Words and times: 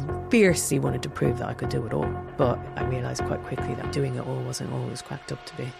I 0.00 0.30
fiercely 0.30 0.78
wanted 0.78 1.02
to 1.02 1.08
prove 1.08 1.38
that 1.38 1.48
I 1.48 1.54
could 1.54 1.68
do 1.68 1.84
it 1.86 1.92
all, 1.92 2.08
but 2.36 2.58
I 2.76 2.84
realised 2.84 3.24
quite 3.24 3.42
quickly 3.44 3.74
that 3.74 3.92
doing 3.92 4.16
it 4.16 4.26
all 4.26 4.42
wasn't 4.42 4.72
all 4.72 4.86
it 4.86 4.90
was 4.90 5.02
cracked 5.02 5.32
up 5.32 5.44
to 5.46 5.56
be. 5.56 5.72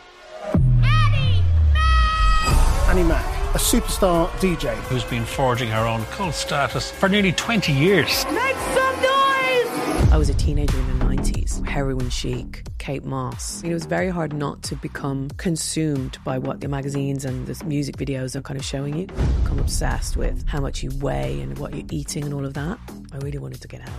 Annie 2.88 3.02
Mac, 3.02 3.24
a 3.54 3.58
superstar 3.58 4.28
DJ. 4.38 4.74
Who's 4.88 5.04
been 5.04 5.24
forging 5.24 5.68
her 5.70 5.86
own 5.86 6.04
cult 6.06 6.34
status 6.34 6.90
for 6.90 7.08
nearly 7.08 7.32
20 7.32 7.72
years. 7.72 8.24
Make 8.26 8.56
some 8.56 8.96
noise! 8.96 10.12
I 10.12 10.16
was 10.16 10.28
a 10.28 10.34
teenager 10.34 10.78
in 10.78 10.98
the 10.98 11.04
90s, 11.04 11.66
heroin 11.66 12.08
chic, 12.10 12.62
Kate 12.78 13.04
Moss. 13.04 13.62
It 13.64 13.72
was 13.72 13.86
very 13.86 14.10
hard 14.10 14.32
not 14.32 14.62
to 14.64 14.76
become 14.76 15.30
consumed 15.38 16.18
by 16.24 16.38
what 16.38 16.60
the 16.60 16.68
magazines 16.68 17.24
and 17.24 17.46
the 17.46 17.64
music 17.64 17.96
videos 17.96 18.36
are 18.36 18.42
kind 18.42 18.60
of 18.60 18.64
showing 18.64 18.96
you. 18.96 19.06
Become 19.42 19.58
obsessed 19.58 20.16
with 20.16 20.46
how 20.46 20.60
much 20.60 20.82
you 20.84 20.90
weigh 21.00 21.40
and 21.40 21.58
what 21.58 21.74
you're 21.74 21.86
eating 21.90 22.24
and 22.24 22.34
all 22.34 22.44
of 22.44 22.54
that. 22.54 22.78
I 23.14 23.18
really 23.18 23.38
wanted 23.38 23.60
to 23.60 23.68
get 23.68 23.80
out. 23.80 23.94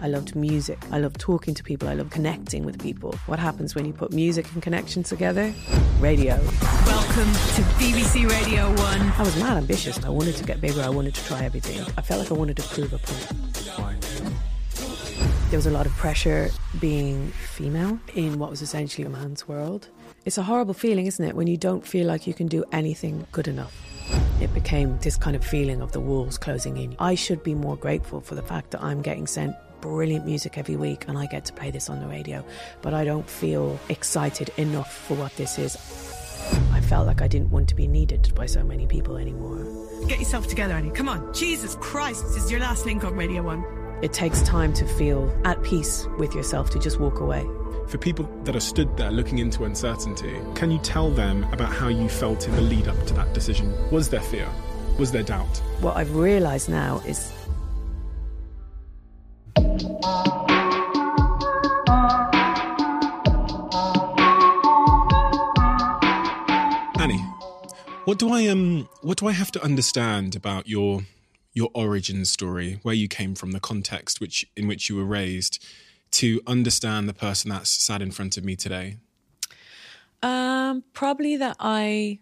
I 0.00 0.08
loved 0.08 0.36
music. 0.36 0.78
I 0.90 0.98
loved 0.98 1.18
talking 1.18 1.54
to 1.54 1.64
people. 1.64 1.88
I 1.88 1.94
loved 1.94 2.10
connecting 2.10 2.66
with 2.66 2.78
people. 2.78 3.14
What 3.24 3.38
happens 3.38 3.74
when 3.74 3.86
you 3.86 3.94
put 3.94 4.12
music 4.12 4.52
and 4.52 4.62
connection 4.62 5.02
together? 5.02 5.50
Radio. 5.98 6.36
Welcome 6.84 7.32
to 7.32 7.62
BBC 7.80 8.28
Radio 8.28 8.68
1. 8.68 8.78
I 9.00 9.20
was 9.20 9.34
mad 9.40 9.56
ambitious. 9.56 10.04
I 10.04 10.10
wanted 10.10 10.36
to 10.36 10.44
get 10.44 10.60
bigger. 10.60 10.82
I 10.82 10.90
wanted 10.90 11.14
to 11.14 11.24
try 11.24 11.42
everything. 11.42 11.80
I 11.96 12.02
felt 12.02 12.20
like 12.20 12.30
I 12.30 12.34
wanted 12.34 12.58
to 12.58 12.62
prove 12.64 12.92
a 12.92 12.98
point. 12.98 13.32
There 15.48 15.56
was 15.58 15.66
a 15.66 15.70
lot 15.70 15.86
of 15.86 15.92
pressure 15.92 16.50
being 16.78 17.28
female 17.28 17.98
in 18.14 18.38
what 18.38 18.50
was 18.50 18.60
essentially 18.60 19.06
a 19.06 19.10
man's 19.10 19.48
world. 19.48 19.88
It's 20.26 20.36
a 20.36 20.42
horrible 20.42 20.74
feeling, 20.74 21.06
isn't 21.06 21.24
it, 21.24 21.34
when 21.34 21.46
you 21.46 21.56
don't 21.56 21.86
feel 21.86 22.06
like 22.06 22.26
you 22.26 22.34
can 22.34 22.48
do 22.48 22.62
anything 22.72 23.26
good 23.32 23.48
enough. 23.48 23.74
It 24.40 24.52
became 24.52 24.98
this 24.98 25.16
kind 25.16 25.36
of 25.36 25.44
feeling 25.44 25.80
of 25.80 25.92
the 25.92 26.00
walls 26.00 26.38
closing 26.38 26.76
in. 26.76 26.96
I 26.98 27.14
should 27.14 27.42
be 27.42 27.54
more 27.54 27.76
grateful 27.76 28.20
for 28.20 28.34
the 28.34 28.42
fact 28.42 28.72
that 28.72 28.82
I'm 28.82 29.02
getting 29.02 29.26
sent 29.26 29.56
brilliant 29.80 30.24
music 30.24 30.56
every 30.56 30.76
week 30.76 31.04
and 31.08 31.18
I 31.18 31.26
get 31.26 31.44
to 31.46 31.52
play 31.52 31.70
this 31.70 31.90
on 31.90 32.00
the 32.00 32.06
radio, 32.06 32.44
but 32.80 32.94
I 32.94 33.04
don't 33.04 33.28
feel 33.28 33.78
excited 33.90 34.50
enough 34.56 34.92
for 34.92 35.14
what 35.14 35.36
this 35.36 35.58
is. 35.58 35.76
I 36.72 36.80
felt 36.80 37.06
like 37.06 37.22
I 37.22 37.28
didn't 37.28 37.50
want 37.50 37.68
to 37.68 37.74
be 37.74 37.86
needed 37.86 38.32
by 38.34 38.46
so 38.46 38.64
many 38.64 38.86
people 38.86 39.16
anymore. 39.16 39.64
Get 40.06 40.18
yourself 40.18 40.46
together, 40.46 40.74
Annie. 40.74 40.90
Come 40.90 41.08
on. 41.08 41.32
Jesus 41.34 41.76
Christ, 41.80 42.24
this 42.24 42.44
is 42.44 42.50
your 42.50 42.60
last 42.60 42.86
link 42.86 43.04
on 43.04 43.14
Radio 43.14 43.42
1. 43.42 44.00
It 44.02 44.12
takes 44.12 44.42
time 44.42 44.72
to 44.74 44.86
feel 44.86 45.34
at 45.44 45.62
peace 45.62 46.06
with 46.18 46.34
yourself 46.34 46.70
to 46.70 46.78
just 46.78 46.98
walk 46.98 47.20
away. 47.20 47.46
For 47.86 47.98
people 47.98 48.28
that 48.44 48.56
are 48.56 48.60
stood 48.60 48.96
there 48.96 49.10
looking 49.10 49.38
into 49.38 49.64
uncertainty, 49.64 50.40
can 50.54 50.70
you 50.70 50.78
tell 50.78 51.10
them 51.10 51.44
about 51.52 51.72
how 51.72 51.88
you 51.88 52.08
felt 52.08 52.46
in 52.48 52.54
the 52.56 52.60
lead 52.62 52.88
up 52.88 53.06
to 53.06 53.14
that 53.14 53.32
decision? 53.34 53.72
Was 53.90 54.08
there 54.08 54.20
fear? 54.20 54.48
Was 54.98 55.12
there 55.12 55.22
doubt? 55.22 55.58
What 55.80 55.96
I've 55.96 56.14
realised 56.14 56.68
now 56.68 57.02
is 57.06 57.32
Annie, 66.98 67.18
what 68.06 68.18
do 68.18 68.32
I 68.32 68.46
um 68.48 68.88
what 69.02 69.18
do 69.18 69.28
I 69.28 69.32
have 69.32 69.52
to 69.52 69.62
understand 69.62 70.34
about 70.34 70.68
your 70.68 71.02
your 71.52 71.70
origin 71.74 72.24
story, 72.24 72.80
where 72.82 72.94
you 72.94 73.08
came 73.08 73.34
from, 73.34 73.52
the 73.52 73.60
context 73.60 74.20
which 74.20 74.46
in 74.56 74.66
which 74.66 74.88
you 74.88 74.96
were 74.96 75.04
raised, 75.04 75.64
to 76.14 76.40
understand 76.46 77.08
the 77.08 77.14
person 77.14 77.50
that's 77.50 77.70
sat 77.70 78.00
in 78.00 78.10
front 78.10 78.36
of 78.36 78.44
me 78.44 78.56
today? 78.56 78.98
Um, 80.22 80.84
probably 80.92 81.36
that 81.36 81.56
I 81.60 82.20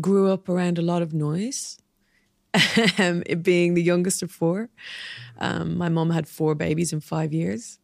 grew 0.00 0.30
up 0.30 0.48
around 0.48 0.78
a 0.78 0.82
lot 0.82 1.02
of 1.02 1.12
noise. 1.12 1.78
Um, 2.98 3.24
being 3.42 3.74
the 3.74 3.82
youngest 3.82 4.22
of 4.22 4.30
four, 4.30 4.68
um, 5.38 5.76
my 5.76 5.88
mom 5.88 6.10
had 6.10 6.28
four 6.28 6.54
babies 6.54 6.92
in 6.92 7.00
five 7.00 7.32
years, 7.32 7.80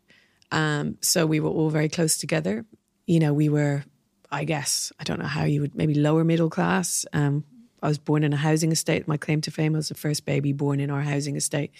um, 0.53 0.97
so 1.01 1.27
we 1.27 1.41
were 1.41 1.51
all 1.51 1.70
very 1.70 1.89
close 1.89 2.17
together. 2.17 2.64
You 3.06 3.19
know, 3.19 3.33
we 3.33 3.48
were, 3.48 3.84
I 4.31 4.45
guess, 4.45 4.92
I 5.01 5.05
don't 5.05 5.19
know 5.19 5.27
how 5.27 5.45
you 5.45 5.61
would 5.61 5.75
maybe 5.75 5.95
lower 5.95 6.23
middle 6.23 6.51
class. 6.51 7.05
Um, 7.12 7.45
I 7.83 7.89
was 7.89 7.98
born 7.98 8.23
in 8.24 8.33
a 8.33 8.36
housing 8.36 8.70
estate. 8.73 9.08
My 9.08 9.17
claim 9.17 9.41
to 9.42 9.51
fame 9.51 9.73
was 9.73 9.89
the 9.89 9.95
first 9.95 10.24
baby 10.24 10.52
born 10.52 10.80
in 10.80 10.91
our 10.91 11.02
housing 11.02 11.36
estate. 11.36 11.73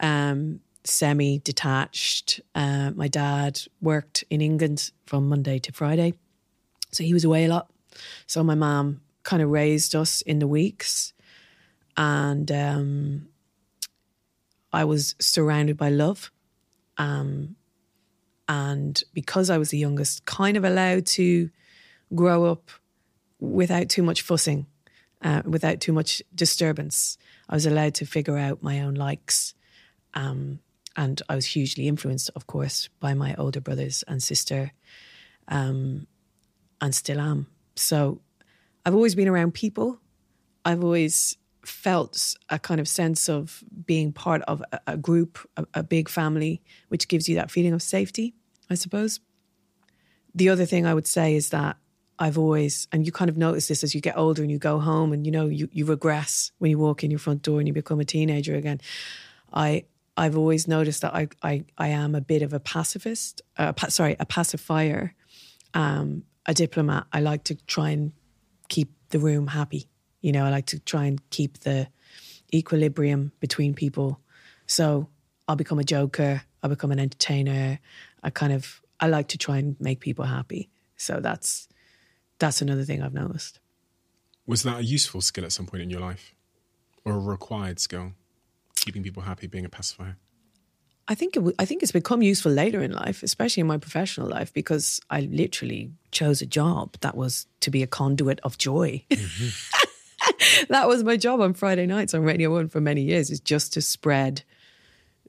Um, 0.00 0.60
Semi 0.86 1.38
detached. 1.40 2.40
Uh, 2.54 2.92
my 2.94 3.08
dad 3.08 3.60
worked 3.80 4.24
in 4.30 4.40
England 4.40 4.90
from 5.06 5.28
Monday 5.28 5.58
to 5.58 5.72
Friday, 5.72 6.14
so 6.92 7.04
he 7.04 7.12
was 7.12 7.24
away 7.24 7.44
a 7.44 7.48
lot. 7.48 7.70
So 8.26 8.42
my 8.42 8.54
mom 8.54 9.00
kind 9.22 9.42
of 9.42 9.50
raised 9.50 9.94
us 9.94 10.22
in 10.22 10.38
the 10.38 10.46
weeks, 10.46 11.12
and 11.96 12.50
um, 12.52 13.28
I 14.72 14.84
was 14.84 15.14
surrounded 15.18 15.76
by 15.76 15.90
love. 15.90 16.30
Um, 16.98 17.56
and 18.48 19.02
because 19.12 19.50
I 19.50 19.58
was 19.58 19.70
the 19.70 19.78
youngest, 19.78 20.24
kind 20.24 20.56
of 20.56 20.64
allowed 20.64 21.06
to 21.06 21.50
grow 22.14 22.44
up 22.44 22.70
without 23.40 23.88
too 23.88 24.02
much 24.02 24.22
fussing 24.22 24.66
uh, 25.22 25.42
without 25.44 25.80
too 25.80 25.92
much 25.92 26.22
disturbance. 26.34 27.18
I 27.48 27.54
was 27.54 27.66
allowed 27.66 27.94
to 27.94 28.06
figure 28.06 28.36
out 28.36 28.62
my 28.62 28.80
own 28.80 28.94
likes. 28.94 29.54
Um, 30.14 30.60
and 30.96 31.20
I 31.28 31.34
was 31.34 31.46
hugely 31.46 31.86
influenced, 31.88 32.30
of 32.34 32.46
course, 32.46 32.88
by 33.00 33.14
my 33.14 33.34
older 33.36 33.60
brothers 33.60 34.02
and 34.08 34.22
sister, 34.22 34.72
um, 35.48 36.06
and 36.80 36.94
still 36.94 37.20
am. 37.20 37.46
So 37.76 38.20
I've 38.84 38.94
always 38.94 39.14
been 39.14 39.28
around 39.28 39.54
people. 39.54 40.00
I've 40.64 40.82
always 40.82 41.36
felt 41.64 42.34
a 42.48 42.58
kind 42.58 42.80
of 42.80 42.88
sense 42.88 43.28
of 43.28 43.62
being 43.84 44.12
part 44.12 44.42
of 44.42 44.62
a, 44.72 44.80
a 44.86 44.96
group, 44.96 45.38
a, 45.56 45.66
a 45.74 45.82
big 45.82 46.08
family, 46.08 46.62
which 46.88 47.08
gives 47.08 47.28
you 47.28 47.34
that 47.36 47.50
feeling 47.50 47.72
of 47.72 47.82
safety, 47.82 48.34
I 48.70 48.74
suppose. 48.74 49.20
The 50.34 50.48
other 50.48 50.64
thing 50.64 50.86
I 50.86 50.94
would 50.94 51.06
say 51.06 51.34
is 51.34 51.50
that 51.50 51.76
I've 52.18 52.38
always, 52.38 52.88
and 52.92 53.04
you 53.04 53.12
kind 53.12 53.28
of 53.28 53.36
notice 53.36 53.68
this 53.68 53.84
as 53.84 53.94
you 53.94 54.00
get 54.00 54.16
older 54.16 54.42
and 54.42 54.50
you 54.50 54.58
go 54.58 54.78
home 54.78 55.12
and 55.12 55.26
you 55.26 55.32
know 55.32 55.46
you, 55.46 55.68
you 55.72 55.84
regress 55.84 56.52
when 56.58 56.70
you 56.70 56.78
walk 56.78 57.04
in 57.04 57.10
your 57.10 57.18
front 57.18 57.42
door 57.42 57.58
and 57.58 57.68
you 57.68 57.74
become 57.74 58.00
a 58.00 58.04
teenager 58.04 58.54
again. 58.54 58.80
I 59.52 59.84
I've 60.16 60.36
always 60.36 60.66
noticed 60.66 61.02
that 61.02 61.14
I 61.14 61.28
I, 61.42 61.64
I 61.76 61.88
am 61.88 62.14
a 62.14 62.20
bit 62.20 62.42
of 62.42 62.52
a 62.52 62.60
pacifist, 62.60 63.42
uh, 63.58 63.72
pa- 63.72 63.88
sorry, 63.88 64.16
a 64.18 64.26
pacifier, 64.26 65.14
um, 65.74 66.24
a 66.46 66.54
diplomat. 66.54 67.06
I 67.12 67.20
like 67.20 67.44
to 67.44 67.54
try 67.66 67.90
and 67.90 68.12
keep 68.68 68.92
the 69.10 69.18
room 69.18 69.48
happy. 69.48 69.88
You 70.20 70.32
know, 70.32 70.44
I 70.44 70.50
like 70.50 70.66
to 70.66 70.78
try 70.78 71.04
and 71.04 71.20
keep 71.30 71.60
the 71.60 71.88
equilibrium 72.52 73.32
between 73.40 73.74
people. 73.74 74.20
So 74.66 75.08
I'll 75.46 75.56
become 75.56 75.78
a 75.78 75.84
joker. 75.84 76.42
I'll 76.62 76.70
become 76.70 76.92
an 76.92 76.98
entertainer. 76.98 77.78
I 78.22 78.30
kind 78.30 78.52
of 78.52 78.80
I 78.98 79.08
like 79.08 79.28
to 79.28 79.38
try 79.38 79.58
and 79.58 79.76
make 79.78 80.00
people 80.00 80.24
happy. 80.24 80.70
So 80.96 81.20
that's 81.20 81.68
that's 82.38 82.62
another 82.62 82.84
thing 82.84 83.02
I've 83.02 83.14
noticed. 83.14 83.60
Was 84.46 84.62
that 84.62 84.78
a 84.78 84.84
useful 84.84 85.20
skill 85.20 85.44
at 85.44 85.52
some 85.52 85.66
point 85.66 85.82
in 85.82 85.90
your 85.90 86.00
life, 86.00 86.34
or 87.04 87.12
a 87.14 87.18
required 87.18 87.80
skill? 87.80 88.12
Keeping 88.86 89.02
people 89.02 89.22
happy, 89.22 89.46
being 89.46 89.66
a 89.66 89.68
pacifier. 89.68 90.16
I 91.08 91.14
think 91.14 91.36
it 91.36 91.40
w- 91.40 91.54
I 91.58 91.64
think 91.64 91.82
it's 91.82 91.92
become 91.92 92.22
useful 92.22 92.52
later 92.52 92.82
in 92.82 92.92
life, 92.92 93.22
especially 93.22 93.60
in 93.60 93.66
my 93.66 93.78
professional 93.78 94.28
life, 94.28 94.52
because 94.52 95.00
I 95.10 95.20
literally 95.20 95.92
chose 96.10 96.40
a 96.40 96.46
job 96.46 96.96
that 97.00 97.16
was 97.16 97.46
to 97.60 97.70
be 97.70 97.82
a 97.82 97.86
conduit 97.86 98.40
of 98.42 98.58
joy. 98.58 99.04
Mm-hmm. 99.10 100.66
that 100.68 100.88
was 100.88 101.04
my 101.04 101.16
job 101.16 101.40
on 101.40 101.54
Friday 101.54 101.86
nights 101.86 102.14
on 102.14 102.22
Radio 102.22 102.50
One 102.52 102.68
for 102.68 102.80
many 102.80 103.02
years, 103.02 103.30
is 103.30 103.40
just 103.40 103.72
to 103.74 103.82
spread 103.82 104.42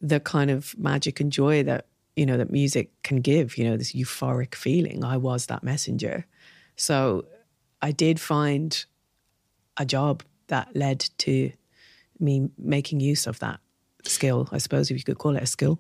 the 0.02 0.20
kind 0.20 0.50
of 0.50 0.78
magic 0.78 1.20
and 1.20 1.32
joy 1.32 1.64
that 1.64 1.88
you 2.16 2.26
know 2.26 2.38
that 2.38 2.52
music 2.52 2.92
can 3.04 3.22
give. 3.22 3.58
You 3.58 3.66
know, 3.66 3.78
this 3.78 3.94
euphoric 3.94 4.56
feeling. 4.56 5.04
I 5.04 5.18
was 5.18 5.46
that 5.48 5.64
messenger. 5.64 6.26
So 6.76 7.26
I 7.82 7.92
did 7.92 8.20
find 8.20 8.84
a 9.78 9.86
job 9.86 10.24
that 10.48 10.76
led 10.76 11.02
to 11.20 11.52
me 12.20 12.50
making 12.58 13.00
use 13.00 13.28
of 13.28 13.40
that 13.40 13.60
skill, 14.04 14.50
I 14.52 14.58
suppose, 14.58 14.92
if 14.92 14.98
you 14.98 15.04
could 15.04 15.18
call 15.18 15.36
it 15.36 15.44
a 15.44 15.48
skill. 15.48 15.80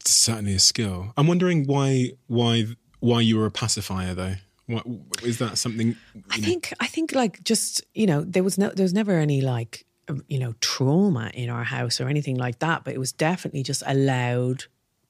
It's 0.00 0.12
certainly 0.12 0.54
a 0.54 0.58
skill. 0.58 1.12
I'm 1.16 1.26
wondering 1.26 1.66
why 1.66 2.12
why 2.26 2.66
why 3.00 3.20
you 3.20 3.38
were 3.38 3.46
a 3.46 3.50
pacifier 3.50 4.14
though. 4.14 4.34
What, 4.66 4.84
is 5.22 5.38
that 5.38 5.58
something? 5.58 5.96
I 6.30 6.38
think 6.38 6.72
I 6.80 6.86
think 6.86 7.12
like 7.12 7.42
just 7.44 7.84
you 7.94 8.06
know 8.06 8.22
there 8.22 8.42
was 8.42 8.58
no 8.58 8.70
there 8.70 8.84
was 8.84 8.92
never 8.92 9.12
any 9.12 9.40
like 9.40 9.84
um, 10.08 10.22
you 10.28 10.38
know 10.38 10.54
trauma 10.60 11.30
in 11.34 11.50
our 11.50 11.64
house 11.64 12.00
or 12.00 12.08
anything 12.08 12.36
like 12.36 12.58
that, 12.60 12.84
but 12.84 12.94
it 12.94 12.98
was 12.98 13.12
definitely 13.12 13.62
just 13.62 13.82
a 13.86 13.94
loud, 13.94 14.64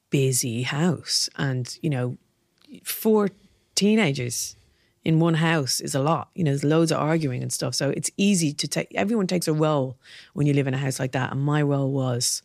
busy 0.09 0.63
house, 0.63 1.29
and 1.37 1.77
you 1.81 1.89
know, 1.89 2.17
four 2.83 3.29
teenagers 3.75 4.55
in 5.07 5.21
one 5.21 5.35
house 5.35 5.79
is 5.79 5.95
a 5.95 6.01
lot. 6.01 6.29
You 6.35 6.43
know, 6.43 6.51
there's 6.51 6.65
loads 6.65 6.91
of 6.91 6.99
arguing 6.99 7.41
and 7.41 7.51
stuff. 7.51 7.73
So 7.73 7.91
it's 7.91 8.11
easy 8.17 8.51
to 8.51 8.67
take, 8.67 8.93
everyone 8.93 9.25
takes 9.25 9.47
a 9.47 9.53
role 9.53 9.97
when 10.33 10.47
you 10.47 10.53
live 10.53 10.67
in 10.67 10.73
a 10.73 10.77
house 10.77 10.99
like 10.99 11.13
that. 11.13 11.31
And 11.31 11.39
my 11.39 11.61
role 11.61 11.93
was 11.93 12.43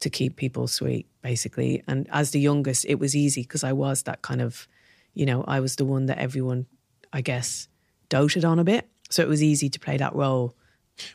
to 0.00 0.10
keep 0.10 0.34
people 0.34 0.66
sweet, 0.66 1.06
basically. 1.22 1.84
And 1.86 2.08
as 2.10 2.32
the 2.32 2.40
youngest, 2.40 2.86
it 2.86 2.96
was 2.96 3.14
easy 3.14 3.42
because 3.42 3.62
I 3.62 3.72
was 3.72 4.02
that 4.02 4.22
kind 4.22 4.42
of, 4.42 4.66
you 5.14 5.24
know, 5.24 5.44
I 5.46 5.60
was 5.60 5.76
the 5.76 5.84
one 5.84 6.06
that 6.06 6.18
everyone, 6.18 6.66
I 7.12 7.20
guess, 7.20 7.68
doted 8.08 8.44
on 8.44 8.58
a 8.58 8.64
bit. 8.64 8.88
So 9.08 9.22
it 9.22 9.28
was 9.28 9.40
easy 9.40 9.68
to 9.70 9.78
play 9.78 9.96
that 9.96 10.12
role. 10.12 10.56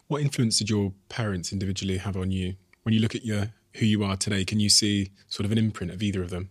What 0.07 0.21
influence 0.21 0.59
did 0.59 0.69
your 0.69 0.93
parents 1.09 1.51
individually 1.51 1.97
have 1.97 2.15
on 2.15 2.31
you? 2.31 2.55
When 2.83 2.93
you 2.93 3.01
look 3.01 3.13
at 3.13 3.25
your 3.25 3.51
who 3.73 3.85
you 3.85 4.05
are 4.05 4.15
today? 4.15 4.45
Can 4.45 4.61
you 4.61 4.69
see 4.69 5.11
sort 5.27 5.45
of 5.45 5.51
an 5.51 5.57
imprint 5.57 5.91
of 5.91 6.01
either 6.01 6.23
of 6.23 6.29
them? 6.29 6.49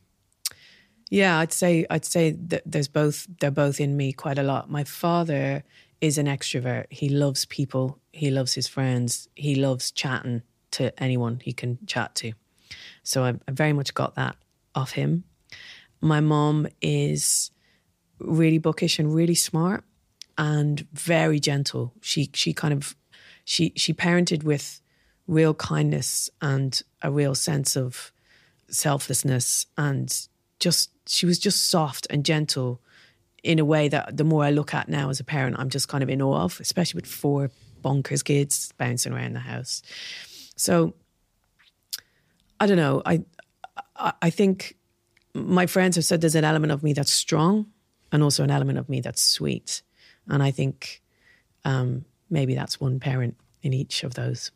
Yeah, 1.10 1.38
I'd 1.38 1.52
say 1.52 1.84
I'd 1.90 2.04
say 2.04 2.30
that 2.30 2.62
there's 2.64 2.88
both 2.88 3.26
they're 3.40 3.50
both 3.50 3.80
in 3.80 3.96
me 3.96 4.12
quite 4.12 4.38
a 4.38 4.44
lot. 4.44 4.70
My 4.70 4.84
father 4.84 5.64
is 6.00 6.16
an 6.16 6.26
extrovert. 6.26 6.86
He 6.90 7.08
loves 7.08 7.44
people. 7.44 7.98
He 8.12 8.30
loves 8.30 8.54
his 8.54 8.68
friends. 8.68 9.28
He 9.34 9.56
loves 9.56 9.90
chatting 9.90 10.42
to 10.72 10.98
anyone 11.02 11.40
he 11.42 11.52
can 11.52 11.78
chat 11.86 12.14
to. 12.16 12.32
So 13.02 13.24
I, 13.24 13.30
I 13.48 13.50
very 13.50 13.72
much 13.72 13.92
got 13.92 14.14
that 14.14 14.36
off 14.74 14.92
him. 14.92 15.24
My 16.00 16.20
mom 16.20 16.68
is 16.80 17.50
really 18.20 18.58
bookish 18.58 18.98
and 18.98 19.12
really 19.12 19.34
smart 19.34 19.84
and 20.38 20.86
very 20.92 21.40
gentle. 21.40 21.92
She 22.00 22.30
she 22.34 22.52
kind 22.52 22.72
of 22.72 22.94
she 23.44 23.72
she 23.74 23.92
parented 23.92 24.44
with 24.44 24.80
real 25.26 25.54
kindness 25.54 26.30
and 26.40 26.80
a 27.02 27.10
real 27.10 27.34
sense 27.34 27.76
of 27.76 28.12
selflessness 28.68 29.66
and 29.76 30.28
just 30.60 30.90
she 31.10 31.26
was 31.26 31.38
just 31.38 31.66
soft 31.66 32.06
and 32.10 32.24
gentle 32.24 32.80
in 33.42 33.58
a 33.58 33.64
way 33.64 33.88
that 33.88 34.16
the 34.16 34.24
more 34.24 34.44
I 34.44 34.50
look 34.50 34.74
at 34.74 34.88
now 34.88 35.10
as 35.10 35.18
a 35.18 35.24
parent, 35.24 35.56
I'm 35.58 35.70
just 35.70 35.88
kind 35.88 36.02
of 36.02 36.10
in 36.10 36.22
awe 36.22 36.42
of, 36.42 36.60
especially 36.60 36.98
with 36.98 37.06
four 37.06 37.50
bonkers 37.82 38.22
kids 38.22 38.72
bouncing 38.78 39.12
around 39.12 39.32
the 39.32 39.40
house. 39.40 39.82
So 40.56 40.94
I 42.58 42.66
don't 42.66 42.76
know. 42.76 43.02
I 43.04 43.22
I 43.96 44.30
think 44.30 44.76
my 45.34 45.66
friends 45.66 45.96
have 45.96 46.04
said 46.04 46.20
there's 46.20 46.34
an 46.34 46.44
element 46.44 46.72
of 46.72 46.82
me 46.82 46.92
that's 46.92 47.10
strong 47.10 47.66
and 48.12 48.22
also 48.22 48.44
an 48.44 48.50
element 48.50 48.78
of 48.78 48.88
me 48.88 49.00
that's 49.00 49.22
sweet. 49.22 49.82
And 50.26 50.42
I 50.42 50.50
think 50.50 51.02
um, 51.64 52.04
maybe 52.28 52.54
that's 52.54 52.80
one 52.80 53.00
parent 53.00 53.36
in 53.62 53.72
each 53.72 54.04
of 54.04 54.14
those. 54.14 54.50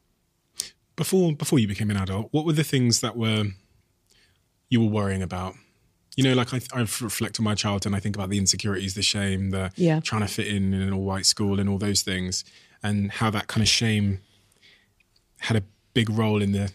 Before 0.96 1.34
before 1.34 1.58
you 1.58 1.66
became 1.66 1.90
an 1.90 1.96
adult, 1.96 2.28
what 2.30 2.44
were 2.44 2.52
the 2.52 2.64
things 2.64 3.00
that 3.00 3.16
were 3.16 3.44
you 4.68 4.80
were 4.80 4.90
worrying 4.90 5.22
about? 5.22 5.54
You 6.16 6.24
know, 6.24 6.34
like 6.34 6.54
I, 6.54 6.60
I 6.72 6.80
reflect 6.80 7.40
on 7.40 7.44
my 7.44 7.54
childhood 7.54 7.86
and 7.86 7.96
I 7.96 8.00
think 8.00 8.16
about 8.16 8.30
the 8.30 8.38
insecurities, 8.38 8.94
the 8.94 9.02
shame, 9.02 9.50
the 9.50 9.72
yeah. 9.76 10.00
trying 10.00 10.22
to 10.22 10.28
fit 10.28 10.46
in 10.46 10.72
in 10.72 10.80
an 10.80 10.92
all 10.92 11.02
white 11.02 11.26
school 11.26 11.58
and 11.58 11.68
all 11.68 11.78
those 11.78 12.02
things, 12.02 12.44
and 12.82 13.10
how 13.10 13.30
that 13.30 13.46
kind 13.46 13.62
of 13.62 13.68
shame 13.68 14.20
had 15.40 15.56
a 15.56 15.62
big 15.92 16.08
role 16.10 16.40
in 16.40 16.52
the, 16.52 16.72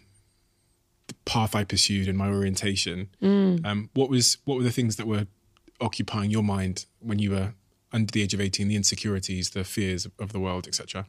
the 1.08 1.14
path 1.26 1.56
I 1.56 1.64
pursued 1.64 2.08
and 2.08 2.18
my 2.18 2.28
orientation. 2.28 3.10
Mm. 3.22 3.66
Um, 3.66 3.90
what 3.94 4.10
was 4.10 4.38
what 4.46 4.58
were 4.58 4.64
the 4.64 4.72
things 4.72 4.98
that 4.98 5.08
were 5.08 5.28
occupying 5.80 6.32
your 6.32 6.44
mind 6.44 6.86
when 7.00 7.20
you 7.20 7.32
were 7.32 7.54
under 7.92 8.12
the 8.12 8.22
age 8.22 8.34
of 8.34 8.42
eighteen? 8.42 8.68
The 8.68 8.76
insecurities, 8.76 9.52
the 9.52 9.64
fears 9.64 10.08
of 10.20 10.34
the 10.34 10.40
world, 10.40 10.68
etc. 10.68 11.06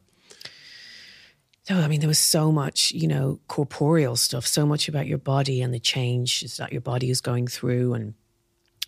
No, 1.69 1.79
I 1.79 1.87
mean, 1.87 1.99
there 1.99 2.07
was 2.07 2.19
so 2.19 2.51
much, 2.51 2.91
you 2.91 3.07
know, 3.07 3.39
corporeal 3.47 4.15
stuff, 4.15 4.47
so 4.47 4.65
much 4.65 4.89
about 4.89 5.05
your 5.05 5.19
body 5.19 5.61
and 5.61 5.73
the 5.73 5.79
change 5.79 6.41
that 6.57 6.71
your 6.71 6.81
body 6.81 7.11
is 7.11 7.21
going 7.21 7.47
through 7.47 7.93
and 7.93 8.15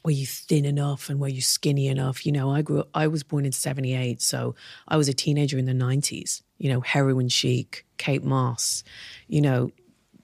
were 0.04 0.12
you 0.12 0.26
thin 0.26 0.66
enough 0.66 1.10
and 1.10 1.20
were 1.20 1.30
you 1.30 1.42
skinny 1.42 1.88
enough? 1.88 2.26
You 2.26 2.32
know, 2.32 2.52
I 2.52 2.62
grew 2.62 2.82
up, 2.82 2.90
I 2.94 3.08
was 3.08 3.24
born 3.24 3.46
in 3.46 3.52
78, 3.52 4.22
so 4.22 4.56
I 4.88 4.98
was 4.98 5.08
a 5.08 5.14
teenager 5.14 5.58
in 5.58 5.66
the 5.66 5.74
90s, 5.74 6.42
you 6.58 6.70
know, 6.70 6.82
heroin 6.82 7.30
chic, 7.30 7.86
Kate 7.98 8.24
Moss, 8.24 8.84
you 9.28 9.42
know, 9.42 9.72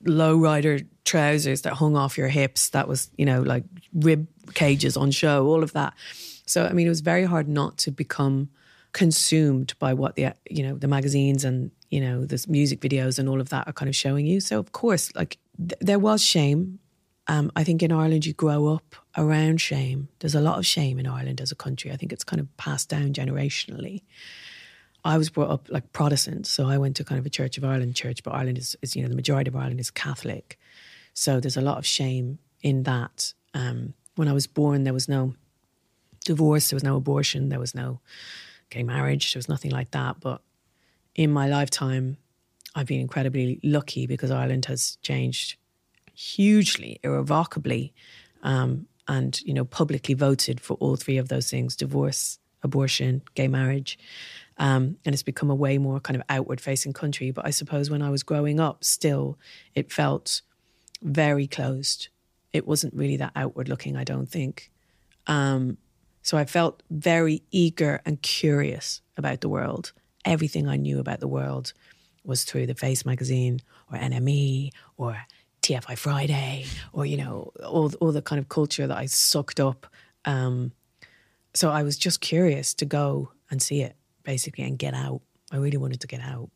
low 0.05 0.37
rider 0.37 0.79
trousers 1.05 1.61
that 1.61 1.73
hung 1.73 1.95
off 1.95 2.17
your 2.17 2.27
hips, 2.27 2.69
that 2.69 2.87
was, 2.87 3.09
you 3.17 3.25
know, 3.25 3.41
like 3.41 3.63
rib 3.93 4.27
cages 4.53 4.97
on 4.97 5.11
show, 5.11 5.47
all 5.47 5.63
of 5.63 5.73
that. 5.73 5.93
So, 6.45 6.65
I 6.65 6.73
mean, 6.73 6.87
it 6.87 6.89
was 6.89 7.01
very 7.01 7.23
hard 7.23 7.47
not 7.47 7.77
to 7.79 7.91
become 7.91 8.49
consumed 8.91 9.73
by 9.79 9.93
what 9.93 10.15
the, 10.15 10.33
you 10.49 10.63
know, 10.63 10.75
the 10.75 10.87
magazines 10.87 11.45
and, 11.45 11.71
you 11.89 12.01
know, 12.01 12.25
the 12.25 12.43
music 12.49 12.81
videos 12.81 13.19
and 13.19 13.29
all 13.29 13.39
of 13.39 13.49
that 13.49 13.67
are 13.67 13.73
kind 13.73 13.87
of 13.87 13.95
showing 13.95 14.25
you. 14.25 14.39
So, 14.39 14.59
of 14.59 14.71
course, 14.71 15.13
like 15.15 15.37
th- 15.57 15.79
there 15.79 15.99
was 15.99 16.23
shame 16.23 16.79
um, 17.29 17.51
I 17.55 17.63
think 17.63 17.83
in 17.83 17.91
Ireland 17.91 18.25
you 18.25 18.33
grow 18.33 18.67
up 18.67 18.95
around 19.15 19.61
shame. 19.61 20.09
There's 20.17 20.33
a 20.33 20.41
lot 20.41 20.57
of 20.57 20.65
shame 20.65 20.97
in 20.97 21.05
Ireland 21.05 21.39
as 21.39 21.51
a 21.51 21.55
country. 21.55 21.91
I 21.91 21.95
think 21.95 22.11
it's 22.11 22.23
kind 22.23 22.39
of 22.39 22.57
passed 22.57 22.89
down 22.89 23.13
generationally. 23.13 24.01
I 25.05 25.15
was 25.15 25.29
brought 25.29 25.51
up 25.51 25.67
like 25.69 25.93
Protestant, 25.93 26.47
so 26.47 26.67
I 26.67 26.79
went 26.79 26.95
to 26.95 27.03
kind 27.03 27.19
of 27.19 27.25
a 27.27 27.29
Church 27.29 27.55
of 27.59 27.63
Ireland 27.63 27.95
church, 27.95 28.23
but 28.23 28.33
Ireland 28.33 28.57
is, 28.57 28.75
is 28.81 28.95
you 28.95 29.03
know, 29.03 29.09
the 29.09 29.15
majority 29.15 29.47
of 29.47 29.55
Ireland 29.55 29.79
is 29.79 29.91
Catholic. 29.91 30.59
So 31.13 31.39
there's 31.39 31.55
a 31.55 31.61
lot 31.61 31.77
of 31.77 31.85
shame 31.85 32.39
in 32.63 32.83
that. 32.83 33.33
Um, 33.53 33.93
when 34.15 34.27
I 34.27 34.33
was 34.33 34.47
born, 34.47 34.83
there 34.83 34.93
was 34.93 35.07
no 35.07 35.35
divorce, 36.25 36.71
there 36.71 36.75
was 36.75 36.83
no 36.83 36.95
abortion, 36.95 37.49
there 37.49 37.59
was 37.59 37.75
no 37.75 38.01
gay 38.71 38.81
marriage, 38.81 39.33
there 39.33 39.37
was 39.37 39.47
nothing 39.47 39.69
like 39.69 39.91
that. 39.91 40.19
But 40.19 40.41
in 41.13 41.31
my 41.31 41.47
lifetime, 41.47 42.17
I've 42.73 42.87
been 42.87 43.01
incredibly 43.01 43.59
lucky 43.63 44.07
because 44.07 44.31
Ireland 44.31 44.65
has 44.65 44.97
changed 45.03 45.57
hugely, 46.19 46.99
irrevocably, 47.03 47.93
um, 48.43 48.87
and 49.07 49.41
you 49.41 49.53
know 49.53 49.65
publicly 49.65 50.13
voted 50.13 50.59
for 50.59 50.75
all 50.75 50.95
three 50.95 51.17
of 51.17 51.29
those 51.29 51.49
things: 51.49 51.75
divorce, 51.75 52.39
abortion, 52.63 53.21
gay 53.35 53.47
marriage. 53.47 53.97
Um, 54.57 54.97
and 55.05 55.13
it's 55.13 55.23
become 55.23 55.49
a 55.49 55.55
way 55.55 55.77
more 55.77 56.01
kind 56.01 56.17
of 56.17 56.23
outward 56.27 56.59
facing 56.59 56.91
country. 56.91 57.31
But 57.31 57.45
I 57.45 57.51
suppose 57.51 57.89
when 57.89 58.01
I 58.01 58.09
was 58.09 58.23
growing 58.23 58.59
up, 58.59 58.83
still, 58.83 59.39
it 59.73 59.89
felt 59.89 60.41
very 61.01 61.47
closed. 61.47 62.09
It 62.51 62.67
wasn't 62.67 62.93
really 62.93 63.15
that 63.17 63.31
outward 63.37 63.69
looking, 63.69 63.95
I 63.95 64.03
don't 64.03 64.27
think. 64.27 64.69
Um, 65.27 65.77
so 66.23 66.37
I 66.37 66.43
felt 66.43 66.83
very 66.89 67.41
eager 67.51 68.01
and 68.05 68.21
curious 68.21 69.01
about 69.15 69.39
the 69.39 69.47
world. 69.47 69.93
Everything 70.25 70.67
I 70.67 70.75
knew 70.75 70.99
about 70.99 71.21
the 71.21 71.27
world 71.29 71.71
was 72.25 72.43
through 72.43 72.67
the 72.67 72.75
Face 72.75 73.05
magazine 73.05 73.61
or 73.89 73.97
NME 73.97 74.71
or 74.97 75.17
TFI 75.61 75.97
Friday 75.97 76.65
or 76.93 77.05
you 77.05 77.17
know 77.17 77.51
all 77.63 77.91
all 77.99 78.11
the 78.11 78.21
kind 78.21 78.39
of 78.39 78.49
culture 78.49 78.87
that 78.87 78.97
I 78.97 79.05
sucked 79.05 79.59
up. 79.59 79.87
Um, 80.25 80.71
so 81.53 81.69
I 81.71 81.83
was 81.83 81.97
just 81.97 82.21
curious 82.21 82.73
to 82.75 82.85
go 82.85 83.31
and 83.49 83.61
see 83.61 83.81
it 83.81 83.95
basically 84.23 84.63
and 84.63 84.77
get 84.77 84.93
out. 84.93 85.21
I 85.51 85.57
really 85.57 85.77
wanted 85.77 86.01
to 86.01 86.07
get 86.07 86.21
out. 86.21 86.49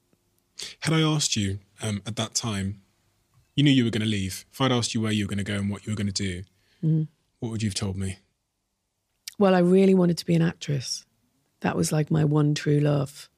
Had 0.80 0.94
I 0.94 1.02
asked 1.02 1.36
you 1.36 1.60
um, 1.82 2.02
at 2.06 2.16
that 2.18 2.36
time, 2.36 2.82
you 3.56 3.64
knew 3.64 3.72
you 3.72 3.84
were 3.84 3.90
going 3.90 4.04
to 4.04 4.08
leave. 4.08 4.46
If 4.52 4.62
I'd 4.62 4.72
asked 4.72 4.94
you 4.94 5.02
where 5.02 5.12
you 5.12 5.26
were 5.26 5.30
going 5.30 5.44
to 5.44 5.44
go 5.44 5.56
and 5.56 5.70
what 5.70 5.86
you 5.86 5.92
were 5.92 5.98
going 5.98 6.12
to 6.12 6.14
do, 6.14 6.44
mm. 6.84 7.08
what 7.40 7.52
would 7.52 7.64
you 7.64 7.70
have 7.70 7.76
told 7.76 7.98
me? 7.98 8.18
Well, 9.40 9.56
I 9.56 9.60
really 9.60 9.96
wanted 9.96 10.18
to 10.20 10.26
be 10.26 10.36
an 10.36 10.42
actress. 10.42 11.06
That 11.62 11.76
was 11.76 11.92
like 11.92 12.12
my 12.12 12.24
one 12.24 12.54
true 12.54 12.80
love 12.80 13.30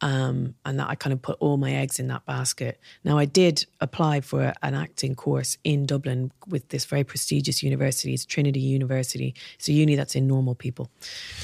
um, 0.00 0.54
and 0.64 0.78
that 0.78 0.88
I 0.88 0.94
kind 0.94 1.12
of 1.12 1.22
put 1.22 1.38
all 1.40 1.56
my 1.56 1.72
eggs 1.72 1.98
in 1.98 2.08
that 2.08 2.26
basket. 2.26 2.78
Now, 3.04 3.16
I 3.16 3.24
did 3.24 3.64
apply 3.80 4.20
for 4.20 4.52
an 4.62 4.74
acting 4.74 5.14
course 5.14 5.56
in 5.64 5.86
Dublin 5.86 6.32
with 6.46 6.68
this 6.68 6.84
very 6.84 7.04
prestigious 7.04 7.62
university. 7.62 8.12
It's 8.12 8.26
Trinity 8.26 8.60
University. 8.60 9.34
It's 9.54 9.68
a 9.68 9.72
uni 9.72 9.96
that's 9.96 10.14
in 10.14 10.26
normal 10.26 10.54
people. 10.54 10.90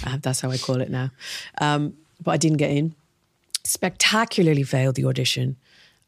Uh, 0.04 0.18
that's 0.20 0.40
how 0.40 0.50
I 0.50 0.58
call 0.58 0.80
it 0.80 0.90
now. 0.90 1.10
Um, 1.60 1.94
but 2.22 2.32
I 2.32 2.36
didn't 2.36 2.58
get 2.58 2.70
in. 2.70 2.94
Spectacularly 3.64 4.64
failed 4.64 4.96
the 4.96 5.06
audition. 5.06 5.56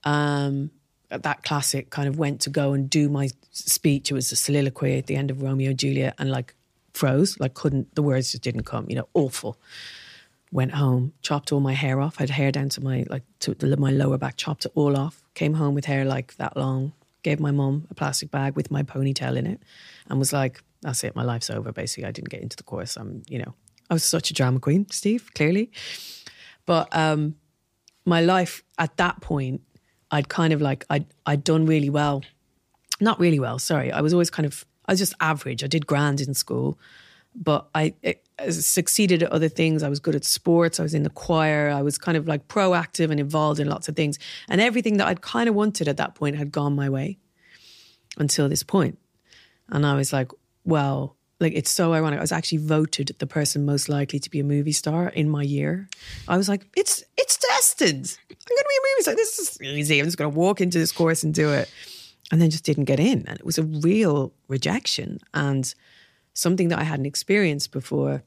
Um, 0.05 0.71
that 1.09 1.45
classic 1.45 1.91
kind 1.91 2.09
of 2.09 2.19
went 2.19 2.41
to 2.43 2.51
go 2.51 2.73
and 2.73 2.91
do 2.91 3.09
my 3.09 3.31
speech. 3.53 4.11
It 4.11 4.15
was 4.15 4.31
a 4.33 4.37
soliloquy 4.37 4.99
at 4.99 5.07
the 5.07 5.17
end 5.17 5.31
of 5.31 5.41
Romeo 5.43 5.71
and 5.71 5.79
Juliet 5.79 6.15
and 6.19 6.31
like 6.31 6.55
froze, 6.93 7.39
like 7.41 7.55
couldn't, 7.55 7.95
the 7.95 8.03
words 8.03 8.33
just 8.33 8.43
didn't 8.43 8.65
come, 8.65 8.87
you 8.89 8.97
know, 8.97 9.09
awful 9.15 9.57
went 10.55 10.73
home, 10.73 11.13
chopped 11.21 11.51
all 11.51 11.59
my 11.59 11.73
hair 11.73 12.01
off. 12.01 12.15
I 12.19 12.23
had 12.23 12.31
hair 12.31 12.53
down 12.53 12.69
to 12.71 12.81
my 12.81 13.05
like 13.11 13.25
to 13.41 13.55
the, 13.55 13.77
my 13.77 13.91
lower 13.91 14.17
back, 14.17 14.37
chopped 14.37 14.65
it 14.65 14.73
all 14.77 14.97
off. 14.97 15.25
Came 15.35 15.55
home 15.55 15.75
with 15.75 15.85
hair 15.85 16.05
like 16.05 16.37
that 16.37 16.57
long. 16.57 16.93
Gave 17.23 17.41
my 17.41 17.51
mum 17.51 17.89
a 17.91 17.95
plastic 17.95 18.31
bag 18.31 18.55
with 18.55 18.71
my 18.71 18.85
ponytail 18.85 19.37
in 19.37 19.47
it, 19.49 19.61
and 20.09 20.19
was 20.19 20.33
like, 20.33 20.63
"That's 20.81 21.03
it, 21.03 21.17
my 21.17 21.25
life's 21.25 21.51
over." 21.51 21.73
Basically, 21.73 22.05
I 22.05 22.13
didn't 22.13 22.31
get 22.31 22.41
into 22.41 22.57
the 22.57 22.63
course. 22.63 22.97
I'm, 22.97 23.25
you 23.29 23.41
know, 23.41 23.53
I 23.91 23.95
was 23.95 24.05
such 24.05 24.31
a 24.31 24.35
drama 24.35 24.61
queen, 24.61 24.87
Steve, 24.91 25.29
clearly. 25.35 25.73
But 26.67 26.89
um, 26.97 27.35
my 28.07 28.21
life 28.21 28.63
at 28.79 28.97
that 28.99 29.21
point, 29.21 29.61
I'd 30.13 30.29
kind 30.29 30.53
of 30.53 30.63
like 30.63 30.87
I'd 30.89 31.07
I'd 31.27 31.43
done 31.43 31.67
really 31.67 31.91
well, 31.91 32.23
not 33.01 33.19
really 33.19 33.41
well. 33.41 33.59
Sorry, 33.59 33.91
I 33.91 34.03
was 34.03 34.13
always 34.13 34.31
kind 34.31 34.47
of 34.47 34.65
I 34.87 34.93
was 34.93 35.01
just 35.01 35.15
average. 35.19 35.65
I 35.65 35.67
did 35.67 35.85
grand 35.85 36.21
in 36.21 36.33
school 36.33 36.79
but 37.35 37.69
I, 37.75 37.95
I, 38.05 38.17
Uh, 38.39 38.51
succeeded 38.51 39.23
at 39.23 39.31
other 39.31 39.49
things. 39.49 39.83
I 39.83 39.89
was 39.89 40.01
good 40.01 40.17
at 40.17 40.25
sports. 40.25 40.81
I 40.81 40.83
was 40.83 40.95
in 40.95 41.05
the 41.05 41.11
choir. 41.11 41.71
I 41.71 41.83
was 41.83 41.99
kind 41.99 42.17
of 42.17 42.27
like 42.27 42.49
proactive 42.49 43.11
and 43.11 43.21
involved 43.21 43.61
in 43.61 43.69
lots 43.69 43.89
of 43.89 43.95
things. 43.95 44.19
And 44.49 44.61
everything 44.61 44.97
that 44.97 45.07
I'd 45.07 45.21
kind 45.21 45.49
of 45.49 45.55
wanted 45.55 45.87
at 45.87 45.99
that 45.99 46.17
point 46.17 46.37
had 46.37 46.51
gone 46.51 46.75
my 46.75 46.89
way 46.89 47.19
until 48.19 48.49
this 48.49 48.65
point. 48.65 48.99
And 49.69 49.87
I 49.87 49.95
was 49.95 50.13
like, 50.13 50.31
well, 50.65 51.17
like 51.41 51.53
it's 51.55 51.71
so 51.71 51.93
ironic. 51.93 52.19
I 52.19 52.23
was 52.23 52.33
actually 52.33 52.59
voted 52.59 53.15
the 53.19 53.27
person 53.27 53.65
most 53.65 53.89
likely 53.89 54.19
to 54.19 54.31
be 54.31 54.41
a 54.41 54.45
movie 54.45 54.73
star 54.73 55.09
in 55.09 55.29
my 55.29 55.43
year. 55.43 55.89
I 56.27 56.37
was 56.37 56.49
like, 56.49 56.67
it's 56.77 57.05
it's 57.17 57.37
destined. 57.37 58.17
I'm 58.31 58.57
gonna 58.57 58.69
be 58.69 58.77
a 58.77 58.87
movie 58.91 59.03
star. 59.03 59.15
This 59.15 59.39
is 59.39 59.63
easy. 59.63 59.99
I'm 60.01 60.07
just 60.07 60.17
gonna 60.17 60.31
walk 60.31 60.61
into 60.61 60.79
this 60.79 60.93
course 60.93 61.23
and 61.23 61.33
do 61.33 61.53
it. 61.53 61.71
And 62.33 62.41
then 62.41 62.51
just 62.51 62.65
didn't 62.65 62.85
get 62.85 62.99
in. 62.99 63.25
And 63.29 63.39
it 63.39 63.45
was 63.45 63.59
a 63.59 63.63
real 63.63 64.33
rejection. 64.49 65.21
And 65.35 65.73
something 66.35 66.69
that 66.69 66.79
I 66.79 66.85
hadn't 66.85 67.07
experienced 67.07 67.73
before. 67.73 68.23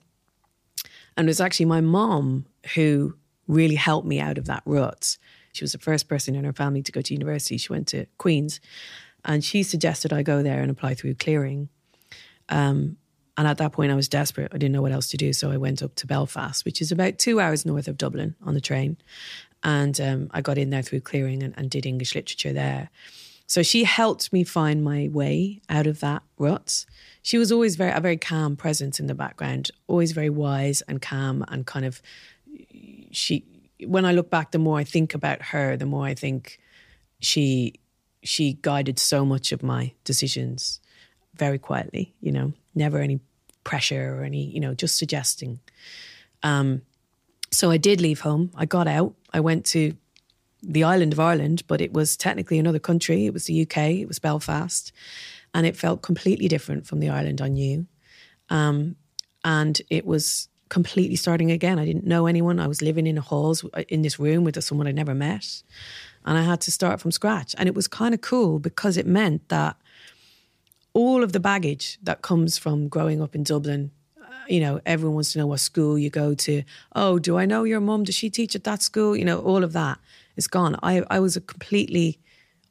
And 1.16 1.28
it 1.28 1.30
was 1.30 1.42
actually 1.42 1.66
my 1.68 1.82
mom 1.82 2.46
who 2.76 3.16
really 3.48 3.76
helped 3.76 4.08
me 4.08 4.20
out 4.20 4.38
of 4.38 4.46
that 4.46 4.64
rut. 4.66 5.18
She 5.54 5.64
was 5.64 5.72
the 5.72 5.78
first 5.80 6.08
person 6.08 6.36
in 6.36 6.44
her 6.44 6.54
family 6.54 6.82
to 6.84 6.92
go 6.92 7.02
to 7.02 7.14
university. 7.14 7.58
She 7.58 7.72
went 7.72 7.88
to 7.90 8.06
Queen's. 8.18 8.60
and 9.26 9.44
she 9.44 9.64
suggested 9.64 10.14
I 10.14 10.24
go 10.24 10.42
there 10.42 10.62
and 10.62 10.72
apply 10.72 10.94
through 10.94 11.16
clearing. 11.16 11.70
Um, 12.50 12.98
and 13.38 13.48
at 13.48 13.58
that 13.58 13.72
point, 13.72 13.92
I 13.92 13.96
was 13.96 14.10
desperate. 14.10 14.52
I 14.54 14.58
didn't 14.58 14.74
know 14.74 14.82
what 14.82 14.92
else 14.92 15.10
to 15.10 15.18
do, 15.18 15.32
so 15.32 15.52
I 15.52 15.58
went 15.58 15.84
up 15.84 15.94
to 15.96 16.08
Belfast, 16.08 16.66
which 16.66 16.82
is 16.82 16.92
about 16.92 17.20
two 17.20 17.40
hours 17.40 17.66
north 17.66 17.88
of 17.88 17.98
Dublin 17.98 18.36
on 18.44 18.56
the 18.56 18.62
train, 18.62 18.98
and 19.64 20.00
um, 20.02 20.30
I 20.32 20.42
got 20.42 20.58
in 20.58 20.72
there 20.72 20.82
through 20.82 21.02
clearing 21.02 21.44
and, 21.44 21.54
and 21.58 21.70
did 21.70 21.86
English 21.86 22.16
literature 22.16 22.54
there. 22.54 22.90
So 23.46 23.64
she 23.64 23.84
helped 23.84 24.34
me 24.34 24.44
find 24.44 24.84
my 24.84 25.10
way 25.12 25.62
out 25.70 25.88
of 25.88 26.00
that 26.00 26.24
rut. 26.38 26.86
She 27.28 27.38
was 27.38 27.52
always 27.52 27.76
very 27.76 27.92
a 27.92 28.00
very 28.00 28.16
calm 28.16 28.56
presence 28.56 29.02
in 29.02 29.08
the 29.08 29.14
background, 29.14 29.70
always 29.88 30.14
very 30.14 30.30
wise 30.30 30.82
and 30.88 31.02
calm 31.02 31.44
and 31.50 31.68
kind 31.68 31.86
of 31.86 32.02
she 33.12 33.44
when 33.86 34.06
I 34.06 34.14
look 34.14 34.30
back 34.30 34.52
the 34.52 34.60
more 34.60 34.78
I 34.78 34.86
think 34.86 35.14
about 35.14 35.42
her, 35.42 35.76
the 35.76 35.86
more 35.86 36.06
I 36.06 36.14
think 36.14 36.58
she 37.20 37.74
she 38.24 38.58
guided 38.62 38.98
so 38.98 39.26
much 39.26 39.52
of 39.52 39.62
my 39.62 39.92
decisions 40.06 40.80
very 41.36 41.60
quietly, 41.60 42.14
you 42.22 42.32
know, 42.32 42.54
never 42.74 43.00
any 43.00 43.20
pressure 43.66 44.16
or 44.16 44.24
any, 44.24 44.46
you 44.46 44.62
know, 44.62 44.74
just 44.74 44.98
suggesting. 44.98 45.60
Um 46.44 46.82
so 47.52 47.72
I 47.72 47.76
did 47.76 48.00
leave 48.00 48.22
home. 48.22 48.52
I 48.56 48.66
got 48.66 48.88
out. 48.88 49.16
I 49.34 49.42
went 49.42 49.66
to 49.66 49.98
the 50.64 50.86
island 50.86 51.12
of 51.12 51.20
Ireland, 51.20 51.64
but 51.68 51.82
it 51.82 51.92
was 51.92 52.16
technically 52.16 52.58
another 52.58 52.80
country. 52.80 53.26
It 53.26 53.34
was 53.34 53.48
the 53.48 53.64
UK, 53.64 53.78
it 54.02 54.08
was 54.08 54.18
Belfast, 54.18 54.94
and 55.58 55.66
it 55.66 55.76
felt 55.76 56.04
completely 56.04 56.48
different 56.48 56.86
from 56.86 57.00
the 57.00 57.10
Ireland 57.10 57.42
I 57.42 57.48
knew. 57.48 57.88
Um, 58.50 58.96
and 59.44 59.82
it 59.90 60.06
was 60.06 60.50
completely 60.70 61.16
starting 61.16 61.50
again. 61.50 61.80
I 61.80 61.86
didn't 61.86 62.06
know 62.06 62.28
anyone. 62.28 62.60
I 62.60 62.68
was 62.68 62.84
living 62.84 63.08
in 63.08 63.18
halls 63.18 63.66
uh, 63.74 63.82
in 63.90 64.04
this 64.04 64.20
room 64.20 64.44
with 64.44 64.64
someone 64.64 64.86
I'd 64.86 64.94
never 64.94 65.16
met, 65.16 65.64
and 66.26 66.38
I 66.38 66.44
had 66.44 66.62
to 66.62 66.72
start 66.72 67.02
from 67.02 67.12
scratch. 67.12 67.56
And 67.58 67.68
it 67.68 67.74
was 67.74 67.88
kind 67.88 68.14
of 68.14 68.22
cool 68.22 68.60
because 68.60 68.98
it 68.98 69.08
meant 69.08 69.50
that 69.50 69.78
all 70.94 71.24
of 71.24 71.34
the 71.34 71.40
baggage 71.40 71.98
that 72.04 72.22
comes 72.22 72.60
from 72.60 72.88
growing 72.88 73.20
up 73.20 73.34
in 73.34 73.44
Dublin 73.44 73.90
you 74.50 74.62
know, 74.62 74.80
everyone 74.86 75.16
wants 75.16 75.34
to 75.34 75.40
know 75.40 75.48
what 75.48 75.60
school 75.60 75.98
you 75.98 76.10
go 76.10 76.34
to. 76.34 76.64
Oh, 76.96 77.20
do 77.20 77.38
I 77.38 77.46
know 77.46 77.66
your 77.66 77.82
mum? 77.82 78.06
Does 78.06 78.16
she 78.16 78.30
teach 78.30 78.56
at 78.56 78.64
that 78.64 78.82
school? 78.82 79.14
You 79.14 79.26
know, 79.26 79.40
all 79.40 79.62
of 79.62 79.74
that 79.74 80.00
is 80.38 80.48
gone. 80.48 80.78
I, 80.82 81.04
I 81.10 81.20
was 81.20 81.36
a 81.36 81.42
completely 81.42 82.18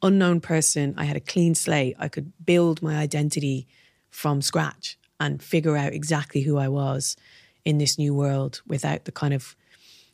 unknown 0.02 0.40
person. 0.40 0.94
I 0.96 1.04
had 1.04 1.16
a 1.16 1.20
clean 1.20 1.54
slate. 1.54 1.96
I 1.98 2.08
could 2.08 2.32
build 2.44 2.82
my 2.82 2.96
identity 2.96 3.66
from 4.10 4.42
scratch 4.42 4.98
and 5.20 5.42
figure 5.42 5.76
out 5.76 5.92
exactly 5.92 6.42
who 6.42 6.58
I 6.58 6.68
was 6.68 7.16
in 7.64 7.78
this 7.78 7.98
new 7.98 8.14
world 8.14 8.62
without 8.66 9.04
the 9.04 9.12
kind 9.12 9.34
of, 9.34 9.56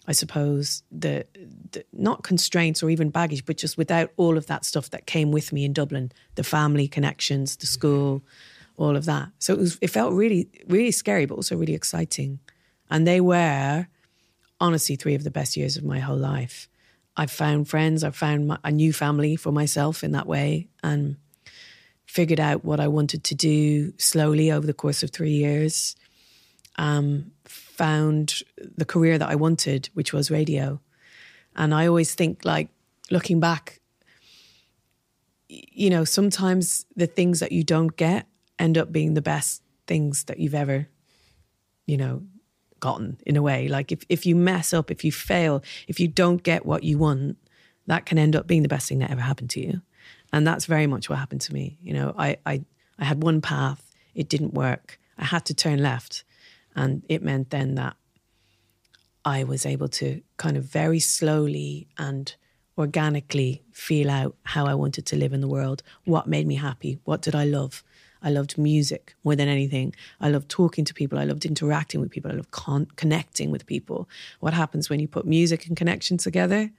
I 0.06 0.12
suppose, 0.12 0.82
the, 0.90 1.26
the 1.72 1.84
not 1.92 2.22
constraints 2.22 2.82
or 2.82 2.90
even 2.90 3.10
baggage, 3.10 3.44
but 3.44 3.56
just 3.56 3.76
without 3.76 4.10
all 4.16 4.36
of 4.36 4.46
that 4.46 4.64
stuff 4.64 4.90
that 4.90 5.06
came 5.06 5.32
with 5.32 5.52
me 5.52 5.64
in 5.64 5.72
Dublin 5.72 6.12
the 6.34 6.44
family 6.44 6.88
connections, 6.88 7.56
the 7.56 7.66
school 7.66 8.22
all 8.76 8.96
of 8.96 9.04
that. 9.04 9.28
So 9.38 9.52
it 9.52 9.58
was 9.58 9.78
it 9.80 9.88
felt 9.88 10.12
really 10.14 10.48
really 10.68 10.90
scary, 10.90 11.26
but 11.26 11.34
also 11.34 11.56
really 11.56 11.74
exciting. 11.74 12.40
And 12.90 13.06
they 13.06 13.20
were 13.20 13.86
honestly 14.60 14.96
three 14.96 15.14
of 15.14 15.24
the 15.24 15.30
best 15.30 15.56
years 15.56 15.76
of 15.76 15.84
my 15.84 15.98
whole 15.98 16.16
life. 16.16 16.68
I 17.16 17.26
found 17.26 17.68
friends, 17.68 18.04
I 18.04 18.10
found 18.10 18.48
my, 18.48 18.58
a 18.64 18.70
new 18.70 18.92
family 18.92 19.36
for 19.36 19.52
myself 19.52 20.02
in 20.02 20.12
that 20.12 20.26
way, 20.26 20.68
and 20.82 21.16
figured 22.06 22.40
out 22.40 22.64
what 22.64 22.80
I 22.80 22.88
wanted 22.88 23.24
to 23.24 23.34
do 23.34 23.92
slowly 23.98 24.50
over 24.50 24.66
the 24.66 24.74
course 24.74 25.02
of 25.02 25.10
three 25.10 25.32
years. 25.32 25.96
Um, 26.76 27.32
found 27.44 28.42
the 28.76 28.84
career 28.84 29.18
that 29.18 29.28
I 29.28 29.34
wanted, 29.34 29.90
which 29.94 30.12
was 30.12 30.30
radio. 30.30 30.80
And 31.54 31.74
I 31.74 31.86
always 31.86 32.14
think, 32.14 32.44
like, 32.44 32.68
looking 33.10 33.40
back, 33.40 33.80
you 35.48 35.90
know, 35.90 36.04
sometimes 36.04 36.86
the 36.96 37.06
things 37.06 37.40
that 37.40 37.52
you 37.52 37.62
don't 37.62 37.94
get 37.96 38.26
end 38.58 38.78
up 38.78 38.90
being 38.90 39.14
the 39.14 39.22
best 39.22 39.62
things 39.86 40.24
that 40.24 40.38
you've 40.38 40.54
ever, 40.54 40.88
you 41.86 41.96
know, 41.96 42.22
gotten 42.82 43.16
in 43.24 43.36
a 43.36 43.42
way. 43.42 43.68
Like 43.68 43.92
if, 43.92 44.00
if 44.10 44.26
you 44.26 44.36
mess 44.36 44.74
up, 44.74 44.90
if 44.90 45.04
you 45.04 45.12
fail, 45.12 45.62
if 45.88 45.98
you 45.98 46.08
don't 46.08 46.42
get 46.42 46.66
what 46.66 46.82
you 46.82 46.98
want, 46.98 47.38
that 47.86 48.04
can 48.04 48.18
end 48.18 48.36
up 48.36 48.46
being 48.46 48.62
the 48.62 48.68
best 48.68 48.88
thing 48.88 48.98
that 48.98 49.10
ever 49.10 49.22
happened 49.22 49.50
to 49.50 49.60
you. 49.60 49.80
And 50.32 50.46
that's 50.46 50.66
very 50.66 50.86
much 50.86 51.08
what 51.08 51.18
happened 51.18 51.40
to 51.42 51.54
me. 51.54 51.78
You 51.80 51.94
know, 51.94 52.14
I, 52.18 52.36
I, 52.44 52.64
I 52.98 53.04
had 53.04 53.22
one 53.22 53.40
path, 53.40 53.94
it 54.14 54.28
didn't 54.28 54.52
work. 54.52 54.98
I 55.16 55.24
had 55.24 55.46
to 55.46 55.54
turn 55.54 55.80
left. 55.82 56.24
And 56.74 57.02
it 57.08 57.22
meant 57.22 57.50
then 57.50 57.76
that 57.76 57.96
I 59.24 59.44
was 59.44 59.64
able 59.64 59.88
to 59.88 60.20
kind 60.36 60.56
of 60.56 60.64
very 60.64 60.98
slowly 60.98 61.86
and 61.96 62.34
organically 62.76 63.62
feel 63.70 64.10
out 64.10 64.34
how 64.42 64.66
I 64.66 64.74
wanted 64.74 65.06
to 65.06 65.16
live 65.16 65.32
in 65.32 65.40
the 65.40 65.48
world, 65.48 65.82
what 66.04 66.26
made 66.26 66.46
me 66.46 66.56
happy, 66.56 66.98
what 67.04 67.22
did 67.22 67.34
I 67.34 67.44
love, 67.44 67.84
I 68.22 68.30
loved 68.30 68.56
music 68.56 69.14
more 69.24 69.36
than 69.36 69.48
anything. 69.48 69.94
I 70.20 70.28
loved 70.28 70.48
talking 70.48 70.84
to 70.84 70.94
people. 70.94 71.18
I 71.18 71.24
loved 71.24 71.44
interacting 71.44 72.00
with 72.00 72.10
people. 72.10 72.30
I 72.30 72.34
loved 72.34 72.50
con- 72.50 72.88
connecting 72.96 73.50
with 73.50 73.66
people. 73.66 74.08
What 74.40 74.54
happens 74.54 74.88
when 74.88 75.00
you 75.00 75.08
put 75.08 75.26
music 75.26 75.66
and 75.66 75.76
connection 75.76 76.16
together? 76.16 76.70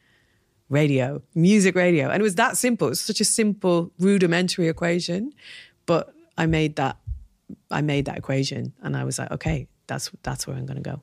Radio, 0.70 1.22
music, 1.36 1.76
radio. 1.76 2.10
And 2.10 2.22
it 2.22 2.24
was 2.24 2.36
that 2.36 2.58
simple. 2.58 2.88
It 2.88 2.92
was 2.92 3.02
such 3.02 3.22
a 3.22 3.26
simple, 3.26 3.92
rudimentary 4.00 4.70
equation. 4.70 5.34
But 5.86 6.14
I 6.38 6.46
made 6.46 6.78
that, 6.78 6.98
I 7.70 7.82
made 7.82 8.06
that 8.06 8.18
equation 8.18 8.74
and 8.82 8.96
I 8.96 9.04
was 9.04 9.20
like, 9.20 9.32
okay, 9.32 9.68
that's 9.88 10.10
that's 10.24 10.48
where 10.48 10.56
I'm 10.56 10.66
gonna 10.66 10.82
go 10.82 11.02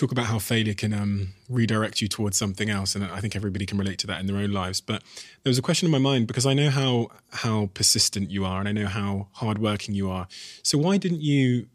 talk 0.00 0.12
about 0.12 0.26
how 0.26 0.38
failure 0.38 0.72
can 0.72 0.94
um, 0.94 1.28
redirect 1.48 2.00
you 2.00 2.08
towards 2.08 2.36
something 2.36 2.70
else, 2.70 2.94
and 2.94 3.04
I 3.04 3.20
think 3.20 3.36
everybody 3.36 3.66
can 3.66 3.76
relate 3.76 3.98
to 3.98 4.06
that 4.06 4.18
in 4.18 4.26
their 4.26 4.36
own 4.36 4.50
lives. 4.50 4.80
But 4.80 5.02
there 5.42 5.50
was 5.50 5.58
a 5.58 5.62
question 5.62 5.86
in 5.86 5.92
my 5.92 5.98
mind 5.98 6.26
because 6.26 6.46
I 6.46 6.54
know 6.54 6.70
how 6.70 7.08
how 7.30 7.70
persistent 7.74 8.30
you 8.30 8.44
are, 8.44 8.60
and 8.60 8.68
I 8.68 8.72
know 8.72 8.86
how 8.86 9.28
hardworking 9.32 9.94
you 9.94 10.10
are. 10.10 10.26
So 10.62 10.78
why 10.78 10.96
didn't 10.96 11.20
you 11.20 11.66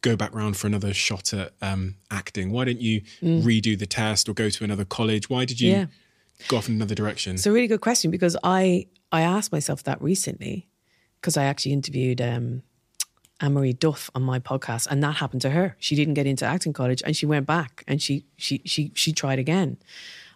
go 0.00 0.16
back 0.16 0.34
round 0.34 0.56
for 0.56 0.66
another 0.66 0.92
shot 0.92 1.32
at 1.32 1.52
um, 1.62 1.94
acting? 2.10 2.50
Why 2.50 2.64
didn't 2.64 2.82
you 2.82 3.02
mm. 3.22 3.42
redo 3.42 3.78
the 3.78 3.86
test 3.86 4.28
or 4.28 4.34
go 4.34 4.50
to 4.50 4.64
another 4.64 4.84
college? 4.84 5.30
Why 5.30 5.44
did 5.44 5.60
you 5.60 5.70
yeah. 5.70 5.86
go 6.48 6.56
off 6.56 6.68
in 6.68 6.74
another 6.74 6.96
direction? 6.96 7.34
It's 7.34 7.46
a 7.46 7.52
really 7.52 7.68
good 7.68 7.80
question 7.80 8.10
because 8.10 8.36
I 8.42 8.88
I 9.12 9.22
asked 9.22 9.52
myself 9.52 9.84
that 9.84 10.02
recently 10.02 10.68
because 11.20 11.36
I 11.36 11.44
actually 11.44 11.72
interviewed. 11.72 12.20
Um, 12.20 12.62
Anne-Marie 13.42 13.72
Duff 13.74 14.08
on 14.14 14.22
my 14.22 14.38
podcast, 14.38 14.86
and 14.86 15.02
that 15.02 15.16
happened 15.16 15.42
to 15.42 15.50
her. 15.50 15.76
She 15.80 15.96
didn't 15.96 16.14
get 16.14 16.26
into 16.26 16.46
acting 16.46 16.72
college, 16.72 17.02
and 17.04 17.16
she 17.16 17.26
went 17.26 17.46
back 17.46 17.84
and 17.88 18.00
she 18.00 18.24
she 18.36 18.62
she 18.64 18.92
she 18.94 19.12
tried 19.12 19.38
again. 19.38 19.76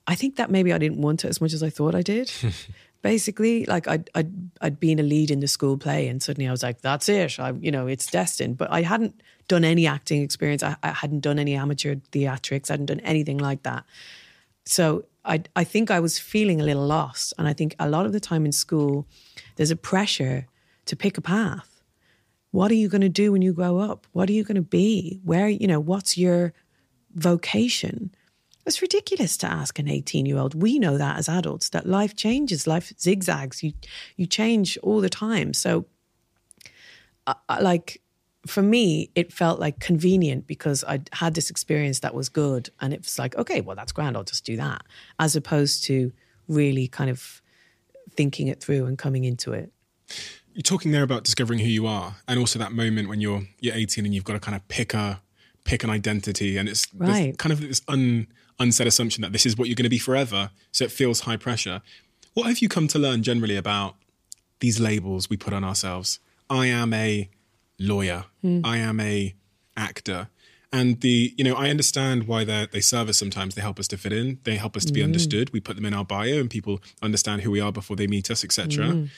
I 0.06 0.14
think 0.16 0.36
that 0.36 0.50
maybe 0.50 0.72
I 0.72 0.78
didn't 0.78 1.00
want 1.00 1.24
it 1.24 1.28
as 1.28 1.40
much 1.40 1.52
as 1.52 1.62
I 1.62 1.70
thought 1.70 1.94
I 1.94 2.02
did. 2.02 2.30
Basically, 3.02 3.64
like 3.66 3.86
I'd, 3.86 4.10
I'd 4.14 4.32
I'd 4.60 4.80
been 4.80 4.98
a 4.98 5.04
lead 5.04 5.30
in 5.30 5.38
the 5.38 5.46
school 5.46 5.78
play, 5.78 6.08
and 6.08 6.20
suddenly 6.20 6.48
I 6.48 6.50
was 6.50 6.64
like, 6.64 6.80
"That's 6.80 7.08
it." 7.08 7.38
I, 7.38 7.52
you 7.52 7.70
know, 7.70 7.86
it's 7.86 8.06
destined. 8.06 8.58
But 8.58 8.72
I 8.72 8.82
hadn't 8.82 9.20
done 9.46 9.64
any 9.64 9.86
acting 9.86 10.22
experience. 10.22 10.64
I, 10.64 10.76
I 10.82 10.90
hadn't 10.90 11.20
done 11.20 11.38
any 11.38 11.54
amateur 11.54 11.94
theatrics. 12.10 12.70
I 12.70 12.74
hadn't 12.74 12.86
done 12.86 13.00
anything 13.00 13.38
like 13.38 13.62
that. 13.62 13.84
So 14.64 15.04
I 15.24 15.42
I 15.54 15.62
think 15.62 15.90
I 15.92 16.00
was 16.00 16.18
feeling 16.18 16.60
a 16.60 16.64
little 16.64 16.86
lost, 16.86 17.32
and 17.38 17.46
I 17.46 17.52
think 17.52 17.76
a 17.78 17.88
lot 17.88 18.06
of 18.06 18.12
the 18.12 18.20
time 18.20 18.44
in 18.44 18.52
school, 18.52 19.06
there's 19.54 19.70
a 19.70 19.76
pressure 19.76 20.48
to 20.86 20.96
pick 20.96 21.16
a 21.18 21.20
path 21.20 21.75
what 22.50 22.70
are 22.70 22.74
you 22.74 22.88
going 22.88 23.02
to 23.02 23.08
do 23.08 23.32
when 23.32 23.42
you 23.42 23.52
grow 23.52 23.78
up? 23.78 24.06
What 24.12 24.28
are 24.28 24.32
you 24.32 24.44
going 24.44 24.56
to 24.56 24.62
be? 24.62 25.20
Where, 25.24 25.48
you 25.48 25.66
know, 25.66 25.80
what's 25.80 26.16
your 26.16 26.52
vocation? 27.14 28.14
It's 28.64 28.82
ridiculous 28.82 29.36
to 29.38 29.46
ask 29.46 29.78
an 29.78 29.88
18 29.88 30.26
year 30.26 30.38
old. 30.38 30.60
We 30.60 30.78
know 30.78 30.98
that 30.98 31.18
as 31.18 31.28
adults, 31.28 31.68
that 31.70 31.86
life 31.86 32.16
changes, 32.16 32.66
life 32.66 32.92
zigzags. 33.00 33.62
You, 33.62 33.72
you 34.16 34.26
change 34.26 34.78
all 34.82 35.00
the 35.00 35.10
time. 35.10 35.54
So, 35.54 35.86
like, 37.60 38.00
for 38.46 38.62
me, 38.62 39.10
it 39.14 39.32
felt 39.32 39.58
like 39.60 39.80
convenient 39.80 40.46
because 40.46 40.84
I 40.84 41.00
had 41.12 41.34
this 41.34 41.50
experience 41.50 42.00
that 42.00 42.14
was 42.14 42.28
good. 42.28 42.70
And 42.80 42.92
it 42.92 43.00
was 43.00 43.18
like, 43.18 43.36
okay, 43.36 43.60
well, 43.60 43.76
that's 43.76 43.92
grand. 43.92 44.16
I'll 44.16 44.24
just 44.24 44.44
do 44.44 44.56
that. 44.56 44.82
As 45.18 45.36
opposed 45.36 45.84
to 45.84 46.12
really 46.48 46.88
kind 46.88 47.10
of 47.10 47.42
thinking 48.10 48.48
it 48.48 48.62
through 48.62 48.86
and 48.86 48.96
coming 48.96 49.24
into 49.24 49.52
it 49.52 49.72
you're 50.56 50.62
talking 50.62 50.90
there 50.90 51.02
about 51.02 51.22
discovering 51.22 51.58
who 51.58 51.66
you 51.66 51.86
are, 51.86 52.16
and 52.26 52.40
also 52.40 52.58
that 52.58 52.72
moment 52.72 53.10
when 53.10 53.20
you're 53.20 53.42
you're 53.60 53.74
18 53.74 54.06
and 54.06 54.14
you've 54.14 54.24
got 54.24 54.32
to 54.32 54.40
kind 54.40 54.56
of 54.56 54.66
pick 54.68 54.94
a 54.94 55.20
pick 55.64 55.84
an 55.84 55.90
identity, 55.90 56.56
and 56.56 56.66
it's 56.66 56.88
right. 56.94 57.36
kind 57.36 57.52
of 57.52 57.60
this 57.60 57.82
un, 57.88 58.26
unsaid 58.58 58.86
assumption 58.86 59.20
that 59.20 59.32
this 59.32 59.44
is 59.44 59.58
what 59.58 59.68
you're 59.68 59.74
going 59.74 59.84
to 59.84 59.90
be 59.90 59.98
forever. 59.98 60.50
So 60.72 60.84
it 60.84 60.90
feels 60.90 61.20
high 61.20 61.36
pressure. 61.36 61.82
What 62.32 62.46
have 62.46 62.60
you 62.60 62.70
come 62.70 62.88
to 62.88 62.98
learn 62.98 63.22
generally 63.22 63.56
about 63.56 63.96
these 64.60 64.80
labels 64.80 65.28
we 65.28 65.36
put 65.36 65.52
on 65.52 65.62
ourselves? 65.62 66.20
I 66.48 66.68
am 66.68 66.94
a 66.94 67.28
lawyer. 67.78 68.24
Mm. 68.42 68.64
I 68.64 68.78
am 68.78 68.98
a 68.98 69.34
actor. 69.76 70.28
And 70.72 71.00
the, 71.02 71.34
you 71.36 71.44
know, 71.44 71.54
I 71.54 71.68
understand 71.68 72.26
why 72.26 72.44
they 72.44 72.66
they 72.72 72.80
serve 72.80 73.10
us 73.10 73.18
sometimes. 73.18 73.56
They 73.56 73.62
help 73.62 73.78
us 73.78 73.88
to 73.88 73.98
fit 73.98 74.14
in. 74.14 74.38
They 74.44 74.56
help 74.56 74.74
us 74.74 74.86
to 74.86 74.92
be 74.94 75.00
mm. 75.00 75.04
understood. 75.04 75.52
We 75.52 75.60
put 75.60 75.76
them 75.76 75.84
in 75.84 75.92
our 75.92 76.04
bio, 76.04 76.40
and 76.40 76.48
people 76.48 76.80
understand 77.02 77.42
who 77.42 77.50
we 77.50 77.60
are 77.60 77.72
before 77.72 77.96
they 77.96 78.06
meet 78.06 78.30
us, 78.30 78.42
etc. 78.42 78.86
Mm. 78.86 79.10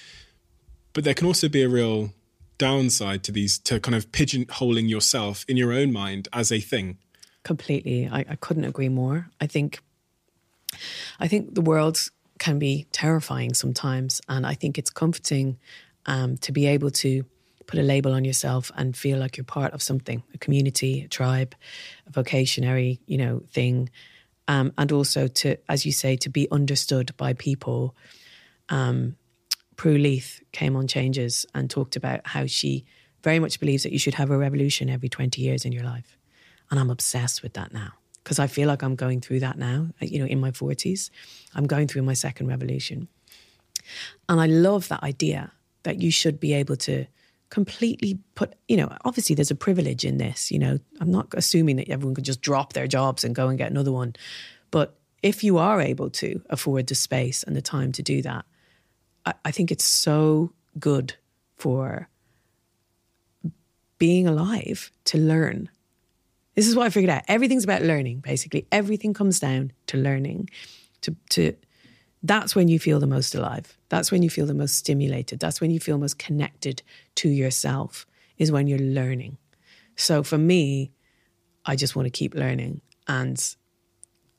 But 0.93 1.05
there 1.05 1.15
can 1.15 1.27
also 1.27 1.49
be 1.49 1.63
a 1.63 1.69
real 1.69 2.13
downside 2.59 3.23
to 3.25 3.33
these, 3.33 3.59
to 3.61 3.79
kind 3.79 3.95
of 3.95 4.11
pigeonholing 4.11 4.89
yourself 4.89 5.45
in 5.49 5.57
your 5.57 5.73
own 5.73 5.93
mind 5.93 6.29
as 6.33 6.51
a 6.51 6.61
thing. 6.61 6.99
Completely. 7.45 8.09
I, 8.09 8.21
I 8.29 8.37
couldn't 8.37 8.65
agree 8.65 8.89
more. 8.89 9.29
I 9.41 9.47
think, 9.47 9.81
I 11.21 11.29
think 11.29 11.55
the 11.55 11.61
world 11.61 12.11
can 12.39 12.59
be 12.59 12.87
terrifying 12.93 13.55
sometimes. 13.55 14.21
And 14.29 14.47
I 14.47 14.55
think 14.55 14.79
it's 14.79 14.91
comforting 14.91 15.59
um, 16.07 16.37
to 16.39 16.53
be 16.53 16.67
able 16.67 16.91
to 16.91 17.25
put 17.67 17.79
a 17.79 17.83
label 17.83 18.13
on 18.13 18.25
yourself 18.25 18.73
and 18.77 18.97
feel 18.97 19.19
like 19.19 19.37
you're 19.37 19.45
part 19.45 19.73
of 19.75 19.83
something, 19.83 20.23
a 20.35 20.39
community, 20.39 21.03
a 21.03 21.09
tribe, 21.09 21.55
a 22.07 22.11
vocationary, 22.11 22.99
you 23.07 23.19
know, 23.19 23.43
thing. 23.53 23.91
Um, 24.49 24.73
and 24.79 24.91
also 24.91 25.29
to, 25.29 25.57
as 25.69 25.85
you 25.85 25.93
say, 25.93 26.17
to 26.17 26.31
be 26.31 26.51
understood 26.51 27.15
by 27.17 27.35
people. 27.35 27.95
Um, 28.71 29.17
Prue 29.79 29.97
Leith 29.97 30.43
came 30.53 30.77
on 30.77 30.89
Changes 30.89 31.47
and 31.55 31.71
talked 31.71 31.97
about 31.97 32.21
how 32.27 32.45
she 32.47 32.85
very 33.23 33.39
much 33.39 33.61
believes 33.61 33.85
that 33.85 33.93
you 33.93 33.99
should 33.99 34.15
have 34.15 34.31
a 34.31 34.37
revolution 34.37 34.91
every 34.91 35.09
20 35.09 35.41
years 35.41 35.65
in 35.65 35.73
your 35.73 35.85
life. 35.85 36.19
And 36.71 36.79
I'm 36.79 36.91
obsessed 36.91 37.43
with 37.43 37.55
that 37.55 37.73
now 37.73 37.93
because 38.23 38.41
I 38.41 38.49
feel 38.49 38.67
like 38.69 38.83
I'm 38.83 38.97
going 38.97 39.21
through 39.21 39.41
that 39.41 39.57
now, 39.57 39.89
you 40.01 40.19
know, 40.19 40.27
in 40.27 40.41
my 40.41 40.51
40s. 40.51 41.11
I'm 41.55 41.67
going 41.67 41.87
through 41.87 42.03
my 42.03 42.13
second 42.13 42.49
revolution. 42.49 43.07
And 44.29 44.41
I 44.41 44.47
love 44.47 44.89
that 44.89 45.03
idea 45.05 45.53
that 45.85 46.03
you 46.03 46.11
should 46.11 46.41
be 46.41 46.53
able 46.55 46.77
to 46.77 47.07
completely 47.49 48.19
put, 48.35 48.55
you 48.67 48.77
know, 48.77 48.93
obviously 49.05 49.37
there's 49.37 49.53
a 49.53 49.55
privilege 49.55 50.05
in 50.05 50.19
this, 50.19 50.51
you 50.51 50.59
know, 50.59 50.79
I'm 51.01 51.11
not 51.11 51.29
assuming 51.35 51.77
that 51.77 51.89
everyone 51.89 52.17
could 52.17 52.25
just 52.25 52.43
drop 52.43 52.73
their 52.73 52.89
jobs 52.89 53.23
and 53.23 53.35
go 53.35 53.49
and 53.49 53.57
get 53.57 53.71
another 53.71 53.93
one. 53.93 54.17
But 54.73 54.99
if 55.23 55.45
you 55.45 55.57
are 55.57 55.81
able 55.81 56.11
to 56.11 56.43
afford 56.51 56.89
the 56.89 56.97
space 56.97 57.45
and 57.45 57.57
the 57.57 57.63
time 57.63 57.93
to 57.93 58.03
do 58.03 58.21
that, 58.23 58.45
I, 59.45 59.51
think 59.51 59.71
it's 59.71 59.85
so 59.85 60.53
good 60.79 61.15
for 61.57 62.09
being 63.99 64.27
alive 64.27 64.91
to 65.05 65.19
learn. 65.19 65.69
This 66.55 66.69
is 66.69 66.77
what 66.77 66.87
I 66.87 66.91
figured 66.91 67.11
out. 67.11 67.23
Everything's 67.29 67.65
about 67.65 67.83
learning, 67.83 68.21
basically. 68.21 68.67
Everything 68.73 69.15
comes 69.15 69.41
down 69.41 69.73
to 69.87 69.97
learning. 69.97 70.51
To 71.03 71.15
to 71.31 71.55
that's 72.23 72.57
when 72.57 72.69
you 72.69 72.79
feel 72.79 72.99
the 72.99 73.07
most 73.07 73.35
alive. 73.35 73.79
That's 73.89 74.11
when 74.11 74.23
you 74.23 74.31
feel 74.31 74.47
the 74.47 74.55
most 74.55 74.77
stimulated. 74.77 75.39
That's 75.39 75.61
when 75.61 75.71
you 75.71 75.79
feel 75.79 75.99
most 75.99 76.19
connected 76.19 76.83
to 77.17 77.29
yourself, 77.29 78.07
is 78.39 78.51
when 78.51 78.67
you're 78.67 78.79
learning. 78.79 79.39
So 79.95 80.23
for 80.23 80.39
me, 80.39 80.91
I 81.65 81.77
just 81.77 81.95
want 81.95 82.07
to 82.07 82.11
keep 82.11 82.35
learning. 82.35 82.81
And 83.07 83.39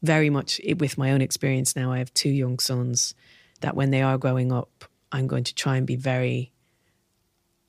very 0.02 0.30
much 0.30 0.60
with 0.78 0.98
my 0.98 1.12
own 1.12 1.22
experience 1.22 1.76
now, 1.76 1.92
I 1.92 2.00
have 2.00 2.14
two 2.14 2.30
young 2.30 2.60
sons 2.60 3.16
that 3.62 3.76
when 3.76 3.92
they 3.92 4.02
are 4.02 4.18
growing 4.18 4.52
up, 4.52 4.86
I'm 5.12 5.28
going 5.28 5.44
to 5.46 5.56
try 5.56 5.78
and 5.78 5.86
be 5.88 5.96
very 5.96 6.52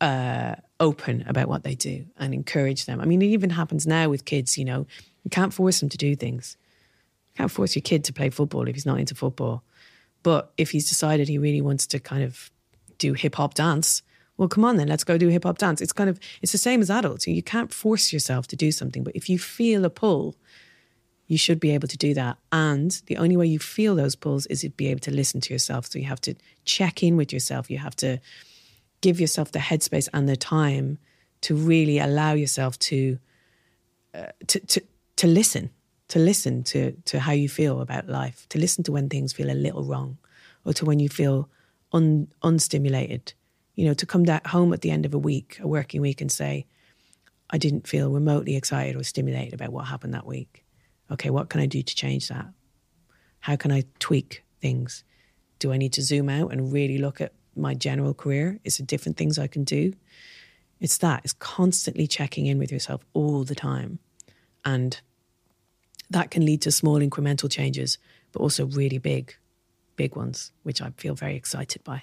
uh, 0.00 0.56
open 0.78 1.24
about 1.26 1.48
what 1.48 1.62
they 1.62 1.74
do 1.74 2.06
and 2.16 2.32
encourage 2.32 2.86
them. 2.86 3.00
I 3.00 3.04
mean, 3.04 3.22
it 3.22 3.26
even 3.26 3.50
happens 3.50 3.86
now 3.86 4.08
with 4.08 4.24
kids, 4.24 4.56
you 4.56 4.64
know, 4.64 4.86
you 5.24 5.30
can't 5.30 5.52
force 5.52 5.80
them 5.80 5.88
to 5.90 5.98
do 5.98 6.16
things. 6.16 6.56
You 7.34 7.38
can't 7.38 7.50
force 7.50 7.74
your 7.74 7.82
kid 7.82 8.04
to 8.04 8.12
play 8.12 8.30
football 8.30 8.66
if 8.68 8.74
he's 8.74 8.86
not 8.86 8.98
into 8.98 9.14
football. 9.14 9.62
But 10.22 10.52
if 10.56 10.70
he's 10.70 10.88
decided 10.88 11.28
he 11.28 11.38
really 11.38 11.60
wants 11.60 11.86
to 11.88 11.98
kind 11.98 12.22
of 12.22 12.50
do 12.98 13.14
hip 13.14 13.36
hop 13.36 13.54
dance, 13.54 14.02
well, 14.36 14.48
come 14.48 14.64
on 14.64 14.76
then, 14.76 14.88
let's 14.88 15.04
go 15.04 15.18
do 15.18 15.28
hip 15.28 15.44
hop 15.44 15.58
dance. 15.58 15.80
It's 15.82 15.92
kind 15.92 16.08
of, 16.08 16.18
it's 16.40 16.52
the 16.52 16.58
same 16.58 16.80
as 16.80 16.90
adults. 16.90 17.26
You 17.26 17.42
can't 17.42 17.72
force 17.72 18.12
yourself 18.12 18.46
to 18.48 18.56
do 18.56 18.72
something, 18.72 19.04
but 19.04 19.14
if 19.14 19.28
you 19.28 19.38
feel 19.38 19.84
a 19.84 19.90
pull, 19.90 20.34
you 21.30 21.38
should 21.38 21.60
be 21.60 21.70
able 21.70 21.86
to 21.86 21.96
do 21.96 22.12
that. 22.12 22.38
And 22.50 22.90
the 23.06 23.16
only 23.16 23.36
way 23.36 23.46
you 23.46 23.60
feel 23.60 23.94
those 23.94 24.16
pulls 24.16 24.46
is 24.46 24.62
to 24.62 24.70
be 24.70 24.88
able 24.88 24.98
to 25.02 25.12
listen 25.12 25.40
to 25.42 25.54
yourself. 25.54 25.86
So 25.86 26.00
you 26.00 26.06
have 26.06 26.20
to 26.22 26.34
check 26.64 27.04
in 27.04 27.16
with 27.16 27.32
yourself. 27.32 27.70
You 27.70 27.78
have 27.78 27.94
to 27.96 28.18
give 29.00 29.20
yourself 29.20 29.52
the 29.52 29.60
headspace 29.60 30.08
and 30.12 30.28
the 30.28 30.36
time 30.36 30.98
to 31.42 31.54
really 31.54 32.00
allow 32.00 32.32
yourself 32.32 32.80
to 32.80 33.20
uh, 34.12 34.32
to, 34.48 34.58
to 34.58 34.82
to 35.14 35.28
listen 35.28 35.70
to 36.08 36.18
listen 36.18 36.64
to 36.64 36.96
to 37.04 37.20
how 37.20 37.30
you 37.30 37.48
feel 37.48 37.80
about 37.80 38.08
life 38.08 38.48
to 38.48 38.58
listen 38.58 38.82
to 38.82 38.90
when 38.90 39.08
things 39.08 39.32
feel 39.32 39.50
a 39.50 39.54
little 39.54 39.84
wrong 39.84 40.18
or 40.64 40.72
to 40.72 40.84
when 40.84 40.98
you 40.98 41.08
feel 41.08 41.48
un, 41.92 42.26
unstimulated 42.42 43.34
you 43.76 43.86
know 43.86 43.94
to 43.94 44.04
come 44.04 44.24
back 44.24 44.48
home 44.48 44.72
at 44.72 44.80
the 44.80 44.90
end 44.90 45.06
of 45.06 45.14
a 45.14 45.18
week 45.18 45.60
a 45.62 45.68
working 45.68 46.00
week 46.00 46.20
and 46.20 46.32
say 46.32 46.66
i 47.50 47.56
didn't 47.56 47.86
feel 47.86 48.10
remotely 48.10 48.56
excited 48.56 48.96
or 48.96 49.04
stimulated 49.04 49.54
about 49.54 49.72
what 49.72 49.86
happened 49.86 50.12
that 50.12 50.26
week 50.26 50.59
okay 51.10 51.30
what 51.30 51.48
can 51.48 51.60
i 51.60 51.66
do 51.66 51.82
to 51.82 51.94
change 51.94 52.28
that 52.28 52.46
how 53.40 53.56
can 53.56 53.72
i 53.72 53.82
tweak 53.98 54.44
things 54.60 55.04
do 55.58 55.72
i 55.72 55.76
need 55.76 55.92
to 55.92 56.02
zoom 56.02 56.28
out 56.28 56.52
and 56.52 56.72
really 56.72 56.98
look 56.98 57.20
at 57.20 57.32
my 57.56 57.74
general 57.74 58.14
career? 58.14 58.58
Is 58.64 58.80
it 58.80 58.86
different 58.86 59.16
things 59.16 59.38
I 59.38 59.46
can 59.46 59.64
do? 59.64 59.92
It's 60.80 60.98
that, 60.98 61.22
it's 61.24 61.34
constantly 61.34 62.06
checking 62.06 62.46
in 62.46 62.58
with 62.58 62.72
yourself 62.72 63.04
all 63.12 63.44
the 63.44 63.54
time. 63.54 63.98
And 64.64 65.00
that 66.08 66.30
can 66.30 66.44
lead 66.44 66.62
to 66.62 66.72
small 66.72 67.00
incremental 67.00 67.50
changes, 67.50 67.98
but 68.32 68.40
also 68.40 68.66
really 68.66 68.98
big, 68.98 69.36
big 69.96 70.16
ones, 70.16 70.52
which 70.62 70.80
I 70.80 70.90
feel 70.96 71.14
very 71.14 71.36
excited 71.36 71.84
by. 71.84 72.02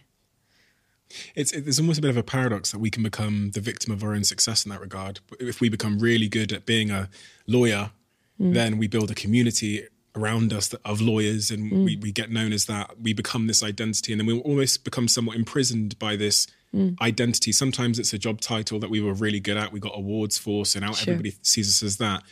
It's 1.35 1.53
it's 1.53 1.79
almost 1.79 1.99
a 1.99 2.01
bit 2.01 2.09
of 2.09 2.17
a 2.17 2.23
paradox 2.23 2.71
that 2.71 2.79
we 2.79 2.89
can 2.89 3.01
become 3.01 3.51
the 3.51 3.61
victim 3.61 3.93
of 3.93 4.03
our 4.03 4.13
own 4.13 4.25
success 4.25 4.65
in 4.65 4.71
that 4.71 4.81
regard. 4.81 5.21
If 5.39 5.61
we 5.61 5.69
become 5.69 5.99
really 5.99 6.27
good 6.27 6.51
at 6.51 6.65
being 6.65 6.91
a 6.91 7.09
lawyer, 7.47 7.91
mm. 8.39 8.53
then 8.53 8.77
we 8.77 8.87
build 8.87 9.11
a 9.11 9.15
community 9.15 9.87
around 10.17 10.51
us 10.51 10.73
of 10.73 10.99
lawyers 10.99 11.51
and 11.51 11.71
mm. 11.71 11.85
we, 11.85 11.95
we 11.97 12.11
get 12.11 12.31
known 12.31 12.51
as 12.51 12.65
that 12.65 12.99
we 13.01 13.13
become 13.13 13.47
this 13.47 13.63
identity 13.63 14.11
and 14.11 14.19
then 14.19 14.25
we 14.25 14.39
almost 14.41 14.83
become 14.83 15.07
somewhat 15.07 15.35
imprisoned 15.35 15.97
by 15.99 16.15
this 16.15 16.47
mm. 16.73 16.99
identity 17.01 17.51
sometimes 17.51 17.99
it's 17.99 18.13
a 18.13 18.17
job 18.17 18.41
title 18.41 18.79
that 18.79 18.89
we 18.89 18.99
were 18.99 19.13
really 19.13 19.39
good 19.39 19.57
at 19.57 19.71
we 19.71 19.79
got 19.79 19.95
awards 19.95 20.37
for 20.37 20.65
so 20.65 20.79
now 20.79 20.91
sure. 20.91 21.13
everybody 21.13 21.35
sees 21.41 21.69
us 21.69 21.83
as 21.83 21.97
that 21.97 22.23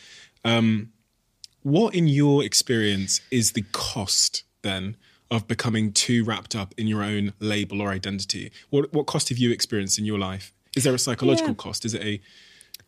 um, 0.44 0.90
what 1.62 1.94
in 1.94 2.06
your 2.06 2.44
experience 2.44 3.20
is 3.30 3.52
the 3.52 3.64
cost 3.72 4.44
then 4.62 4.96
of 5.30 5.48
becoming 5.48 5.92
too 5.92 6.24
wrapped 6.24 6.54
up 6.54 6.74
in 6.76 6.86
your 6.86 7.02
own 7.02 7.32
label 7.40 7.80
or 7.80 7.90
identity 7.90 8.50
what, 8.70 8.92
what 8.92 9.06
cost 9.06 9.28
have 9.28 9.38
you 9.38 9.50
experienced 9.50 9.98
in 9.98 10.04
your 10.04 10.18
life 10.18 10.52
is 10.76 10.84
there 10.84 10.94
a 10.94 10.98
psychological 10.98 11.50
yeah. 11.50 11.54
cost 11.54 11.84
is 11.84 11.94
it 11.94 12.02
a 12.02 12.20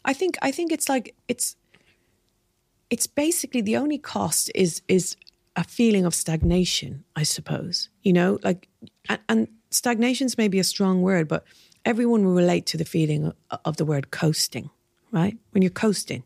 i 0.04 0.12
think 0.12 0.36
i 0.42 0.50
think 0.50 0.72
it's 0.72 0.88
like 0.88 1.14
it's 1.28 1.56
it's 2.90 3.06
basically 3.06 3.60
the 3.60 3.76
only 3.76 3.98
cost 3.98 4.50
is 4.54 4.82
is 4.88 5.16
a 5.56 5.64
feeling 5.64 6.04
of 6.04 6.14
stagnation, 6.14 7.04
I 7.16 7.24
suppose. 7.24 7.88
You 8.02 8.12
know, 8.12 8.38
like 8.42 8.68
and, 9.08 9.20
and 9.28 9.48
stagnation's 9.70 10.38
maybe 10.38 10.58
a 10.58 10.64
strong 10.64 11.02
word, 11.02 11.28
but 11.28 11.44
everyone 11.84 12.24
will 12.24 12.34
relate 12.34 12.66
to 12.66 12.76
the 12.76 12.84
feeling 12.84 13.32
of, 13.50 13.60
of 13.64 13.76
the 13.76 13.84
word 13.84 14.10
coasting, 14.10 14.70
right? 15.10 15.36
When 15.50 15.62
you're 15.62 15.70
coasting. 15.70 16.22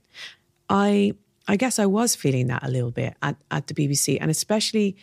I 0.69 1.15
I 1.49 1.57
guess 1.57 1.79
I 1.79 1.87
was 1.87 2.15
feeling 2.15 2.47
that 2.49 2.63
a 2.63 2.71
little 2.71 2.91
bit 2.91 3.17
at, 3.23 3.37
at 3.51 3.67
the 3.67 3.75
BBC 3.75 4.19
and 4.21 4.31
especially 4.31 4.97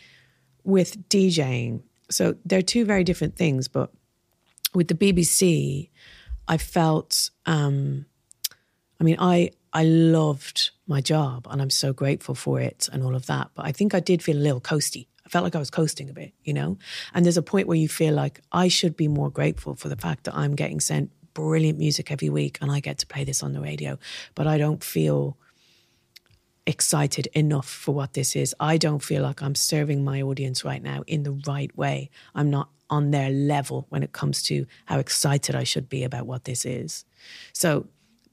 with 0.63 1.09
DJing. 1.09 1.81
So 2.09 2.35
they're 2.45 2.61
two 2.61 2.85
very 2.85 3.03
different 3.03 3.35
things, 3.35 3.67
but 3.67 3.91
with 4.73 4.87
the 4.87 4.95
BBC, 4.95 5.89
I 6.47 6.57
felt 6.57 7.29
um 7.45 8.05
I 8.99 9.03
mean 9.03 9.17
I 9.19 9.51
I 9.73 9.83
loved 9.83 10.71
my 10.89 11.01
job 11.01 11.47
and 11.49 11.61
I'm 11.61 11.69
so 11.69 11.93
grateful 11.93 12.35
for 12.35 12.59
it 12.59 12.89
and 12.91 13.03
all 13.03 13.15
of 13.15 13.27
that. 13.27 13.51
But 13.55 13.65
I 13.65 13.71
think 13.71 13.93
I 13.93 13.99
did 13.99 14.23
feel 14.23 14.37
a 14.37 14.39
little 14.39 14.61
coasty. 14.61 15.07
I 15.25 15.29
felt 15.29 15.43
like 15.43 15.55
I 15.55 15.59
was 15.59 15.69
coasting 15.69 16.09
a 16.09 16.13
bit, 16.13 16.33
you 16.43 16.53
know? 16.53 16.77
And 17.13 17.23
there's 17.23 17.37
a 17.37 17.43
point 17.43 17.67
where 17.67 17.77
you 17.77 17.87
feel 17.87 18.13
like 18.13 18.41
I 18.51 18.67
should 18.67 18.97
be 18.97 19.07
more 19.07 19.29
grateful 19.29 19.75
for 19.75 19.87
the 19.87 19.95
fact 19.95 20.23
that 20.23 20.35
I'm 20.35 20.55
getting 20.55 20.79
sent 20.79 21.11
brilliant 21.33 21.77
music 21.77 22.11
every 22.11 22.29
week 22.29 22.57
and 22.61 22.71
I 22.71 22.79
get 22.79 22.97
to 22.97 23.07
play 23.07 23.23
this 23.23 23.43
on 23.43 23.53
the 23.53 23.61
radio. 23.61 23.99
But 24.33 24.47
I 24.47 24.57
don't 24.57 24.83
feel 24.83 25.37
excited 26.65 27.27
enough 27.33 27.67
for 27.67 27.93
what 27.93 28.13
this 28.13 28.35
is. 28.35 28.55
I 28.59 28.77
don't 28.77 29.03
feel 29.03 29.23
like 29.23 29.41
I'm 29.41 29.55
serving 29.55 30.03
my 30.03 30.21
audience 30.21 30.65
right 30.65 30.81
now 30.81 31.03
in 31.07 31.23
the 31.23 31.39
right 31.47 31.75
way. 31.77 32.09
I'm 32.35 32.49
not 32.49 32.69
on 32.89 33.11
their 33.11 33.29
level 33.29 33.85
when 33.89 34.03
it 34.03 34.11
comes 34.11 34.41
to 34.43 34.65
how 34.85 34.99
excited 34.99 35.55
I 35.55 35.63
should 35.63 35.89
be 35.89 36.03
about 36.03 36.25
what 36.25 36.45
this 36.45 36.65
is. 36.65 37.05
So 37.53 37.87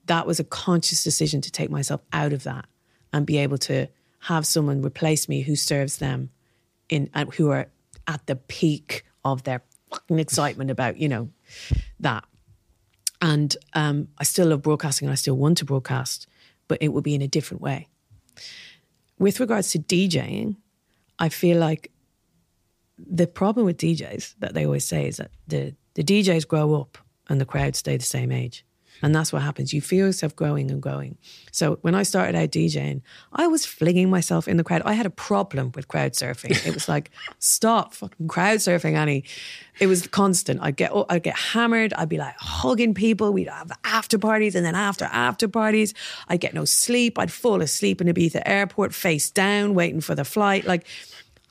that 0.06 0.26
was 0.26 0.40
a 0.40 0.44
conscious 0.44 1.04
decision 1.04 1.40
to 1.42 1.50
take 1.50 1.70
myself 1.70 2.00
out 2.12 2.32
of 2.32 2.44
that 2.44 2.66
and 3.12 3.26
be 3.26 3.38
able 3.38 3.58
to 3.58 3.88
have 4.20 4.46
someone 4.46 4.82
replace 4.82 5.28
me 5.28 5.42
who 5.42 5.54
serves 5.54 5.98
them 5.98 6.30
in 6.88 7.10
uh, 7.14 7.26
who 7.26 7.50
are 7.50 7.68
at 8.06 8.26
the 8.26 8.36
peak 8.36 9.04
of 9.24 9.42
their 9.44 9.62
fucking 9.90 10.18
excitement 10.18 10.70
about 10.70 10.96
you 10.96 11.08
know 11.08 11.28
that. 12.00 12.24
And 13.22 13.56
um, 13.72 14.08
i 14.18 14.24
still 14.24 14.48
love 14.48 14.62
broadcasting 14.62 15.06
and 15.08 15.12
i 15.12 15.16
still 15.16 15.36
want 15.36 15.58
to 15.58 15.64
broadcast 15.64 16.26
but 16.68 16.78
it 16.80 16.88
will 16.88 17.02
be 17.02 17.14
in 17.14 17.22
a 17.22 17.28
different 17.28 17.62
way. 17.62 17.88
With 19.18 19.40
regards 19.40 19.70
to 19.72 19.78
djing 19.78 20.56
i 21.18 21.28
feel 21.28 21.58
like 21.58 21.90
the 22.98 23.26
problem 23.26 23.66
with 23.66 23.78
djs 23.78 24.34
that 24.38 24.54
they 24.54 24.64
always 24.64 24.84
say 24.84 25.06
is 25.08 25.16
that 25.16 25.30
the, 25.46 25.74
the 25.94 26.02
djs 26.02 26.46
grow 26.46 26.74
up 26.74 26.98
and 27.28 27.40
the 27.40 27.46
crowds 27.46 27.78
stay 27.78 27.96
the 27.96 28.04
same 28.04 28.32
age 28.32 28.64
and 29.02 29.14
that's 29.14 29.32
what 29.32 29.42
happens. 29.42 29.72
You 29.72 29.80
feel 29.80 30.06
yourself 30.06 30.34
growing 30.34 30.70
and 30.70 30.80
growing. 30.80 31.16
So 31.52 31.78
when 31.82 31.94
I 31.94 32.02
started 32.02 32.34
out 32.34 32.50
DJing, 32.50 33.02
I 33.32 33.46
was 33.46 33.66
flinging 33.66 34.10
myself 34.10 34.48
in 34.48 34.56
the 34.56 34.64
crowd. 34.64 34.82
I 34.84 34.94
had 34.94 35.06
a 35.06 35.10
problem 35.10 35.72
with 35.74 35.88
crowd 35.88 36.12
surfing. 36.12 36.66
It 36.66 36.74
was 36.74 36.88
like, 36.88 37.10
stop 37.38 37.94
fucking 37.94 38.28
crowd 38.28 38.58
surfing, 38.58 38.94
Annie. 38.94 39.24
It 39.78 39.86
was 39.86 40.06
constant. 40.06 40.60
I'd 40.62 40.76
get 40.76 40.92
I'd 41.08 41.22
get 41.22 41.36
hammered. 41.36 41.92
I'd 41.94 42.08
be 42.08 42.18
like 42.18 42.36
hugging 42.38 42.94
people. 42.94 43.32
We'd 43.32 43.48
have 43.48 43.70
after 43.84 44.18
parties 44.18 44.54
and 44.54 44.64
then 44.64 44.74
after 44.74 45.04
after 45.06 45.48
parties. 45.48 45.92
I'd 46.28 46.40
get 46.40 46.54
no 46.54 46.64
sleep. 46.64 47.18
I'd 47.18 47.30
fall 47.32 47.60
asleep 47.60 48.00
in 48.00 48.06
Ibiza 48.06 48.42
airport, 48.46 48.94
face 48.94 49.30
down, 49.30 49.74
waiting 49.74 50.00
for 50.00 50.14
the 50.14 50.24
flight. 50.24 50.64
Like 50.64 50.86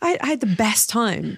I, 0.01 0.17
I 0.21 0.27
had 0.27 0.39
the 0.39 0.47
best 0.47 0.89
time. 0.89 1.37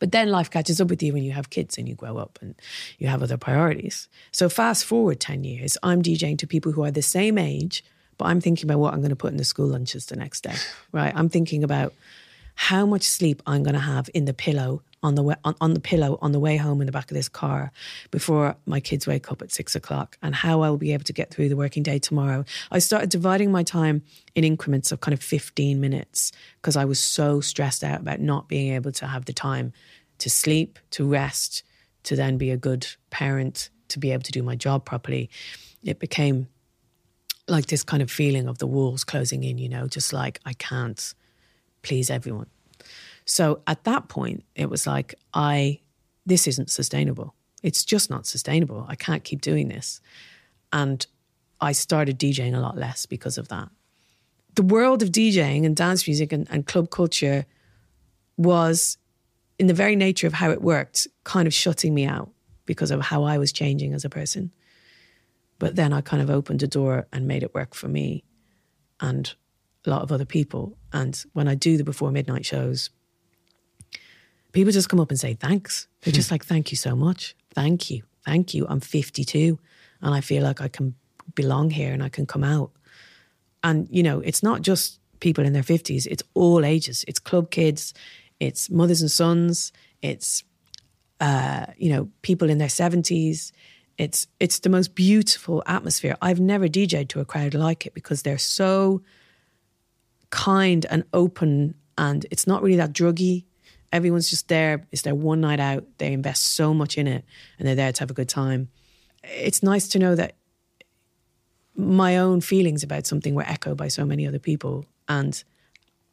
But 0.00 0.10
then 0.10 0.30
life 0.30 0.50
catches 0.50 0.80
up 0.80 0.88
with 0.88 1.02
you 1.02 1.12
when 1.12 1.22
you 1.22 1.30
have 1.32 1.50
kids 1.50 1.78
and 1.78 1.88
you 1.88 1.94
grow 1.94 2.16
up 2.16 2.38
and 2.42 2.56
you 2.98 3.06
have 3.06 3.22
other 3.22 3.36
priorities. 3.36 4.08
So 4.32 4.48
fast 4.48 4.84
forward 4.84 5.20
10 5.20 5.44
years, 5.44 5.78
I'm 5.84 6.02
DJing 6.02 6.38
to 6.38 6.46
people 6.46 6.72
who 6.72 6.82
are 6.82 6.90
the 6.90 7.02
same 7.02 7.38
age, 7.38 7.84
but 8.18 8.24
I'm 8.24 8.40
thinking 8.40 8.68
about 8.68 8.80
what 8.80 8.92
I'm 8.92 9.00
going 9.00 9.10
to 9.10 9.16
put 9.16 9.30
in 9.30 9.36
the 9.36 9.44
school 9.44 9.68
lunches 9.68 10.06
the 10.06 10.16
next 10.16 10.40
day, 10.42 10.56
right? 10.90 11.14
I'm 11.14 11.28
thinking 11.28 11.62
about 11.62 11.92
how 12.60 12.84
much 12.84 13.04
sleep 13.04 13.42
I'm 13.46 13.62
going 13.62 13.74
to 13.74 13.80
have 13.80 14.10
in 14.12 14.26
the 14.26 14.34
pillow 14.34 14.82
on 15.02 15.14
the 15.14 15.22
way, 15.22 15.34
on, 15.46 15.54
on 15.62 15.72
the 15.72 15.80
pillow 15.80 16.18
on 16.20 16.32
the 16.32 16.38
way 16.38 16.58
home 16.58 16.82
in 16.82 16.86
the 16.86 16.92
back 16.92 17.10
of 17.10 17.16
this 17.16 17.26
car 17.26 17.72
before 18.10 18.54
my 18.66 18.80
kids 18.80 19.06
wake 19.06 19.32
up 19.32 19.40
at 19.40 19.50
six 19.50 19.74
o'clock 19.74 20.18
and 20.20 20.34
how 20.34 20.60
I'll 20.60 20.76
be 20.76 20.92
able 20.92 21.04
to 21.04 21.12
get 21.14 21.32
through 21.32 21.48
the 21.48 21.56
working 21.56 21.82
day 21.82 21.98
tomorrow. 21.98 22.44
I 22.70 22.78
started 22.78 23.08
dividing 23.08 23.50
my 23.50 23.62
time 23.62 24.02
in 24.34 24.44
increments 24.44 24.92
of 24.92 25.00
kind 25.00 25.14
of 25.14 25.22
15 25.22 25.80
minutes 25.80 26.32
because 26.60 26.76
I 26.76 26.84
was 26.84 27.00
so 27.00 27.40
stressed 27.40 27.82
out 27.82 28.02
about 28.02 28.20
not 28.20 28.46
being 28.46 28.74
able 28.74 28.92
to 28.92 29.06
have 29.06 29.24
the 29.24 29.32
time 29.32 29.72
to 30.18 30.28
sleep, 30.28 30.78
to 30.90 31.08
rest, 31.08 31.62
to 32.02 32.14
then 32.14 32.36
be 32.36 32.50
a 32.50 32.58
good 32.58 32.86
parent, 33.08 33.70
to 33.88 33.98
be 33.98 34.12
able 34.12 34.24
to 34.24 34.32
do 34.32 34.42
my 34.42 34.54
job 34.54 34.84
properly. 34.84 35.30
It 35.82 35.98
became 35.98 36.46
like 37.48 37.66
this 37.66 37.82
kind 37.82 38.02
of 38.02 38.10
feeling 38.10 38.48
of 38.48 38.58
the 38.58 38.66
walls 38.66 39.02
closing 39.02 39.44
in, 39.44 39.56
you 39.56 39.70
know, 39.70 39.88
just 39.88 40.12
like 40.12 40.40
I 40.44 40.52
can't 40.52 41.14
please 41.82 42.10
everyone. 42.10 42.46
So 43.24 43.62
at 43.66 43.84
that 43.84 44.08
point, 44.08 44.44
it 44.54 44.68
was 44.68 44.86
like, 44.86 45.14
I, 45.32 45.80
this 46.26 46.46
isn't 46.46 46.70
sustainable. 46.70 47.34
It's 47.62 47.84
just 47.84 48.10
not 48.10 48.26
sustainable. 48.26 48.86
I 48.88 48.94
can't 48.94 49.24
keep 49.24 49.40
doing 49.40 49.68
this. 49.68 50.00
And 50.72 51.06
I 51.60 51.72
started 51.72 52.18
DJing 52.18 52.56
a 52.56 52.60
lot 52.60 52.76
less 52.76 53.06
because 53.06 53.38
of 53.38 53.48
that. 53.48 53.68
The 54.54 54.62
world 54.62 55.02
of 55.02 55.10
DJing 55.10 55.64
and 55.64 55.76
dance 55.76 56.06
music 56.06 56.32
and, 56.32 56.48
and 56.50 56.66
club 56.66 56.90
culture 56.90 57.46
was, 58.36 58.96
in 59.58 59.66
the 59.66 59.74
very 59.74 59.94
nature 59.94 60.26
of 60.26 60.32
how 60.32 60.50
it 60.50 60.62
worked, 60.62 61.06
kind 61.24 61.46
of 61.46 61.54
shutting 61.54 61.94
me 61.94 62.06
out 62.06 62.30
because 62.66 62.90
of 62.90 63.00
how 63.00 63.24
I 63.24 63.38
was 63.38 63.52
changing 63.52 63.94
as 63.94 64.04
a 64.04 64.10
person. 64.10 64.52
But 65.58 65.76
then 65.76 65.92
I 65.92 66.00
kind 66.00 66.22
of 66.22 66.30
opened 66.30 66.62
a 66.62 66.66
door 66.66 67.06
and 67.12 67.28
made 67.28 67.42
it 67.42 67.54
work 67.54 67.74
for 67.74 67.88
me 67.88 68.24
and 69.00 69.34
a 69.86 69.90
lot 69.90 70.02
of 70.02 70.12
other 70.12 70.24
people. 70.24 70.76
And 70.92 71.22
when 71.32 71.48
I 71.48 71.54
do 71.54 71.76
the 71.76 71.84
before 71.84 72.10
midnight 72.10 72.44
shows, 72.44 72.90
people 74.52 74.72
just 74.72 74.88
come 74.88 75.00
up 75.00 75.10
and 75.10 75.18
say 75.18 75.34
thanks. 75.34 75.86
They're 76.02 76.12
just 76.12 76.30
like, 76.30 76.44
thank 76.44 76.70
you 76.70 76.76
so 76.76 76.94
much. 76.96 77.36
Thank 77.54 77.90
you. 77.90 78.02
Thank 78.24 78.54
you. 78.54 78.66
I'm 78.68 78.80
52 78.80 79.58
and 80.02 80.14
I 80.14 80.20
feel 80.20 80.42
like 80.42 80.60
I 80.60 80.68
can 80.68 80.94
belong 81.34 81.70
here 81.70 81.92
and 81.92 82.02
I 82.02 82.08
can 82.08 82.26
come 82.26 82.44
out. 82.44 82.70
And, 83.62 83.88
you 83.90 84.02
know, 84.02 84.20
it's 84.20 84.42
not 84.42 84.62
just 84.62 84.98
people 85.20 85.44
in 85.44 85.52
their 85.52 85.62
50s, 85.62 86.06
it's 86.06 86.22
all 86.34 86.64
ages. 86.64 87.04
It's 87.06 87.18
club 87.18 87.50
kids, 87.50 87.92
it's 88.38 88.70
mothers 88.70 89.02
and 89.02 89.10
sons, 89.10 89.72
it's, 90.02 90.44
uh, 91.20 91.66
you 91.76 91.90
know, 91.90 92.08
people 92.22 92.48
in 92.48 92.58
their 92.58 92.68
70s. 92.68 93.52
It's, 93.98 94.26
it's 94.38 94.60
the 94.60 94.70
most 94.70 94.94
beautiful 94.94 95.62
atmosphere. 95.66 96.16
I've 96.22 96.40
never 96.40 96.68
DJed 96.68 97.08
to 97.08 97.20
a 97.20 97.26
crowd 97.26 97.52
like 97.52 97.84
it 97.86 97.92
because 97.92 98.22
they're 98.22 98.38
so 98.38 99.02
kind 100.30 100.86
and 100.90 101.04
open 101.12 101.74
and 101.98 102.24
it's 102.30 102.46
not 102.46 102.62
really 102.62 102.76
that 102.76 102.92
druggy 102.92 103.44
everyone's 103.92 104.30
just 104.30 104.48
there. 104.48 104.86
It's 104.92 105.02
their 105.02 105.14
one 105.14 105.40
night 105.40 105.60
out. 105.60 105.84
They 105.98 106.12
invest 106.12 106.42
so 106.42 106.72
much 106.72 106.96
in 106.98 107.06
it 107.06 107.24
and 107.58 107.66
they're 107.66 107.74
there 107.74 107.92
to 107.92 108.00
have 108.00 108.10
a 108.10 108.14
good 108.14 108.28
time. 108.28 108.68
It's 109.24 109.62
nice 109.62 109.88
to 109.88 109.98
know 109.98 110.14
that 110.14 110.34
my 111.74 112.18
own 112.18 112.40
feelings 112.40 112.82
about 112.82 113.06
something 113.06 113.34
were 113.34 113.44
echoed 113.46 113.76
by 113.76 113.88
so 113.88 114.04
many 114.04 114.26
other 114.26 114.38
people. 114.38 114.86
And 115.08 115.42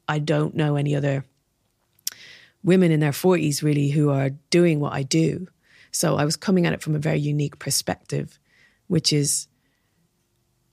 I 0.07 0.19
don't 0.19 0.55
know 0.55 0.75
any 0.75 0.95
other 0.95 1.25
women 2.63 2.91
in 2.91 2.99
their 2.99 3.11
40s 3.11 3.61
really 3.61 3.89
who 3.89 4.09
are 4.09 4.31
doing 4.49 4.79
what 4.79 4.93
I 4.93 5.03
do. 5.03 5.47
So 5.91 6.17
I 6.17 6.25
was 6.25 6.35
coming 6.35 6.65
at 6.65 6.73
it 6.73 6.81
from 6.81 6.95
a 6.95 6.99
very 6.99 7.19
unique 7.19 7.59
perspective, 7.59 8.39
which 8.87 9.13
is 9.13 9.47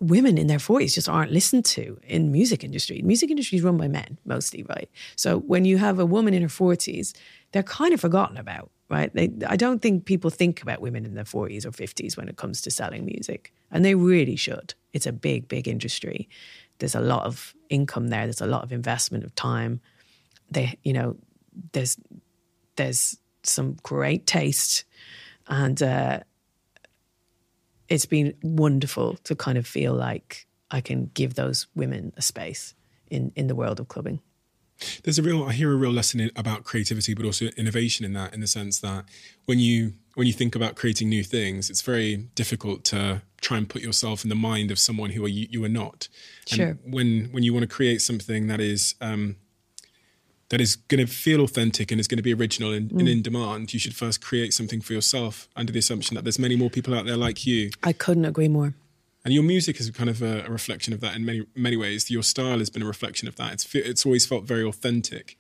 women 0.01 0.39
in 0.39 0.47
their 0.47 0.59
40s 0.59 0.95
just 0.95 1.09
aren't 1.09 1.31
listened 1.33 1.65
to 1.65 1.99
in 2.07 2.33
music 2.33 2.65
industry. 2.65 3.01
Music 3.03 3.31
industry 3.31 3.59
is 3.59 3.65
run 3.65 3.77
by 3.77 3.89
men 3.89 4.19
mostly, 4.25 4.65
right? 4.69 4.91
So 5.17 5.39
when 5.41 5.65
you 5.65 5.79
have 5.79 5.99
a 5.99 6.07
woman 6.07 6.35
in 6.35 6.43
her 6.43 6.49
40s, 6.49 7.15
they're 7.53 7.63
kind 7.63 7.95
of 7.95 8.01
forgotten 8.01 8.37
about, 8.37 8.71
right? 8.91 9.13
They, 9.15 9.31
I 9.47 9.57
don't 9.57 9.81
think 9.81 10.05
people 10.05 10.31
think 10.31 10.63
about 10.63 10.81
women 10.81 11.05
in 11.05 11.15
their 11.15 11.25
40s 11.25 11.65
or 11.65 11.71
50s 11.71 12.17
when 12.17 12.29
it 12.29 12.37
comes 12.37 12.61
to 12.63 12.71
selling 12.71 13.05
music, 13.05 13.53
and 13.71 13.85
they 13.85 13.95
really 13.95 14.37
should. 14.37 14.75
It's 14.93 15.07
a 15.07 15.13
big, 15.13 15.49
big 15.49 15.69
industry. 15.69 16.29
There's 16.79 16.95
a 16.95 17.01
lot 17.01 17.25
of 17.25 17.55
income 17.71 18.09
there. 18.09 18.27
There's 18.27 18.41
a 18.41 18.47
lot 18.47 18.65
of 18.65 18.73
investment 18.73 19.25
of 19.25 19.35
time. 19.35 19.81
They, 20.51 20.79
you 20.83 20.93
know, 20.93 21.17
there's 21.73 21.97
there's 22.77 23.17
some 23.45 23.77
great 23.83 24.27
taste, 24.27 24.85
and 25.47 25.81
uh, 25.81 26.21
it's 27.89 28.07
been 28.07 28.35
wonderful 28.43 29.17
to 29.25 29.35
kind 29.35 29.59
of 29.59 29.67
feel 29.67 29.95
like 29.95 30.47
I 30.71 30.81
can 30.81 31.11
give 31.15 31.35
those 31.35 31.67
women 31.75 32.13
a 32.17 32.23
space 32.23 32.75
in 33.11 33.33
in 33.37 33.47
the 33.47 33.55
world 33.55 33.81
of 33.81 33.89
clubbing. 33.89 34.21
There's 35.05 35.19
a 35.19 35.23
real 35.23 35.45
I 35.45 35.53
hear 35.53 35.73
a 35.73 35.77
real 35.77 35.93
lesson 35.93 36.21
in, 36.21 36.31
about 36.37 36.65
creativity, 36.65 37.15
but 37.15 37.25
also 37.25 37.47
innovation 37.57 38.05
in 38.05 38.13
that, 38.15 38.35
in 38.35 38.41
the 38.41 38.47
sense 38.47 38.81
that 38.81 39.05
when 39.45 39.59
you 39.59 39.95
when 40.15 40.27
you 40.27 40.33
think 40.33 40.55
about 40.55 40.77
creating 40.77 41.09
new 41.09 41.25
things, 41.25 41.71
it's 41.71 41.83
very 41.83 42.17
difficult 42.35 42.85
to 42.85 43.23
try 43.41 43.57
and 43.59 43.69
put 43.69 43.83
yourself 43.83 44.25
in 44.25 44.31
the 44.31 44.37
mind 44.37 44.71
of 44.71 44.79
someone 44.79 45.11
who 45.11 45.25
are 45.25 45.29
you, 45.29 45.47
you 45.51 45.65
are 45.65 45.69
not. 45.69 46.09
Sure. 46.47 46.69
And 46.69 46.79
when 46.93 47.29
when 47.33 47.43
you 47.43 47.53
want 47.53 47.69
to 47.69 47.75
create 47.75 48.01
something 48.01 48.47
that 48.49 48.61
is 48.61 48.95
um, 49.01 49.37
that 50.51 50.61
is 50.61 50.77
going 50.77 51.05
to 51.05 51.11
feel 51.11 51.41
authentic 51.41 51.91
and 51.91 52.01
is 52.01 52.09
going 52.09 52.19
to 52.19 52.23
be 52.23 52.35
original 52.35 52.73
and, 52.73 52.91
mm. 52.91 53.01
and, 53.01 53.09
in 53.09 53.23
demand, 53.23 53.73
you 53.73 53.81
should 53.81 53.95
first 53.95 54.21
create 54.21 54.53
something 54.53 54.81
for 54.81 54.93
yourself 54.93 55.49
under 55.57 55.73
the 55.73 55.79
assumption 55.79 56.15
that 56.15 56.25
there's 56.25 56.39
many 56.39 56.57
more 56.57 56.71
people 56.71 56.95
out 56.95 57.07
there 57.07 57.17
like 57.17 57.47
you. 57.47 57.71
I 57.83 57.93
couldn't 57.93 58.25
agree 58.25 58.49
more. 58.49 58.75
And 59.25 59.33
your 59.33 59.43
music 59.43 59.81
is 59.81 59.91
kind 59.91 60.11
of 60.11 60.23
a, 60.23 60.45
a 60.47 60.51
reflection 60.51 60.93
of 60.93 61.01
that 61.01 61.17
in 61.17 61.25
many 61.25 61.47
many 61.55 61.77
ways. 61.77 62.11
Your 62.11 62.23
style 62.23 62.59
has 62.59 62.69
been 62.69 62.83
a 62.83 62.87
reflection 62.87 63.27
of 63.27 63.37
that. 63.37 63.55
It's 63.55 63.75
it's 63.75 64.05
always 64.05 64.27
felt 64.27 64.45
very 64.45 64.65
authentic. 64.65 65.39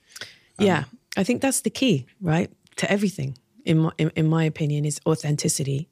Um, 0.59 0.67
yeah, 0.67 0.85
I 1.19 1.25
think 1.25 1.43
that's 1.43 1.61
the 1.61 1.71
key, 1.71 2.07
right, 2.21 2.51
to 2.77 2.91
everything. 2.91 3.37
In 3.67 3.79
my 3.79 3.91
in, 3.99 4.11
in 4.17 4.27
my 4.27 4.45
opinion, 4.45 4.87
is 4.87 5.01
authenticity. 5.07 5.89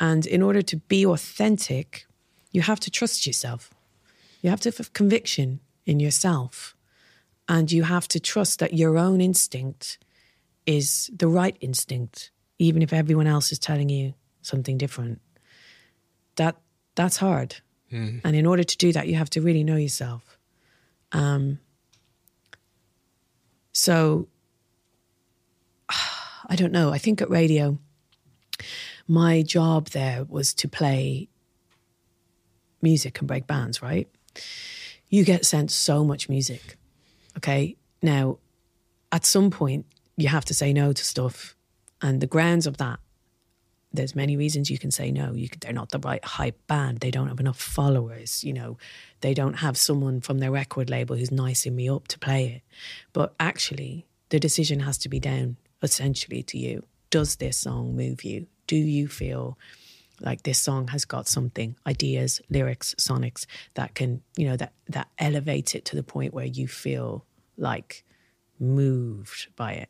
And 0.00 0.26
in 0.26 0.42
order 0.42 0.62
to 0.62 0.76
be 0.76 1.06
authentic, 1.06 2.06
you 2.50 2.62
have 2.62 2.80
to 2.80 2.90
trust 2.90 3.24
yourself. 3.26 3.72
You 4.42 4.50
have 4.50 4.60
to 4.60 4.70
have 4.70 4.92
conviction 4.92 5.60
in 5.86 6.00
yourself 6.00 6.74
and 7.48 7.72
you 7.72 7.82
have 7.82 8.06
to 8.08 8.20
trust 8.20 8.58
that 8.60 8.74
your 8.74 8.98
own 8.98 9.20
instinct 9.20 9.98
is 10.66 11.10
the 11.16 11.28
right 11.28 11.56
instinct, 11.60 12.30
even 12.58 12.82
if 12.82 12.92
everyone 12.92 13.26
else 13.26 13.50
is 13.50 13.58
telling 13.58 13.88
you 13.88 14.12
something 14.42 14.76
different. 14.76 15.20
That 16.36 16.56
that's 16.94 17.16
hard. 17.16 17.56
Mm. 17.90 18.20
And 18.22 18.36
in 18.36 18.44
order 18.44 18.64
to 18.64 18.76
do 18.76 18.92
that, 18.92 19.08
you 19.08 19.14
have 19.14 19.30
to 19.30 19.40
really 19.40 19.64
know 19.64 19.76
yourself. 19.76 20.38
Um, 21.12 21.58
so 23.72 24.28
I 25.88 26.54
don't 26.54 26.72
know. 26.72 26.92
I 26.92 26.98
think 26.98 27.22
at 27.22 27.30
radio, 27.30 27.78
my 29.06 29.42
job 29.42 29.88
there 29.88 30.24
was 30.28 30.52
to 30.54 30.68
play 30.68 31.28
music 32.82 33.18
and 33.18 33.28
break 33.28 33.46
bands, 33.46 33.80
right? 33.80 34.08
You 35.08 35.24
get 35.24 35.46
sent 35.46 35.70
so 35.70 36.04
much 36.04 36.28
music 36.28 36.77
Okay. 37.38 37.76
Now, 38.02 38.38
at 39.12 39.24
some 39.24 39.50
point, 39.50 39.86
you 40.16 40.28
have 40.28 40.44
to 40.46 40.54
say 40.54 40.72
no 40.72 40.92
to 40.92 41.04
stuff. 41.04 41.56
And 42.02 42.20
the 42.20 42.26
grounds 42.26 42.66
of 42.66 42.78
that, 42.78 42.98
there's 43.92 44.14
many 44.14 44.36
reasons 44.36 44.70
you 44.70 44.78
can 44.78 44.90
say 44.90 45.10
no. 45.10 45.32
You 45.32 45.48
they're 45.60 45.72
not 45.72 45.90
the 45.90 46.00
right 46.00 46.24
hype 46.24 46.66
band. 46.66 46.98
They 46.98 47.10
don't 47.10 47.28
have 47.28 47.40
enough 47.40 47.60
followers. 47.60 48.44
You 48.44 48.52
know, 48.52 48.76
they 49.20 49.34
don't 49.34 49.54
have 49.54 49.78
someone 49.78 50.20
from 50.20 50.38
their 50.38 50.50
record 50.50 50.90
label 50.90 51.16
who's 51.16 51.30
nicing 51.30 51.76
me 51.76 51.88
up 51.88 52.08
to 52.08 52.18
play 52.18 52.46
it. 52.46 52.62
But 53.12 53.34
actually, 53.40 54.06
the 54.30 54.40
decision 54.40 54.80
has 54.80 54.98
to 54.98 55.08
be 55.08 55.20
down 55.20 55.56
essentially 55.80 56.42
to 56.42 56.58
you. 56.58 56.84
Does 57.10 57.36
this 57.36 57.56
song 57.56 57.96
move 57.96 58.24
you? 58.24 58.48
Do 58.66 58.76
you 58.76 59.08
feel 59.08 59.56
like 60.20 60.42
this 60.42 60.58
song 60.58 60.88
has 60.88 61.04
got 61.04 61.28
something 61.28 61.76
ideas 61.86 62.40
lyrics 62.50 62.94
sonics 62.98 63.46
that 63.74 63.94
can 63.94 64.20
you 64.36 64.46
know 64.48 64.56
that 64.56 64.72
that 64.88 65.08
elevates 65.18 65.76
it 65.76 65.84
to 65.84 65.96
the 65.96 66.02
point 66.02 66.34
where 66.34 66.44
you 66.44 66.66
feel 66.66 67.24
like 67.58 68.04
moved 68.58 69.48
by 69.56 69.72
it 69.72 69.88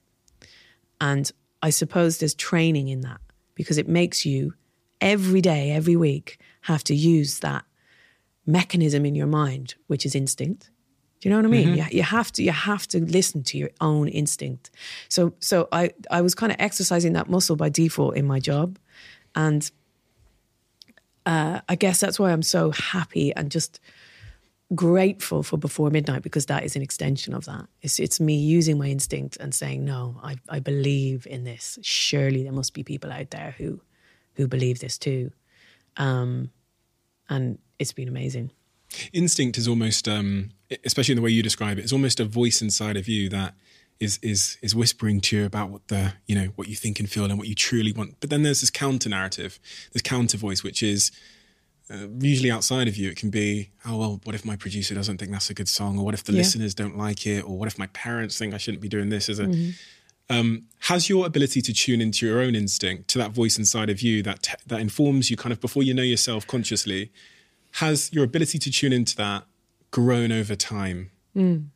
and 1.01 1.33
i 1.63 1.71
suppose 1.71 2.19
there's 2.19 2.35
training 2.35 2.89
in 2.89 3.01
that 3.01 3.21
because 3.55 3.79
it 3.79 3.89
makes 3.89 4.27
you 4.27 4.55
every 5.01 5.41
day 5.41 5.71
every 5.71 5.97
week 5.97 6.39
have 6.63 6.85
to 6.85 6.95
use 6.95 7.41
that 7.41 7.65
mechanism 8.47 9.05
in 9.07 9.15
your 9.15 9.27
mind 9.27 9.75
which 9.87 10.05
is 10.05 10.15
instinct 10.15 10.71
do 11.21 11.29
you 11.29 11.35
know 11.35 11.41
what 11.41 11.47
I 11.47 11.49
mean? 11.49 11.69
Mm-hmm. 11.71 11.91
You, 11.91 11.99
you 11.99 12.03
have 12.03 12.31
to 12.33 12.43
you 12.45 12.53
have 12.53 12.87
to 12.89 13.01
listen 13.01 13.43
to 13.45 13.59
your 13.59 13.71
own 13.81 14.09
instinct. 14.09 14.71
So 15.09 15.35
so 15.41 15.69
I 15.73 15.91
I 16.11 16.21
was 16.21 16.35
kind 16.35 16.53
of 16.53 16.57
exercising 16.61 17.15
that 17.15 17.29
muscle 17.29 17.57
by 17.57 17.71
default 17.71 18.17
in 18.17 18.25
my 18.25 18.39
job, 18.39 18.79
and 19.35 19.69
uh, 21.27 21.61
I 21.69 21.75
guess 21.75 21.99
that's 22.01 22.21
why 22.21 22.31
I'm 22.33 22.43
so 22.43 22.71
happy 22.71 23.35
and 23.35 23.51
just 23.51 23.81
grateful 24.75 25.43
for 25.43 25.57
Before 25.57 25.91
Midnight 25.91 26.23
because 26.23 26.47
that 26.47 26.65
is 26.65 26.77
an 26.77 26.83
extension 26.83 27.35
of 27.35 27.45
that. 27.47 27.67
It's 27.83 27.99
it's 27.99 28.21
me 28.21 28.37
using 28.37 28.79
my 28.79 28.87
instinct 28.87 29.37
and 29.39 29.55
saying, 29.55 29.85
no, 29.85 30.21
I, 30.23 30.37
I 30.49 30.61
believe 30.61 31.27
in 31.27 31.45
this. 31.45 31.79
Surely 31.83 32.43
there 32.43 32.53
must 32.53 32.75
be 32.75 32.83
people 32.83 33.13
out 33.13 33.31
there 33.31 33.55
who 33.57 33.81
who 34.35 34.47
believe 34.47 34.81
this 34.81 34.99
too. 34.99 35.33
Um, 35.97 36.51
and 37.29 37.59
it's 37.79 37.93
been 37.93 38.09
amazing. 38.09 38.51
Instinct 39.13 39.59
is 39.59 39.69
almost, 39.69 40.09
um, 40.09 40.51
especially 40.85 41.13
in 41.13 41.17
the 41.17 41.23
way 41.23 41.31
you 41.31 41.43
describe 41.43 41.79
it, 41.79 41.83
it's 41.83 41.93
almost 41.93 42.21
a 42.21 42.25
voice 42.25 42.63
inside 42.63 42.97
of 42.97 43.09
you 43.09 43.29
that 43.29 43.55
is 44.01 44.19
is 44.23 44.59
is 44.63 44.75
whispering 44.75 45.21
to 45.21 45.37
you 45.37 45.45
about 45.45 45.71
what 45.71 45.89
the 45.89 46.15
you 46.27 46.35
know 46.35 46.49
what 46.57 46.69
you 46.69 46.77
think 46.77 47.01
and 47.01 47.11
feel 47.11 47.25
and 47.25 47.39
what 47.39 47.49
you 47.49 47.55
truly 47.55 47.93
want. 47.93 48.21
But 48.21 48.31
then 48.31 48.43
there's 48.43 48.61
this 48.61 48.71
counter 48.71 49.09
narrative, 49.09 49.59
this 49.93 50.03
counter 50.03 50.39
voice, 50.39 50.63
which 50.63 50.83
is 50.83 51.11
uh, 51.91 52.07
usually 52.21 52.51
outside 52.51 52.89
of 52.89 52.97
you. 52.97 53.09
It 53.11 53.17
can 53.17 53.31
be, 53.31 53.71
oh 53.87 53.97
well, 53.97 54.21
what 54.25 54.35
if 54.35 54.45
my 54.45 54.57
producer 54.57 54.95
doesn't 54.95 55.19
think 55.19 55.33
that's 55.33 55.51
a 55.51 55.55
good 55.55 55.69
song, 55.69 55.99
or 55.99 56.05
what 56.05 56.15
if 56.15 56.25
the 56.25 56.33
Yeah. 56.33 56.39
listeners 56.39 56.75
don't 56.75 56.97
like 56.97 57.27
it, 57.27 57.43
or 57.45 57.57
what 57.59 57.67
if 57.69 57.79
my 57.79 57.87
parents 57.89 58.37
think 58.39 58.55
I 58.55 58.59
shouldn't 58.59 58.83
be 58.83 58.89
doing 58.89 59.09
this 59.09 59.29
as 59.29 59.39
a. 59.39 59.47
Mm-hmm. 59.47 59.71
Um, 60.31 60.65
has 60.81 61.09
your 61.09 61.25
ability 61.25 61.63
to 61.63 61.73
tune 61.73 62.03
into 62.03 62.27
your 62.27 62.41
own 62.43 62.55
instinct, 62.55 63.09
to 63.09 63.19
that 63.19 63.31
voice 63.31 63.57
inside 63.59 63.89
of 63.89 64.03
you 64.03 64.23
that 64.25 64.43
te- 64.43 64.53
that 64.67 64.81
informs 64.81 65.31
you 65.31 65.37
kind 65.39 65.53
of 65.55 65.61
before 65.61 65.83
you 65.83 65.95
know 65.95 66.03
yourself 66.03 66.47
consciously, 66.47 67.11
has 67.73 68.13
your 68.13 68.25
ability 68.25 68.59
to 68.59 68.71
tune 68.71 68.93
into 68.93 69.17
that 69.17 69.45
grown 69.91 70.31
over 70.31 70.55
time 70.55 71.11
Mm. 71.35 71.69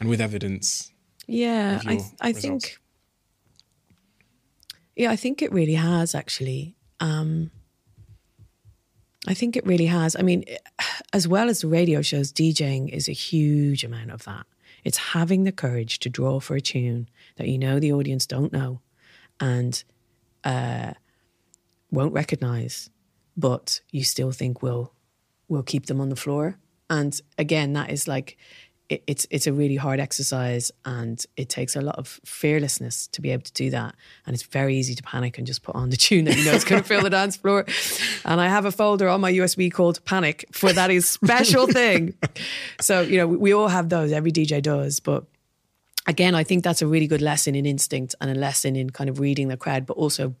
and 0.00 0.08
with 0.08 0.20
evidence? 0.20 0.90
Yeah, 1.28 1.80
I 1.86 2.00
I 2.20 2.32
think. 2.32 2.78
Yeah, 4.96 5.10
I 5.10 5.16
think 5.16 5.42
it 5.42 5.52
really 5.52 5.74
has 5.74 6.14
actually. 6.14 6.74
Um, 7.00 7.50
I 9.26 9.34
think 9.34 9.56
it 9.56 9.66
really 9.66 9.86
has. 9.86 10.16
I 10.16 10.22
mean, 10.22 10.44
as 11.12 11.26
well 11.26 11.48
as 11.48 11.60
the 11.60 11.68
radio 11.68 12.02
shows, 12.02 12.32
DJing 12.32 12.88
is 12.88 13.08
a 13.08 13.12
huge 13.12 13.84
amount 13.84 14.10
of 14.10 14.24
that. 14.24 14.46
It's 14.84 14.98
having 14.98 15.44
the 15.44 15.52
courage 15.52 15.98
to 16.00 16.08
draw 16.08 16.38
for 16.38 16.54
a 16.54 16.60
tune 16.60 17.08
that 17.36 17.48
you 17.48 17.58
know 17.58 17.80
the 17.80 17.92
audience 17.92 18.26
don't 18.26 18.52
know 18.52 18.80
and 19.40 19.82
uh, 20.44 20.92
won't 21.90 22.12
recognize, 22.12 22.88
but 23.36 23.80
you 23.90 24.04
still 24.04 24.30
think 24.30 24.62
will 24.62 24.92
will 25.48 25.62
keep 25.62 25.86
them 25.86 26.00
on 26.00 26.08
the 26.08 26.16
floor. 26.16 26.58
And 26.88 27.20
again, 27.38 27.72
that 27.72 27.90
is 27.90 28.06
like 28.06 28.36
it, 28.88 29.02
it's 29.06 29.26
it's 29.30 29.46
a 29.46 29.52
really 29.52 29.76
hard 29.76 30.00
exercise, 30.00 30.70
and 30.84 31.24
it 31.36 31.48
takes 31.48 31.76
a 31.76 31.80
lot 31.80 31.96
of 31.96 32.20
fearlessness 32.24 33.08
to 33.08 33.20
be 33.20 33.30
able 33.30 33.42
to 33.42 33.52
do 33.52 33.70
that. 33.70 33.94
And 34.26 34.34
it's 34.34 34.44
very 34.44 34.76
easy 34.76 34.94
to 34.94 35.02
panic 35.02 35.38
and 35.38 35.46
just 35.46 35.62
put 35.62 35.74
on 35.74 35.90
the 35.90 35.96
tune 35.96 36.24
that 36.26 36.36
you 36.36 36.44
know 36.44 36.52
is 36.52 36.64
going 36.64 36.82
to 36.82 36.88
fill 36.88 37.02
the 37.02 37.10
dance 37.10 37.36
floor. 37.36 37.66
And 38.24 38.40
I 38.40 38.48
have 38.48 38.64
a 38.64 38.72
folder 38.72 39.08
on 39.08 39.20
my 39.20 39.32
USB 39.32 39.72
called 39.72 40.04
Panic 40.04 40.44
for 40.52 40.72
that 40.72 40.90
is 40.90 41.08
special 41.08 41.66
thing. 41.80 42.14
So 42.80 43.00
you 43.00 43.18
know 43.18 43.26
we, 43.26 43.36
we 43.36 43.54
all 43.54 43.68
have 43.68 43.88
those. 43.88 44.12
Every 44.12 44.32
DJ 44.32 44.62
does, 44.62 45.00
but 45.00 45.24
again, 46.06 46.34
I 46.34 46.44
think 46.44 46.64
that's 46.64 46.82
a 46.82 46.86
really 46.86 47.06
good 47.06 47.22
lesson 47.22 47.54
in 47.54 47.66
instinct 47.66 48.14
and 48.20 48.30
a 48.30 48.34
lesson 48.34 48.76
in 48.76 48.90
kind 48.90 49.10
of 49.10 49.18
reading 49.18 49.48
the 49.48 49.56
crowd, 49.56 49.86
but 49.86 49.96
also 49.96 50.34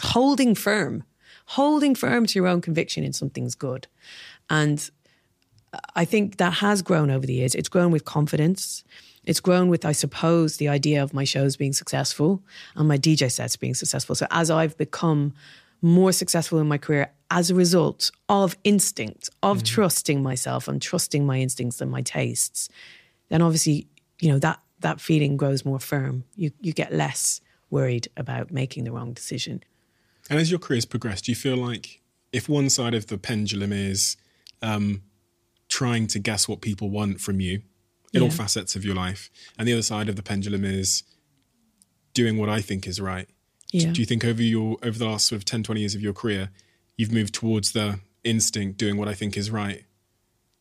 holding 0.00 0.54
firm, 0.54 1.04
holding 1.46 1.94
firm 1.94 2.26
to 2.26 2.38
your 2.38 2.48
own 2.48 2.60
conviction 2.60 3.04
in 3.04 3.12
something's 3.12 3.54
good. 3.54 3.86
And 4.50 4.90
I 5.94 6.04
think 6.04 6.36
that 6.38 6.54
has 6.54 6.82
grown 6.82 7.10
over 7.10 7.26
the 7.26 7.34
years. 7.34 7.54
It's 7.54 7.68
grown 7.68 7.90
with 7.90 8.04
confidence. 8.04 8.84
It's 9.24 9.40
grown 9.40 9.68
with, 9.68 9.84
I 9.84 9.92
suppose, 9.92 10.56
the 10.58 10.68
idea 10.68 11.02
of 11.02 11.12
my 11.12 11.24
shows 11.24 11.56
being 11.56 11.72
successful 11.72 12.42
and 12.76 12.86
my 12.86 12.96
DJ 12.96 13.30
sets 13.30 13.56
being 13.56 13.74
successful. 13.74 14.14
So 14.14 14.26
as 14.30 14.50
I've 14.50 14.76
become 14.78 15.34
more 15.82 16.12
successful 16.12 16.58
in 16.60 16.68
my 16.68 16.78
career 16.78 17.12
as 17.30 17.50
a 17.50 17.54
result 17.54 18.10
of 18.28 18.56
instinct, 18.62 19.28
of 19.42 19.64
trusting 19.64 20.22
myself 20.22 20.68
and 20.68 20.80
trusting 20.80 21.26
my 21.26 21.38
instincts 21.38 21.80
and 21.80 21.90
my 21.90 22.02
tastes, 22.02 22.68
then 23.28 23.42
obviously, 23.42 23.88
you 24.20 24.30
know, 24.30 24.38
that 24.38 24.60
that 24.80 25.00
feeling 25.00 25.36
grows 25.36 25.64
more 25.64 25.80
firm. 25.80 26.24
You 26.36 26.52
you 26.60 26.72
get 26.72 26.92
less 26.92 27.40
worried 27.70 28.08
about 28.16 28.52
making 28.52 28.84
the 28.84 28.92
wrong 28.92 29.12
decision. 29.12 29.62
And 30.30 30.38
as 30.38 30.50
your 30.50 30.60
career's 30.60 30.84
progressed, 30.84 31.24
do 31.24 31.32
you 31.32 31.36
feel 31.36 31.56
like 31.56 32.00
if 32.32 32.48
one 32.48 32.70
side 32.70 32.94
of 32.94 33.06
the 33.06 33.18
pendulum 33.18 33.72
is 33.72 34.16
um, 34.62 35.02
trying 35.76 36.06
to 36.06 36.18
guess 36.18 36.48
what 36.48 36.62
people 36.62 36.88
want 36.88 37.20
from 37.20 37.38
you 37.38 37.60
in 38.14 38.22
all 38.22 38.30
facets 38.30 38.74
of 38.74 38.82
your 38.82 38.94
life, 38.94 39.28
and 39.58 39.68
the 39.68 39.74
other 39.74 39.82
side 39.82 40.08
of 40.08 40.16
the 40.16 40.22
pendulum 40.22 40.64
is 40.64 41.02
doing 42.14 42.38
what 42.38 42.48
I 42.48 42.62
think 42.62 42.86
is 42.86 42.98
right? 42.98 43.28
Yeah. 43.72 43.92
Do 43.92 44.00
you 44.00 44.06
think 44.06 44.24
over 44.24 44.42
your 44.42 44.78
over 44.82 44.98
the 44.98 45.04
last 45.04 45.26
sort 45.26 45.36
of 45.36 45.44
10, 45.44 45.64
20 45.64 45.80
years 45.80 45.94
of 45.94 46.00
your 46.00 46.14
career, 46.14 46.48
you've 46.96 47.12
moved 47.12 47.34
towards 47.34 47.72
the 47.72 48.00
instinct, 48.24 48.78
doing 48.78 48.96
what 48.96 49.06
I 49.06 49.12
think 49.12 49.36
is 49.36 49.50
right? 49.50 49.84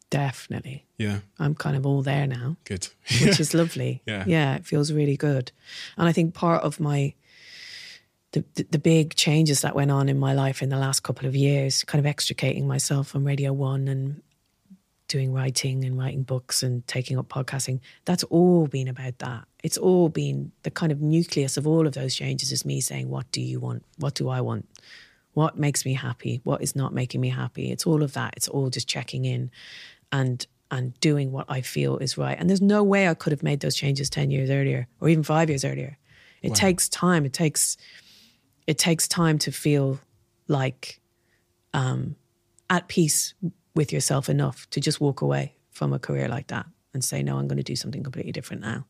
Definitely. 0.10 0.86
Yeah, 0.98 1.20
I'm 1.40 1.56
kind 1.56 1.78
of 1.78 1.86
all 1.86 2.02
there 2.02 2.28
now. 2.28 2.58
good. 2.66 2.90
which 3.24 3.40
is 3.40 3.54
lovely. 3.62 4.02
Yeah. 4.06 4.26
yeah, 4.28 4.56
it 4.56 4.66
feels 4.66 4.92
really 4.92 5.16
good. 5.16 5.54
And 5.98 6.10
I 6.10 6.12
think 6.12 6.34
part 6.34 6.62
of 6.64 6.82
my 6.82 7.14
the, 8.34 8.44
the 8.56 8.68
the 8.72 8.80
big 8.80 9.16
changes 9.16 9.62
that 9.62 9.76
went 9.76 9.92
on 9.92 10.10
in 10.10 10.20
my 10.20 10.34
life 10.34 10.62
in 10.62 10.68
the 10.68 10.78
last 10.78 11.04
couple 11.04 11.26
of 11.26 11.38
years, 11.38 11.86
kind 11.86 12.02
of 12.02 12.06
extricating 12.06 12.68
myself 12.68 13.08
from 13.08 13.24
Radio 13.24 13.54
One 13.54 13.88
and 13.88 14.22
doing 15.08 15.34
writing 15.34 15.86
and 15.86 15.98
writing 15.98 16.24
books 16.24 16.64
and 16.64 16.86
taking 16.88 17.18
up 17.18 17.30
podcasting. 17.30 17.80
That's 18.06 18.24
all 18.26 18.68
been 18.68 18.88
about 18.88 19.20
that. 19.20 19.46
It's 19.64 19.78
all 19.78 20.10
been 20.10 20.52
the 20.64 20.72
kind 20.72 20.92
of 20.92 21.02
nucleus 21.02 21.58
of 21.58 21.68
all 21.68 21.88
of 21.88 21.94
those 21.94 22.16
changes 22.16 22.52
is 22.52 22.66
me 22.66 22.82
saying, 22.82 23.10
"What 23.10 23.32
do 23.32 23.42
you 23.42 23.60
want? 23.60 23.84
What 23.98 24.16
do 24.16 24.30
I 24.30 24.42
want?" 24.42 24.68
What 25.34 25.58
makes 25.58 25.86
me 25.86 25.94
happy? 25.94 26.40
What 26.44 26.62
is 26.62 26.76
not 26.76 26.94
making 26.94 27.20
me 27.20 27.30
happy? 27.30 27.70
It's 27.70 27.86
all 27.86 28.04
of 28.04 28.14
that. 28.14 28.34
It's 28.38 28.48
all 28.48 28.70
just 28.70 28.88
checking 28.88 29.26
in 29.26 29.52
and 30.12 30.46
and 30.72 31.00
doing 31.00 31.32
what 31.32 31.46
I 31.48 31.62
feel 31.62 31.98
is 31.98 32.18
right. 32.18 32.38
And 32.40 32.50
there's 32.50 32.62
no 32.62 32.84
way 32.84 33.08
I 33.08 33.14
could 33.14 33.32
have 33.32 33.44
made 33.44 33.60
those 33.60 33.76
changes 33.76 34.10
10 34.10 34.32
years 34.32 34.50
earlier 34.50 34.88
or 35.00 35.10
even 35.10 35.24
5 35.24 35.50
years 35.50 35.64
earlier. 35.64 35.98
It 36.42 36.56
takes 36.56 36.90
time. 36.90 37.26
It 37.26 37.34
takes 37.34 37.78
it 38.68 38.78
takes 38.78 39.08
time 39.08 39.38
to 39.40 39.52
feel 39.52 40.00
like 40.48 41.00
um 41.74 42.16
at 42.70 42.88
peace 42.88 43.34
with 43.76 43.92
yourself 43.94 44.30
enough 44.30 44.70
to 44.72 44.80
just 44.80 45.02
walk 45.02 45.22
away 45.22 45.56
from 45.72 45.94
a 45.94 46.00
career 46.00 46.28
like 46.28 46.48
that 46.48 46.66
and 46.94 47.04
say 47.04 47.22
no, 47.22 47.38
I'm 47.38 47.48
going 47.48 47.58
to 47.58 47.64
do 47.64 47.76
something 47.76 48.04
completely 48.04 48.32
different 48.32 48.62
now. 48.62 48.86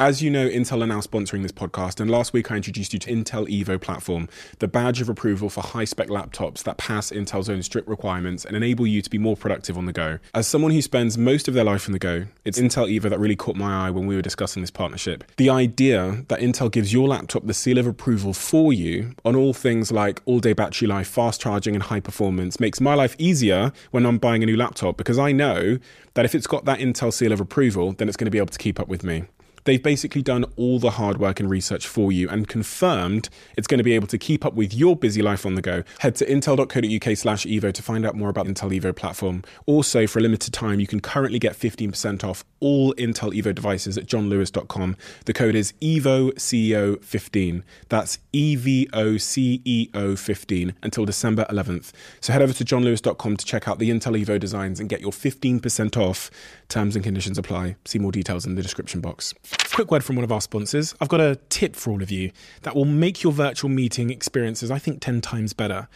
As 0.00 0.20
you 0.20 0.28
know, 0.28 0.48
Intel 0.48 0.82
are 0.82 0.88
now 0.88 0.98
sponsoring 0.98 1.42
this 1.42 1.52
podcast, 1.52 2.00
and 2.00 2.10
last 2.10 2.32
week 2.32 2.50
I 2.50 2.56
introduced 2.56 2.92
you 2.92 2.98
to 2.98 3.12
Intel 3.12 3.46
Evo 3.46 3.80
platform, 3.80 4.28
the 4.58 4.66
badge 4.66 5.00
of 5.00 5.08
approval 5.08 5.48
for 5.48 5.60
high 5.60 5.84
spec 5.84 6.08
laptops 6.08 6.64
that 6.64 6.78
pass 6.78 7.12
Intel's 7.12 7.48
own 7.48 7.62
strict 7.62 7.86
requirements 7.86 8.44
and 8.44 8.56
enable 8.56 8.88
you 8.88 9.02
to 9.02 9.08
be 9.08 9.18
more 9.18 9.36
productive 9.36 9.78
on 9.78 9.86
the 9.86 9.92
go. 9.92 10.18
As 10.34 10.48
someone 10.48 10.72
who 10.72 10.82
spends 10.82 11.16
most 11.16 11.46
of 11.46 11.54
their 11.54 11.62
life 11.62 11.86
on 11.86 11.92
the 11.92 12.00
go, 12.00 12.26
it's 12.44 12.58
Intel 12.58 12.92
Evo 12.92 13.08
that 13.08 13.20
really 13.20 13.36
caught 13.36 13.54
my 13.54 13.86
eye 13.86 13.90
when 13.90 14.08
we 14.08 14.16
were 14.16 14.20
discussing 14.20 14.62
this 14.62 14.70
partnership. 14.72 15.22
The 15.36 15.48
idea 15.48 16.24
that 16.26 16.40
Intel 16.40 16.72
gives 16.72 16.92
your 16.92 17.06
laptop 17.06 17.46
the 17.46 17.54
seal 17.54 17.78
of 17.78 17.86
approval 17.86 18.34
for 18.34 18.72
you 18.72 19.14
on 19.24 19.36
all 19.36 19.54
things 19.54 19.92
like 19.92 20.20
all 20.24 20.40
day 20.40 20.54
battery 20.54 20.88
life, 20.88 21.06
fast 21.06 21.40
charging, 21.40 21.76
and 21.76 21.84
high 21.84 22.00
performance 22.00 22.58
makes 22.58 22.80
my 22.80 22.94
life 22.94 23.14
easier 23.16 23.72
when 23.92 24.06
I'm 24.06 24.18
buying 24.18 24.42
a 24.42 24.46
new 24.46 24.56
laptop 24.56 24.96
because 24.96 25.20
I 25.20 25.30
know 25.30 25.78
that 26.14 26.24
if 26.24 26.34
it's 26.34 26.48
got 26.48 26.64
that 26.64 26.80
Intel 26.80 27.12
seal 27.12 27.30
of 27.30 27.38
approval, 27.38 27.92
then 27.92 28.08
it's 28.08 28.16
going 28.16 28.26
to 28.26 28.32
be 28.32 28.38
able 28.38 28.48
to 28.48 28.58
keep 28.58 28.80
up 28.80 28.88
with 28.88 29.04
me. 29.04 29.26
They've 29.64 29.82
basically 29.82 30.22
done 30.22 30.44
all 30.56 30.78
the 30.78 30.92
hard 30.92 31.18
work 31.18 31.40
and 31.40 31.50
research 31.50 31.86
for 31.86 32.12
you 32.12 32.28
and 32.28 32.48
confirmed 32.48 33.28
it's 33.56 33.66
going 33.66 33.78
to 33.78 33.84
be 33.84 33.94
able 33.94 34.06
to 34.08 34.18
keep 34.18 34.44
up 34.44 34.54
with 34.54 34.72
your 34.72 34.96
busy 34.96 35.22
life 35.22 35.44
on 35.44 35.54
the 35.54 35.62
go. 35.62 35.82
Head 35.98 36.14
to 36.16 36.26
intel.co.uk 36.26 37.16
slash 37.16 37.46
Evo 37.46 37.72
to 37.72 37.82
find 37.82 38.06
out 38.06 38.14
more 38.14 38.28
about 38.28 38.46
the 38.46 38.52
Intel 38.52 38.78
Evo 38.78 38.94
platform. 38.94 39.42
Also, 39.66 40.06
for 40.06 40.20
a 40.20 40.22
limited 40.22 40.52
time, 40.52 40.80
you 40.80 40.86
can 40.86 41.00
currently 41.00 41.38
get 41.38 41.54
15% 41.54 42.24
off 42.24 42.44
all 42.60 42.94
Intel 42.94 43.32
Evo 43.32 43.54
devices 43.54 43.98
at 43.98 44.06
johnlewis.com. 44.06 44.96
The 45.26 45.32
code 45.32 45.54
is 45.54 45.72
EVOCEO15. 45.80 47.62
That's 47.88 48.18
E 48.32 48.54
EVOCEO15 48.56 50.74
until 50.82 51.04
December 51.04 51.46
11th. 51.50 51.92
So 52.20 52.32
head 52.32 52.42
over 52.42 52.52
to 52.52 52.64
johnlewis.com 52.64 53.36
to 53.36 53.44
check 53.44 53.68
out 53.68 53.78
the 53.78 53.90
Intel 53.90 54.22
Evo 54.22 54.38
designs 54.38 54.80
and 54.80 54.88
get 54.88 55.00
your 55.00 55.12
15% 55.12 55.96
off. 55.96 56.30
Terms 56.68 56.96
and 56.96 57.04
conditions 57.04 57.38
apply. 57.38 57.76
See 57.84 57.98
more 57.98 58.12
details 58.12 58.46
in 58.46 58.54
the 58.54 58.62
description 58.62 59.00
box. 59.00 59.34
Quick 59.72 59.90
word 59.90 60.04
from 60.04 60.16
one 60.16 60.24
of 60.24 60.32
our 60.32 60.40
sponsors. 60.40 60.94
I've 61.00 61.08
got 61.08 61.20
a 61.20 61.36
tip 61.48 61.76
for 61.76 61.90
all 61.90 62.02
of 62.02 62.10
you 62.10 62.30
that 62.62 62.74
will 62.74 62.84
make 62.84 63.22
your 63.22 63.32
virtual 63.32 63.70
meeting 63.70 64.10
experiences, 64.10 64.70
I 64.70 64.78
think, 64.78 65.00
10 65.00 65.20
times 65.20 65.52
better. 65.52 65.88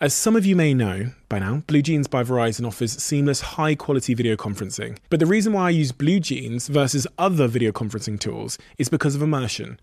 As 0.00 0.12
some 0.12 0.34
of 0.34 0.44
you 0.44 0.56
may 0.56 0.74
know 0.74 1.12
by 1.28 1.38
now, 1.38 1.62
Blue 1.68 1.80
Jeans 1.80 2.08
by 2.08 2.24
Verizon 2.24 2.66
offers 2.66 3.00
seamless, 3.00 3.40
high 3.40 3.76
quality 3.76 4.14
video 4.14 4.34
conferencing. 4.34 4.98
But 5.10 5.20
the 5.20 5.26
reason 5.26 5.52
why 5.52 5.68
I 5.68 5.70
use 5.70 5.92
Blue 5.92 6.18
Jeans 6.18 6.66
versus 6.66 7.06
other 7.18 7.46
video 7.46 7.70
conferencing 7.70 8.18
tools 8.18 8.58
is 8.78 8.88
because 8.88 9.14
of 9.14 9.22
immersion. 9.22 9.78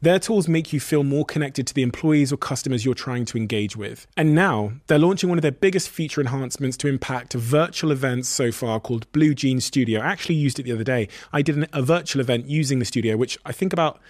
Their 0.00 0.20
tools 0.20 0.46
make 0.46 0.72
you 0.72 0.78
feel 0.78 1.02
more 1.02 1.24
connected 1.24 1.66
to 1.66 1.74
the 1.74 1.82
employees 1.82 2.32
or 2.32 2.36
customers 2.36 2.84
you're 2.84 2.94
trying 2.94 3.24
to 3.24 3.36
engage 3.36 3.76
with. 3.76 4.06
And 4.16 4.32
now 4.32 4.74
they're 4.86 4.96
launching 4.96 5.28
one 5.28 5.38
of 5.38 5.42
their 5.42 5.50
biggest 5.50 5.88
feature 5.88 6.20
enhancements 6.20 6.76
to 6.78 6.88
impact 6.88 7.32
virtual 7.32 7.90
events 7.90 8.28
so 8.28 8.52
far 8.52 8.78
called 8.78 9.10
Blue 9.10 9.34
Jeans 9.34 9.64
Studio. 9.64 10.00
I 10.00 10.06
actually 10.06 10.36
used 10.36 10.60
it 10.60 10.62
the 10.62 10.72
other 10.72 10.84
day. 10.84 11.08
I 11.32 11.42
did 11.42 11.56
an, 11.56 11.66
a 11.72 11.82
virtual 11.82 12.20
event 12.20 12.46
using 12.46 12.78
the 12.78 12.84
studio, 12.84 13.16
which 13.16 13.36
I 13.44 13.50
think 13.50 13.72
about 13.72 14.00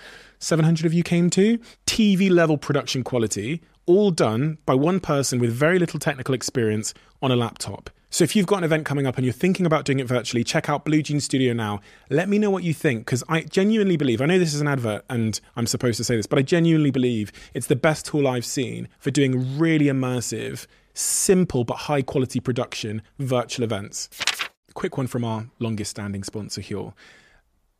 700 0.40 0.84
of 0.84 0.92
you 0.92 1.02
came 1.02 1.30
to. 1.30 1.58
TV 1.86 2.30
level 2.30 2.58
production 2.58 3.02
quality, 3.02 3.62
all 3.86 4.10
done 4.10 4.58
by 4.66 4.74
one 4.74 5.00
person 5.00 5.38
with 5.38 5.52
very 5.52 5.78
little 5.78 5.98
technical 5.98 6.34
experience 6.34 6.92
on 7.22 7.30
a 7.30 7.36
laptop. 7.36 7.88
So 8.10 8.24
if 8.24 8.34
you've 8.34 8.46
got 8.46 8.58
an 8.58 8.64
event 8.64 8.86
coming 8.86 9.06
up 9.06 9.16
and 9.16 9.24
you're 9.24 9.34
thinking 9.34 9.66
about 9.66 9.84
doing 9.84 9.98
it 9.98 10.06
virtually, 10.06 10.42
check 10.42 10.70
out 10.70 10.84
Blue 10.84 11.02
Jean 11.02 11.20
Studio 11.20 11.52
now. 11.52 11.80
Let 12.08 12.28
me 12.28 12.38
know 12.38 12.48
what 12.48 12.62
you 12.62 12.72
think 12.72 13.00
because 13.00 13.22
I 13.28 13.42
genuinely 13.42 13.98
believe, 13.98 14.22
I 14.22 14.26
know 14.26 14.38
this 14.38 14.54
is 14.54 14.62
an 14.62 14.68
advert 14.68 15.04
and 15.10 15.38
I'm 15.56 15.66
supposed 15.66 15.98
to 15.98 16.04
say 16.04 16.16
this, 16.16 16.26
but 16.26 16.38
I 16.38 16.42
genuinely 16.42 16.90
believe 16.90 17.32
it's 17.52 17.66
the 17.66 17.76
best 17.76 18.06
tool 18.06 18.26
I've 18.26 18.46
seen 18.46 18.88
for 18.98 19.10
doing 19.10 19.58
really 19.58 19.86
immersive, 19.86 20.66
simple 20.94 21.64
but 21.64 21.74
high 21.74 22.00
quality 22.00 22.40
production 22.40 23.02
virtual 23.18 23.64
events. 23.64 24.08
Quick 24.72 24.96
one 24.96 25.06
from 25.06 25.24
our 25.24 25.48
longest 25.58 25.90
standing 25.90 26.24
sponsor, 26.24 26.62
Huel. 26.62 26.94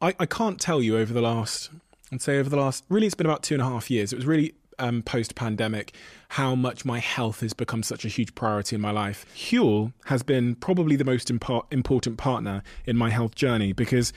I, 0.03 0.15
I 0.21 0.27
can't 0.27 0.61
tell 0.61 0.83
you 0.83 0.99
over 0.99 1.15
the 1.15 1.23
last, 1.23 1.71
I'd 2.13 2.21
say 2.21 2.39
over 2.39 2.51
the 2.51 2.57
last, 2.57 2.85
really 2.91 3.07
it's 3.07 3.15
been 3.15 3.27
about 3.27 3.43
two 3.43 3.55
and 3.55 3.63
a 3.63 3.67
half 3.67 3.91
years. 3.91 4.13
It 4.13 4.17
was 4.17 4.27
really 4.27 4.55
um, 4.79 5.03
post 5.03 5.35
pandemic 5.35 5.95
how 6.31 6.55
much 6.55 6.85
my 6.85 6.99
health 6.99 7.41
has 7.41 7.53
become 7.53 7.83
such 7.83 8.05
a 8.05 8.09
huge 8.09 8.35
priority 8.35 8.77
in 8.77 8.83
my 8.83 8.91
life. 8.91 9.27
Huel 9.35 9.93
has 10.07 10.23
been 10.23 10.55
probably 10.55 10.97
the 10.97 11.05
most 11.05 11.29
impo- 11.29 11.65
important 11.71 12.19
partner 12.19 12.63
in 12.87 12.97
my 12.97 13.11
health 13.11 13.35
journey 13.35 13.73
because 13.73 14.13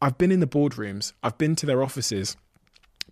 I've 0.00 0.18
been 0.18 0.32
in 0.32 0.40
the 0.40 0.46
boardrooms, 0.46 1.12
I've 1.22 1.38
been 1.38 1.56
to 1.56 1.66
their 1.66 1.82
offices 1.82 2.36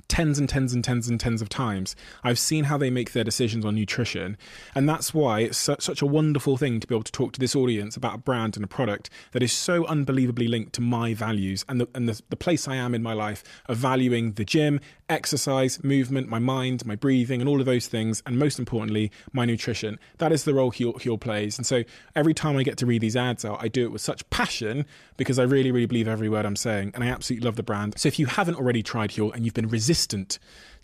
tens 0.08 0.38
and 0.38 0.48
tens 0.48 0.72
and 0.72 0.84
tens 0.84 1.08
and 1.08 1.18
tens 1.18 1.42
of 1.42 1.48
times. 1.48 1.96
I've 2.22 2.38
seen 2.38 2.64
how 2.64 2.76
they 2.76 2.90
make 2.90 3.12
their 3.12 3.24
decisions 3.24 3.64
on 3.64 3.74
nutrition. 3.74 4.36
And 4.74 4.88
that's 4.88 5.14
why 5.14 5.40
it's 5.40 5.58
su- 5.58 5.76
such 5.78 6.02
a 6.02 6.06
wonderful 6.06 6.56
thing 6.56 6.80
to 6.80 6.86
be 6.86 6.94
able 6.94 7.04
to 7.04 7.12
talk 7.12 7.32
to 7.32 7.40
this 7.40 7.56
audience 7.56 7.96
about 7.96 8.14
a 8.14 8.18
brand 8.18 8.56
and 8.56 8.64
a 8.64 8.68
product 8.68 9.10
that 9.32 9.42
is 9.42 9.52
so 9.52 9.86
unbelievably 9.86 10.48
linked 10.48 10.72
to 10.74 10.80
my 10.80 11.14
values 11.14 11.64
and 11.68 11.80
the, 11.80 11.88
and 11.94 12.08
the, 12.08 12.20
the 12.28 12.36
place 12.36 12.68
I 12.68 12.76
am 12.76 12.94
in 12.94 13.02
my 13.02 13.12
life 13.12 13.42
of 13.66 13.78
valuing 13.78 14.32
the 14.32 14.44
gym, 14.44 14.80
exercise, 15.08 15.82
movement, 15.82 16.28
my 16.28 16.38
mind, 16.38 16.84
my 16.86 16.96
breathing, 16.96 17.40
and 17.40 17.48
all 17.48 17.60
of 17.60 17.66
those 17.66 17.86
things. 17.86 18.22
And 18.26 18.38
most 18.38 18.58
importantly, 18.58 19.10
my 19.32 19.44
nutrition. 19.44 19.98
That 20.18 20.32
is 20.32 20.44
the 20.44 20.54
role 20.54 20.72
Huel, 20.72 21.00
Huel 21.00 21.20
plays. 21.20 21.58
And 21.58 21.66
so 21.66 21.84
every 22.14 22.34
time 22.34 22.56
I 22.56 22.62
get 22.62 22.78
to 22.78 22.86
read 22.86 23.00
these 23.00 23.16
ads 23.16 23.44
out, 23.44 23.62
I 23.62 23.68
do 23.68 23.84
it 23.84 23.92
with 23.92 24.02
such 24.02 24.28
passion 24.30 24.86
because 25.16 25.38
I 25.38 25.44
really, 25.44 25.70
really 25.70 25.86
believe 25.86 26.08
every 26.08 26.28
word 26.28 26.44
I'm 26.44 26.56
saying. 26.56 26.92
And 26.94 27.04
I 27.04 27.08
absolutely 27.08 27.46
love 27.46 27.56
the 27.56 27.62
brand. 27.62 27.94
So 27.98 28.08
if 28.08 28.18
you 28.18 28.26
haven't 28.26 28.56
already 28.56 28.82
tried 28.82 29.10
Huel 29.10 29.34
and 29.34 29.44
you've 29.44 29.54
been 29.54 29.68
resistant 29.92 30.38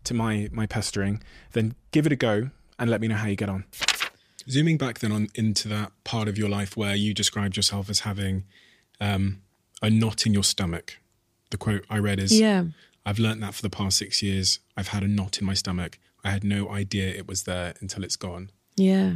to 0.05 0.13
my 0.15 0.49
my 0.53 0.67
pestering, 0.67 1.23
then 1.53 1.75
give 1.93 2.05
it 2.07 2.13
a 2.13 2.17
go 2.17 2.51
and 2.79 2.91
let 2.91 3.01
me 3.01 3.09
know 3.09 3.17
how 3.17 3.27
you 3.27 3.37
get 3.37 3.49
on. 3.49 3.65
Zooming 4.49 4.77
back 4.79 4.99
then 4.99 5.13
on 5.13 5.29
into 5.35 5.67
that 5.69 5.93
part 6.05 6.29
of 6.29 6.37
your 6.39 6.49
life 6.49 6.77
where 6.77 6.95
you 6.95 7.13
described 7.15 7.57
yourself 7.57 7.89
as 7.91 8.01
having 8.01 8.45
um, 9.01 9.43
a 9.83 9.91
knot 9.91 10.27
in 10.27 10.33
your 10.35 10.45
stomach. 10.45 10.99
The 11.51 11.57
quote 11.59 11.85
I 11.91 11.99
read 11.99 12.19
is, 12.19 12.39
Yeah. 12.39 12.65
I've 13.07 13.19
learned 13.19 13.43
that 13.43 13.55
for 13.55 13.63
the 13.63 13.71
past 13.71 13.97
six 13.97 14.23
years. 14.23 14.61
I've 14.77 14.89
had 14.89 15.03
a 15.03 15.09
knot 15.09 15.39
in 15.41 15.47
my 15.47 15.55
stomach. 15.55 15.99
I 16.25 16.31
had 16.31 16.45
no 16.45 16.69
idea 16.71 17.09
it 17.09 17.27
was 17.27 17.45
there 17.45 17.75
until 17.81 18.05
it's 18.05 18.17
gone. 18.17 18.51
Yeah. 18.77 19.11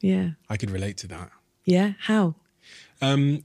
Yeah. 0.00 0.30
I 0.50 0.56
could 0.58 0.70
relate 0.70 0.96
to 0.98 1.06
that. 1.08 1.30
Yeah. 1.64 1.92
How? 2.00 2.34
Um, 3.00 3.44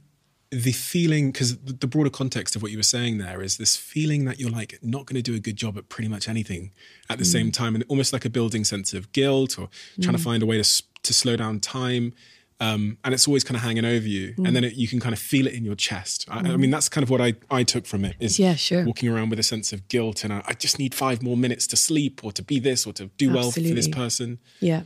the 0.51 0.71
feeling, 0.71 1.31
because 1.31 1.57
the 1.57 1.87
broader 1.87 2.09
context 2.09 2.55
of 2.55 2.61
what 2.61 2.71
you 2.71 2.77
were 2.77 2.83
saying 2.83 3.19
there 3.19 3.41
is 3.41 3.57
this 3.57 3.75
feeling 3.75 4.25
that 4.25 4.39
you're 4.39 4.49
like 4.49 4.79
not 4.81 5.05
going 5.05 5.15
to 5.15 5.21
do 5.21 5.35
a 5.35 5.39
good 5.39 5.55
job 5.55 5.77
at 5.77 5.89
pretty 5.89 6.09
much 6.09 6.27
anything 6.27 6.71
at 7.09 7.19
the 7.19 7.25
same 7.25 7.49
mm. 7.49 7.53
time, 7.53 7.75
and 7.75 7.83
almost 7.87 8.13
like 8.13 8.25
a 8.25 8.29
building 8.29 8.63
sense 8.63 8.93
of 8.93 9.11
guilt 9.11 9.59
or 9.59 9.69
trying 10.01 10.15
to 10.15 10.19
mm. 10.19 10.23
find 10.23 10.41
a 10.43 10.45
way 10.45 10.61
to 10.61 10.83
to 11.03 11.13
slow 11.13 11.35
down 11.35 11.59
time. 11.59 12.13
Um, 12.61 12.97
and 13.05 13.13
it's 13.13 13.25
always 13.25 13.45
kind 13.45 13.55
of 13.55 13.61
hanging 13.61 13.85
over 13.85 14.05
you, 14.05 14.33
and 14.37 14.53
then 14.53 14.63
mm. 14.63 14.67
it, 14.67 14.73
you 14.73 14.89
can 14.89 14.99
kind 14.99 15.13
of 15.13 15.19
feel 15.19 15.47
it 15.47 15.53
in 15.53 15.63
your 15.63 15.75
chest. 15.75 16.25
I, 16.27 16.39
I 16.39 16.57
mean, 16.57 16.71
that's 16.71 16.89
kind 16.89 17.03
of 17.03 17.09
what 17.09 17.21
I, 17.21 17.35
I 17.49 17.63
took 17.63 17.85
from 17.85 18.03
it. 18.03 18.17
Is 18.19 18.37
Yeah, 18.37 18.55
sure. 18.55 18.83
walking 18.83 19.07
around 19.07 19.29
with 19.29 19.39
a 19.39 19.43
sense 19.43 19.71
of 19.71 19.87
guilt, 19.87 20.25
and 20.25 20.33
I, 20.33 20.43
I 20.45 20.53
just 20.53 20.77
need 20.77 20.93
five 20.93 21.23
more 21.23 21.37
minutes 21.37 21.67
to 21.67 21.77
sleep, 21.77 22.21
or 22.21 22.33
to 22.33 22.43
be 22.43 22.59
this, 22.59 22.85
or 22.85 22.91
to 22.93 23.05
do 23.17 23.31
well 23.31 23.51
for 23.51 23.61
this 23.61 23.87
person. 23.87 24.39
Yeah. 24.59 24.81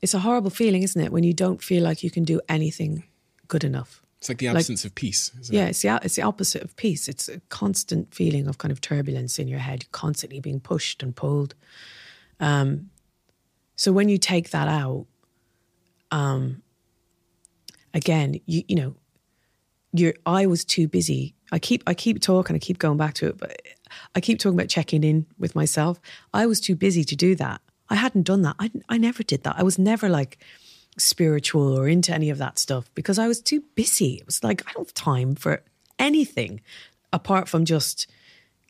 It's 0.00 0.14
a 0.14 0.20
horrible 0.20 0.50
feeling, 0.50 0.82
isn't 0.82 1.00
it? 1.00 1.10
When 1.10 1.24
you 1.24 1.32
don't 1.32 1.62
feel 1.62 1.82
like 1.82 2.04
you 2.04 2.10
can 2.10 2.22
do 2.22 2.40
anything 2.48 3.04
good 3.48 3.64
enough. 3.64 4.01
It's 4.22 4.28
like 4.28 4.38
the 4.38 4.46
absence 4.46 4.84
of 4.84 4.94
peace. 4.94 5.32
Isn't 5.40 5.52
Yeah, 5.52 5.66
it? 5.66 5.70
it's 5.70 5.82
the 5.82 5.98
it's 6.04 6.14
the 6.14 6.22
opposite 6.22 6.62
of 6.62 6.76
peace. 6.76 7.08
It's 7.08 7.28
a 7.28 7.40
constant 7.48 8.14
feeling 8.14 8.46
of 8.46 8.56
kind 8.58 8.70
of 8.70 8.80
turbulence 8.80 9.36
in 9.40 9.48
your 9.48 9.58
head, 9.58 9.90
constantly 9.90 10.38
being 10.38 10.60
pushed 10.60 11.02
and 11.02 11.12
pulled. 11.16 11.56
Um, 12.38 12.90
so 13.74 13.90
when 13.90 14.08
you 14.08 14.18
take 14.18 14.50
that 14.50 14.68
out, 14.68 15.06
um, 16.12 16.62
again, 17.92 18.38
you 18.46 18.62
you 18.68 18.76
know, 18.76 18.94
your 19.92 20.14
I 20.24 20.46
was 20.46 20.64
too 20.64 20.86
busy. 20.86 21.34
I 21.50 21.58
keep 21.58 21.82
I 21.88 21.92
keep 21.94 22.20
talking, 22.20 22.54
I 22.54 22.60
keep 22.60 22.78
going 22.78 22.98
back 22.98 23.14
to 23.14 23.26
it, 23.26 23.38
but 23.38 23.60
I 24.14 24.20
keep 24.20 24.38
talking 24.38 24.56
about 24.56 24.68
checking 24.68 25.02
in 25.02 25.26
with 25.36 25.56
myself. 25.56 26.00
I 26.32 26.46
was 26.46 26.60
too 26.60 26.76
busy 26.76 27.02
to 27.02 27.16
do 27.16 27.34
that. 27.34 27.60
I 27.88 27.96
hadn't 27.96 28.22
done 28.22 28.42
that. 28.42 28.54
I 28.60 28.70
I 28.88 28.98
never 28.98 29.24
did 29.24 29.42
that. 29.42 29.56
I 29.58 29.64
was 29.64 29.80
never 29.80 30.08
like 30.08 30.38
spiritual 30.98 31.76
or 31.78 31.88
into 31.88 32.12
any 32.12 32.30
of 32.30 32.38
that 32.38 32.58
stuff 32.58 32.90
because 32.94 33.18
I 33.18 33.28
was 33.28 33.40
too 33.40 33.62
busy. 33.74 34.14
It 34.14 34.26
was 34.26 34.44
like 34.44 34.62
I 34.68 34.72
don't 34.72 34.86
have 34.86 34.94
time 34.94 35.34
for 35.34 35.62
anything 35.98 36.60
apart 37.12 37.48
from 37.48 37.64
just 37.64 38.06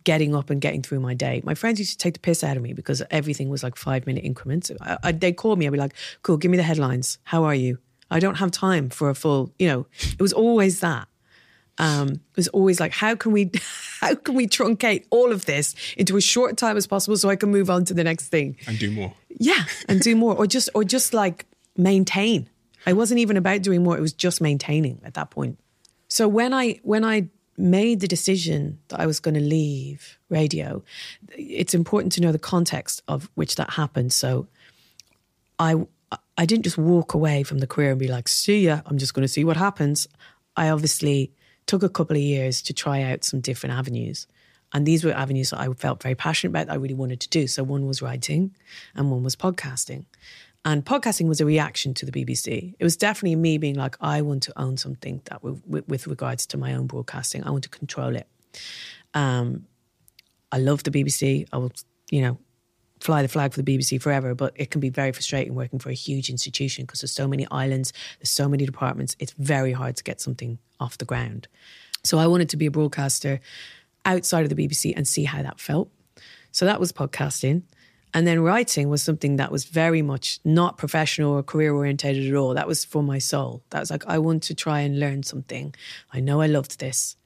getting 0.05 0.35
up 0.35 0.51
and 0.51 0.61
getting 0.61 0.83
through 0.83 1.01
my 1.01 1.15
day. 1.15 1.41
My 1.45 1.55
friends 1.55 1.79
used 1.79 1.93
to 1.93 1.99
take 1.99 2.15
the 2.15 2.21
piss 2.21 2.43
out 2.43 2.57
of 2.57 2.63
me 2.63 2.73
because 2.73 3.03
everything 3.11 3.49
was 3.49 3.63
like 3.63 3.77
five 3.77 4.07
minute 4.07 4.25
increments. 4.25 4.71
I, 4.81 4.99
I, 5.03 5.13
they'd 5.13 5.33
call 5.33 5.57
me. 5.57 5.67
I'd 5.67 5.73
be 5.73 5.79
like, 5.79 5.95
"Cool, 6.23 6.37
give 6.37 6.51
me 6.51 6.57
the 6.57 6.63
headlines. 6.63 7.19
How 7.25 7.45
are 7.45 7.55
you?" 7.55 7.79
I 8.11 8.21
don't 8.21 8.37
have 8.37 8.51
time 8.51 8.91
for 8.91 9.09
a 9.09 9.15
full. 9.15 9.53
You 9.59 9.69
know, 9.69 9.87
it 10.01 10.21
was 10.21 10.33
always 10.33 10.81
that. 10.81 11.09
Um, 11.79 12.09
it 12.11 12.37
was 12.37 12.49
always 12.49 12.79
like, 12.79 12.93
how 12.93 13.15
can 13.15 13.33
we, 13.33 13.51
how 14.01 14.15
can 14.15 14.35
we 14.35 14.47
truncate 14.47 15.07
all 15.11 15.33
of 15.33 15.47
this 15.47 15.75
into 15.97 16.17
as 16.17 16.25
short 16.25 16.57
time 16.59 16.77
as 16.77 16.87
possible 16.87 17.17
so 17.17 17.31
I 17.31 17.37
can 17.37 17.51
move 17.51 17.71
on 17.71 17.87
to 17.87 17.95
the 17.95 18.05
next 18.05 18.29
thing? 18.29 18.57
and 18.67 18.79
do 18.79 18.91
more. 18.91 19.15
Yeah, 19.31 19.65
and 19.89 20.01
do 20.01 20.15
more, 20.15 20.37
or 20.37 20.47
just, 20.47 20.69
or 20.75 20.85
just 20.85 21.15
like 21.15 21.47
maintain. 21.77 22.49
I 22.87 22.93
wasn't 22.93 23.21
even 23.21 23.37
about 23.37 23.63
doing 23.63 23.83
more; 23.83 23.97
it 23.97 24.01
was 24.01 24.13
just 24.13 24.41
maintaining 24.41 25.01
at 25.05 25.15
that 25.15 25.31
point. 25.31 25.59
So 26.09 26.29
when 26.29 26.53
I 26.53 26.81
when 26.83 27.05
I 27.05 27.29
made 27.57 28.01
the 28.01 28.09
decision 28.09 28.79
that 28.89 29.01
I 29.01 29.07
was 29.07 29.21
going 29.21 29.35
to 29.35 29.41
leave 29.41 30.19
radio, 30.29 30.83
it's 31.37 31.75
important 31.75 32.13
to 32.15 32.21
know 32.21 32.33
the 32.33 32.39
context 32.39 33.03
of 33.09 33.31
which 33.35 33.57
that 33.57 33.71
happened. 33.71 34.13
So 34.13 34.49
I 35.59 35.77
I 36.37 36.47
didn't 36.47 36.65
just 36.65 36.79
walk 36.79 37.15
away 37.15 37.43
from 37.43 37.59
the 37.59 37.67
career 37.67 37.91
and 37.91 38.01
be 38.01 38.09
like, 38.09 38.29
"See 38.29 38.65
ya, 38.67 38.81
I'm 38.87 38.99
just 38.99 39.15
going 39.15 39.23
to 39.23 39.29
see 39.29 39.45
what 39.45 39.57
happens." 39.57 40.09
I 40.57 40.69
obviously 40.69 41.33
took 41.67 41.83
a 41.83 41.89
couple 41.89 42.17
of 42.17 42.23
years 42.23 42.63
to 42.63 42.73
try 42.73 43.03
out 43.03 43.25
some 43.25 43.41
different 43.41 43.75
avenues. 43.75 44.27
And 44.73 44.87
these 44.87 45.05
were 45.05 45.13
avenues 45.13 45.51
that 45.51 45.61
I 45.61 45.73
felt 45.75 46.03
very 46.03 46.15
passionate 46.15 46.51
about, 46.51 46.71
I 46.71 46.77
really 46.77 46.95
wanted 46.95 47.21
to 47.21 47.29
do. 47.29 47.47
So 47.47 47.63
one 47.63 47.87
was 47.87 48.03
writing 48.03 48.55
and 48.95 49.11
one 49.11 49.23
was 49.23 49.37
podcasting. 49.37 50.07
And 50.65 50.85
podcasting 50.85 51.27
was 51.27 51.41
a 51.41 51.47
reaction 51.47 51.93
to 51.95 52.07
the 52.07 52.13
BBC. 52.13 52.75
It 52.79 52.85
was 52.85 52.97
definitely 52.97 53.37
me 53.37 53.59
being 53.59 53.75
like, 53.75 53.97
I 54.01 54.23
want 54.23 54.45
to 54.45 54.53
own 54.61 54.77
something 54.77 55.21
that 55.25 55.43
with, 55.43 55.61
with 55.89 56.07
regards 56.07 56.47
to 56.47 56.57
my 56.57 56.75
own 56.75 56.87
broadcasting, 56.87 57.43
I 57.45 57.51
want 57.51 57.65
to 57.65 57.71
control 57.71 58.15
it. 58.15 58.29
Um, 59.15 59.67
I 60.53 60.59
love 60.59 60.85
the 60.85 60.91
BBC. 60.91 61.49
I 61.53 61.57
will, 61.57 61.73
you 62.11 62.23
know, 62.23 62.39
fly 63.01 63.23
the 63.23 63.29
flag 63.29 63.53
for 63.53 63.61
the 63.61 63.79
BBC 63.79 64.01
forever, 64.01 64.35
but 64.35 64.53
it 64.55 64.71
can 64.71 64.81
be 64.81 64.89
very 64.89 65.11
frustrating 65.11 65.55
working 65.55 65.81
for 65.81 65.91
a 65.91 65.95
huge 65.95 66.31
institution 66.31 66.85
because 66.85 67.01
there's 67.01 67.11
so 67.11 67.27
many 67.27 67.47
islands, 67.51 67.93
there's 68.21 68.31
so 68.31 68.49
many 68.49 68.65
departments. 68.65 69.17
It's 69.19 69.33
very 69.33 69.73
hard 69.73 69.97
to 69.97 70.05
get 70.05 70.21
something 70.21 70.59
off 70.79 70.99
the 70.99 71.05
ground. 71.05 71.49
So 72.05 72.19
I 72.19 72.29
wanted 72.29 72.49
to 72.51 72.57
be 72.57 72.67
a 72.67 72.71
broadcaster 72.71 73.41
outside 74.05 74.45
of 74.45 74.55
the 74.55 74.69
BBC 74.69 74.93
and 74.97 75.07
see 75.07 75.25
how 75.25 75.43
that 75.43 75.59
felt. 75.59 75.91
So 76.53 76.65
that 76.67 76.79
was 76.79 76.93
podcasting. 76.93 77.63
And 78.15 78.27
then 78.27 78.41
writing 78.41 78.89
was 78.89 79.03
something 79.03 79.37
that 79.37 79.51
was 79.51 79.65
very 79.65 80.03
much 80.03 80.39
not 80.45 80.77
professional 80.77 81.33
or 81.33 81.43
career 81.43 81.73
orientated 81.73 82.29
at 82.29 82.37
all. 82.37 82.55
That 82.55 82.69
was 82.69 82.85
for 82.85 83.03
my 83.03 83.19
soul. 83.19 83.63
That 83.71 83.81
was 83.81 83.91
like, 83.91 84.05
I 84.07 84.19
want 84.19 84.43
to 84.45 84.55
try 84.55 84.81
and 84.81 85.01
learn 85.01 85.23
something. 85.23 85.75
I 86.13 86.21
know 86.21 86.41
I 86.41 86.47
loved 86.47 86.79
this. 86.79 87.17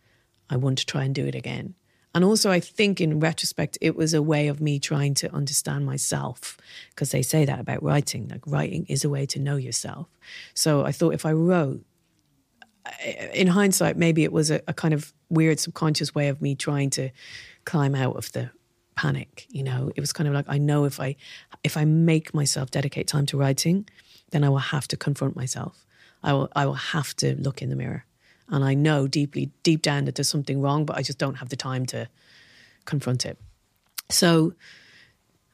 I 0.49 0.57
want 0.57 0.79
to 0.79 0.87
try 0.87 1.05
and 1.05 1.15
do 1.15 1.27
it 1.27 1.35
again. 1.35 1.75
And 2.15 2.25
also, 2.25 2.51
I 2.51 2.61
think 2.61 3.01
in 3.01 3.21
retrospect, 3.21 3.77
it 3.83 3.95
was 3.95 4.15
a 4.15 4.23
way 4.23 4.49
of 4.49 4.59
me 4.59 4.79
trying 4.79 5.13
to 5.15 5.35
understand 5.35 5.85
myself 5.85 6.57
because 6.91 7.11
they 7.11 7.21
say 7.21 7.45
that 7.45 7.61
about 7.61 7.83
writing. 7.83 8.29
Like, 8.29 8.47
writing 8.47 8.87
is 8.89 9.05
a 9.05 9.11
way 9.11 9.27
to 9.27 9.39
know 9.39 9.57
yourself. 9.57 10.07
So 10.55 10.85
I 10.87 10.93
thought 10.93 11.13
if 11.13 11.27
I 11.27 11.33
wrote, 11.33 11.85
in 13.35 13.49
hindsight, 13.49 13.97
maybe 13.97 14.25
it 14.25 14.33
was 14.33 14.51
a, 14.51 14.63
a 14.67 14.73
kind 14.73 14.95
of 14.95 15.13
weird 15.29 15.61
subconscious 15.61 16.15
way 16.15 16.29
of 16.29 16.41
me 16.41 16.55
trying 16.55 16.89
to 16.91 17.11
climb 17.65 17.95
out 17.95 18.17
of 18.17 18.33
the 18.33 18.51
panic. 18.97 19.47
You 19.51 19.63
know, 19.63 19.93
it 19.95 20.01
was 20.01 20.13
kind 20.13 20.27
of 20.27 20.35
like 20.35 20.47
I 20.49 20.59
know 20.59 20.85
if 20.85 20.99
I 20.99 21.17
if 21.63 21.77
I 21.77 21.85
make 21.85 22.35
myself 22.35 22.71
dedicate 22.71 23.07
time 23.07 23.27
to 23.27 23.37
writing, 23.37 23.89
then 24.31 24.43
I 24.43 24.49
will 24.49 24.59
have 24.59 24.89
to 24.89 24.97
confront 24.97 25.37
myself. 25.37 25.87
I 26.23 26.33
will 26.33 26.51
I 26.57 26.67
will 26.67 26.75
have 26.75 27.15
to 27.17 27.37
look 27.37 27.63
in 27.63 27.71
the 27.71 27.77
mirror. 27.77 28.05
And 28.49 28.65
I 28.65 28.75
know 28.75 29.09
deeply, 29.09 29.51
deep 29.63 29.83
down 29.83 30.05
that 30.05 30.15
there's 30.15 30.29
something 30.29 30.61
wrong, 30.61 30.85
but 30.85 30.97
I 30.97 31.03
just 31.03 31.19
don't 31.19 31.37
have 31.37 31.49
the 31.49 31.57
time 31.57 31.85
to 31.87 32.09
confront 32.85 33.27
it. 33.27 33.39
So 34.09 34.55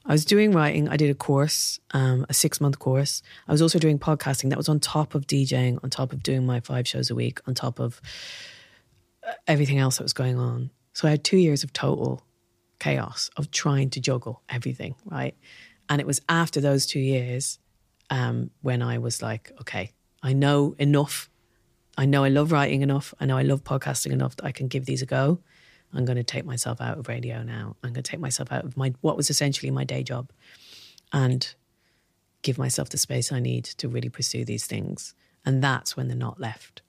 I 0.04 0.12
was 0.12 0.26
doing 0.26 0.52
writing. 0.52 0.88
I 0.88 0.96
did 0.96 1.10
a 1.10 1.14
course, 1.14 1.80
um, 1.92 2.26
a 2.28 2.34
six 2.34 2.60
month 2.60 2.78
course. 2.78 3.22
I 3.48 3.52
was 3.52 3.62
also 3.62 3.78
doing 3.78 3.98
podcasting. 3.98 4.50
That 4.50 4.58
was 4.58 4.68
on 4.68 4.78
top 4.78 5.14
of 5.14 5.26
DJing, 5.26 5.78
on 5.82 5.90
top 5.90 6.12
of 6.12 6.22
doing 6.22 6.44
my 6.44 6.60
five 6.60 6.86
shows 6.86 7.10
a 7.10 7.14
week, 7.14 7.40
on 7.46 7.54
top 7.54 7.78
of 7.78 8.00
uh, 9.26 9.32
everything 9.46 9.78
else 9.78 9.96
that 9.96 10.02
was 10.02 10.12
going 10.12 10.38
on. 10.38 10.70
So 10.92 11.08
I 11.08 11.12
had 11.12 11.24
two 11.24 11.38
years 11.38 11.64
of 11.64 11.72
total 11.72 12.22
chaos 12.82 13.30
of 13.36 13.50
trying 13.50 13.90
to 13.90 14.00
juggle 14.00 14.42
everything, 14.48 14.94
right? 15.04 15.36
And 15.88 16.00
it 16.00 16.06
was 16.06 16.20
after 16.28 16.60
those 16.60 16.84
two 16.84 16.98
years 16.98 17.60
um, 18.10 18.50
when 18.62 18.82
I 18.82 18.98
was 18.98 19.22
like, 19.22 19.52
okay, 19.60 19.92
I 20.22 20.32
know 20.32 20.74
enough. 20.78 21.30
I 21.96 22.06
know 22.06 22.24
I 22.24 22.28
love 22.28 22.50
writing 22.50 22.82
enough. 22.82 23.14
I 23.20 23.26
know 23.26 23.38
I 23.38 23.42
love 23.42 23.62
podcasting 23.62 24.10
enough 24.10 24.34
that 24.36 24.46
I 24.46 24.52
can 24.52 24.66
give 24.66 24.84
these 24.86 25.02
a 25.02 25.06
go. 25.06 25.38
I'm 25.94 26.04
going 26.04 26.16
to 26.16 26.24
take 26.24 26.44
myself 26.44 26.80
out 26.80 26.98
of 26.98 27.06
radio 27.06 27.42
now. 27.42 27.76
I'm 27.82 27.92
going 27.92 28.02
to 28.02 28.10
take 28.10 28.20
myself 28.20 28.50
out 28.50 28.64
of 28.64 28.76
my 28.76 28.94
what 29.00 29.16
was 29.16 29.30
essentially 29.30 29.70
my 29.70 29.84
day 29.84 30.02
job, 30.02 30.32
and 31.12 31.54
give 32.40 32.58
myself 32.58 32.88
the 32.88 32.98
space 32.98 33.30
I 33.30 33.40
need 33.40 33.64
to 33.64 33.88
really 33.88 34.08
pursue 34.08 34.44
these 34.44 34.66
things. 34.66 35.14
And 35.44 35.62
that's 35.62 35.96
when 35.96 36.08
they're 36.08 36.16
not 36.16 36.40
left. 36.40 36.82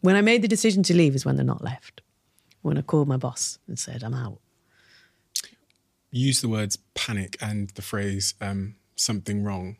When 0.00 0.16
I 0.16 0.22
made 0.22 0.42
the 0.42 0.48
decision 0.56 0.82
to 0.84 0.94
leave 0.94 1.14
is 1.14 1.24
when 1.26 1.36
they're 1.36 1.44
not 1.54 1.64
left. 1.64 2.02
When 2.62 2.78
I 2.78 2.82
called 2.82 3.08
my 3.08 3.16
boss 3.16 3.58
and 3.66 3.78
said 3.78 4.02
I'm 4.02 4.14
out. 4.14 4.38
Use 6.16 6.40
the 6.40 6.48
words 6.48 6.78
panic 6.94 7.36
and 7.40 7.70
the 7.70 7.82
phrase 7.82 8.34
um, 8.40 8.76
something 8.94 9.42
wrong 9.42 9.76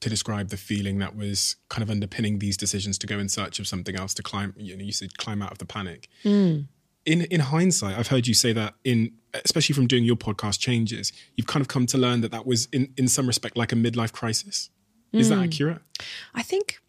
to 0.00 0.08
describe 0.08 0.48
the 0.48 0.56
feeling 0.56 0.98
that 0.98 1.14
was 1.14 1.56
kind 1.68 1.82
of 1.82 1.90
underpinning 1.90 2.38
these 2.38 2.56
decisions 2.56 2.96
to 2.98 3.06
go 3.06 3.18
in 3.18 3.28
search 3.28 3.58
of 3.58 3.66
something 3.66 3.94
else 3.94 4.14
to 4.14 4.22
climb. 4.22 4.54
You 4.56 4.76
know, 4.76 4.82
you 4.82 4.92
said 4.92 5.18
climb 5.18 5.42
out 5.42 5.52
of 5.52 5.58
the 5.58 5.66
panic. 5.66 6.08
In 7.04 7.22
in 7.22 7.40
hindsight, 7.40 7.98
I've 7.98 8.08
heard 8.08 8.26
you 8.26 8.32
say 8.32 8.54
that 8.54 8.74
in 8.82 9.12
especially 9.44 9.74
from 9.74 9.86
doing 9.86 10.04
your 10.04 10.16
podcast 10.16 10.58
changes, 10.58 11.12
you've 11.36 11.46
kind 11.46 11.60
of 11.60 11.68
come 11.68 11.84
to 11.86 11.98
learn 11.98 12.22
that 12.22 12.30
that 12.32 12.46
was 12.46 12.66
in 12.72 12.92
in 12.96 13.06
some 13.06 13.26
respect 13.26 13.56
like 13.56 13.72
a 13.72 13.76
midlife 13.76 14.12
crisis. 14.12 14.70
Is 15.12 15.28
that 15.28 15.38
accurate? 15.38 15.80
I 16.34 16.42
think, 16.42 16.80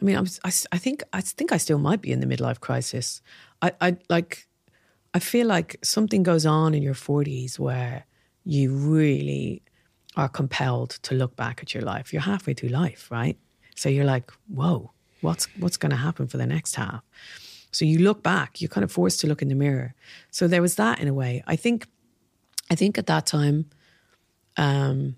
I 0.00 0.04
mean, 0.04 0.16
I'm, 0.16 0.26
I, 0.44 0.52
I 0.72 0.78
think, 0.78 1.04
I 1.12 1.20
think 1.20 1.52
I 1.52 1.56
still 1.56 1.78
might 1.78 2.02
be 2.02 2.10
in 2.10 2.20
the 2.20 2.26
midlife 2.26 2.58
crisis. 2.58 3.22
I, 3.62 3.72
I 3.80 3.96
like, 4.08 4.48
I 5.14 5.20
feel 5.20 5.46
like 5.46 5.78
something 5.84 6.24
goes 6.24 6.44
on 6.44 6.74
in 6.74 6.82
your 6.82 6.94
40s 6.94 7.58
where 7.60 8.06
you 8.44 8.74
really 8.74 9.62
are 10.16 10.28
compelled 10.28 10.90
to 11.02 11.14
look 11.14 11.36
back 11.36 11.60
at 11.62 11.74
your 11.74 11.82
life. 11.82 12.12
You're 12.12 12.22
halfway 12.22 12.54
through 12.54 12.70
life, 12.70 13.10
right? 13.10 13.38
So 13.76 13.88
you're 13.88 14.04
like, 14.04 14.30
whoa, 14.48 14.90
what's 15.20 15.46
what's 15.58 15.76
going 15.76 15.90
to 15.90 15.96
happen 15.96 16.26
for 16.26 16.36
the 16.36 16.46
next 16.46 16.74
half? 16.74 17.02
So 17.72 17.84
you 17.84 18.00
look 18.00 18.22
back. 18.22 18.60
You're 18.60 18.68
kind 18.68 18.84
of 18.84 18.90
forced 18.90 19.20
to 19.20 19.26
look 19.26 19.42
in 19.42 19.48
the 19.48 19.54
mirror. 19.54 19.94
So 20.30 20.48
there 20.48 20.62
was 20.62 20.74
that 20.74 20.98
in 20.98 21.08
a 21.08 21.14
way. 21.14 21.42
I 21.46 21.56
think, 21.56 21.86
I 22.70 22.74
think 22.74 22.98
at 22.98 23.06
that 23.06 23.26
time, 23.26 23.66
um, 24.56 25.16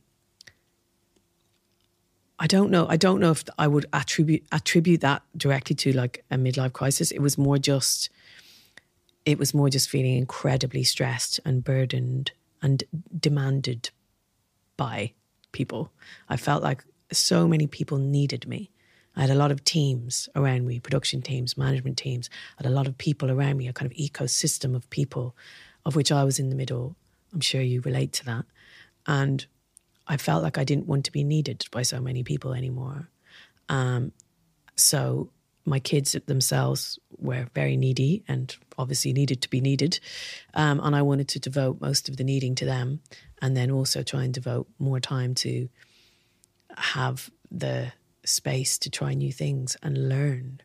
I 2.38 2.46
don't 2.46 2.70
know. 2.70 2.86
I 2.88 2.96
don't 2.96 3.20
know 3.20 3.30
if 3.30 3.44
I 3.56 3.68
would 3.68 3.86
attribute 3.92 4.44
attribute 4.50 5.00
that 5.00 5.22
directly 5.36 5.76
to 5.76 5.92
like 5.92 6.24
a 6.30 6.36
midlife 6.36 6.72
crisis. 6.72 7.10
It 7.10 7.20
was 7.20 7.38
more 7.38 7.56
just, 7.56 8.10
it 9.24 9.38
was 9.38 9.54
more 9.54 9.70
just 9.70 9.88
feeling 9.88 10.16
incredibly 10.16 10.82
stressed 10.84 11.40
and 11.44 11.64
burdened 11.64 12.32
and 12.62 12.84
demanded 13.18 13.90
by 14.76 15.12
people. 15.52 15.92
I 16.28 16.36
felt 16.36 16.62
like 16.62 16.84
so 17.12 17.46
many 17.46 17.66
people 17.66 17.98
needed 17.98 18.46
me. 18.46 18.70
I 19.14 19.20
had 19.20 19.30
a 19.30 19.34
lot 19.34 19.52
of 19.52 19.62
teams 19.64 20.28
around 20.34 20.66
me, 20.66 20.80
production 20.80 21.20
teams, 21.20 21.58
management 21.58 21.98
teams. 21.98 22.30
I 22.58 22.62
had 22.62 22.72
a 22.72 22.74
lot 22.74 22.86
of 22.86 22.96
people 22.96 23.30
around 23.30 23.58
me, 23.58 23.68
a 23.68 23.72
kind 23.72 23.90
of 23.90 23.96
ecosystem 23.96 24.74
of 24.74 24.88
people, 24.88 25.36
of 25.84 25.94
which 25.96 26.10
I 26.10 26.24
was 26.24 26.38
in 26.38 26.48
the 26.48 26.56
middle. 26.56 26.96
I'm 27.34 27.40
sure 27.40 27.60
you 27.60 27.82
relate 27.82 28.12
to 28.14 28.24
that. 28.26 28.44
And 29.06 29.44
I 30.06 30.16
felt 30.16 30.42
like 30.42 30.56
I 30.56 30.64
didn't 30.64 30.86
want 30.86 31.04
to 31.04 31.12
be 31.12 31.24
needed 31.24 31.66
by 31.70 31.82
so 31.82 32.00
many 32.00 32.22
people 32.22 32.54
anymore. 32.54 33.08
Um, 33.68 34.12
so 34.76 35.30
my 35.64 35.78
kids 35.78 36.16
themselves 36.26 36.98
were 37.18 37.48
very 37.54 37.76
needy 37.76 38.24
and 38.26 38.56
obviously 38.78 39.12
needed 39.12 39.42
to 39.42 39.50
be 39.50 39.60
needed. 39.60 40.00
Um, 40.54 40.80
and 40.82 40.94
I 40.94 41.02
wanted 41.02 41.28
to 41.28 41.40
devote 41.40 41.80
most 41.80 42.08
of 42.08 42.16
the 42.16 42.24
needing 42.24 42.54
to 42.56 42.64
them 42.64 43.00
and 43.40 43.56
then 43.56 43.70
also 43.70 44.02
try 44.02 44.24
and 44.24 44.32
devote 44.32 44.68
more 44.78 45.00
time 45.00 45.34
to 45.36 45.68
have 46.76 47.30
the 47.50 47.92
space 48.24 48.78
to 48.78 48.90
try 48.90 49.14
new 49.14 49.32
things 49.32 49.76
and 49.82 50.08
learn. 50.08 50.60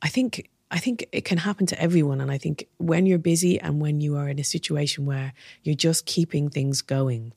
I 0.00 0.08
think 0.08 0.50
I 0.70 0.78
think 0.78 1.06
it 1.12 1.24
can 1.24 1.38
happen 1.38 1.64
to 1.66 1.80
everyone 1.80 2.20
and 2.20 2.30
I 2.30 2.36
think 2.36 2.68
when 2.76 3.06
you're 3.06 3.18
busy 3.18 3.58
and 3.58 3.80
when 3.80 4.02
you 4.02 4.16
are 4.16 4.28
in 4.28 4.38
a 4.38 4.44
situation 4.44 5.06
where 5.06 5.32
you're 5.62 5.74
just 5.74 6.04
keeping 6.04 6.50
things 6.50 6.82
going, 6.82 7.32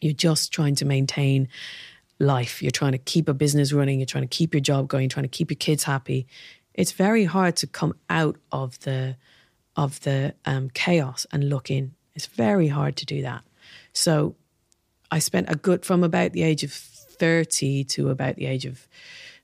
you're 0.00 0.12
just 0.12 0.52
trying 0.52 0.74
to 0.76 0.84
maintain 0.84 1.48
life, 2.18 2.62
you're 2.62 2.70
trying 2.70 2.92
to 2.92 2.98
keep 2.98 3.28
a 3.28 3.34
business 3.34 3.72
running, 3.72 4.00
you're 4.00 4.06
trying 4.06 4.28
to 4.28 4.36
keep 4.36 4.52
your 4.52 4.60
job 4.60 4.88
going, 4.88 5.08
trying 5.08 5.24
to 5.24 5.28
keep 5.28 5.50
your 5.50 5.56
kids 5.56 5.84
happy. 5.84 6.26
It's 6.78 6.92
very 6.92 7.24
hard 7.24 7.56
to 7.56 7.66
come 7.66 7.94
out 8.08 8.36
of 8.52 8.78
the 8.80 9.16
of 9.76 10.00
the 10.02 10.34
um, 10.44 10.70
chaos 10.70 11.26
and 11.32 11.48
look 11.48 11.72
in. 11.72 11.94
It's 12.14 12.26
very 12.26 12.68
hard 12.68 12.94
to 12.98 13.04
do 13.04 13.20
that. 13.22 13.42
So 13.92 14.36
I 15.10 15.18
spent 15.18 15.50
a 15.50 15.56
good 15.56 15.84
from 15.84 16.04
about 16.04 16.32
the 16.32 16.44
age 16.44 16.62
of 16.62 16.70
30 16.72 17.82
to 17.82 18.10
about 18.10 18.36
the 18.36 18.46
age 18.46 18.64
of 18.64 18.86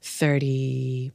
30 0.01 1.11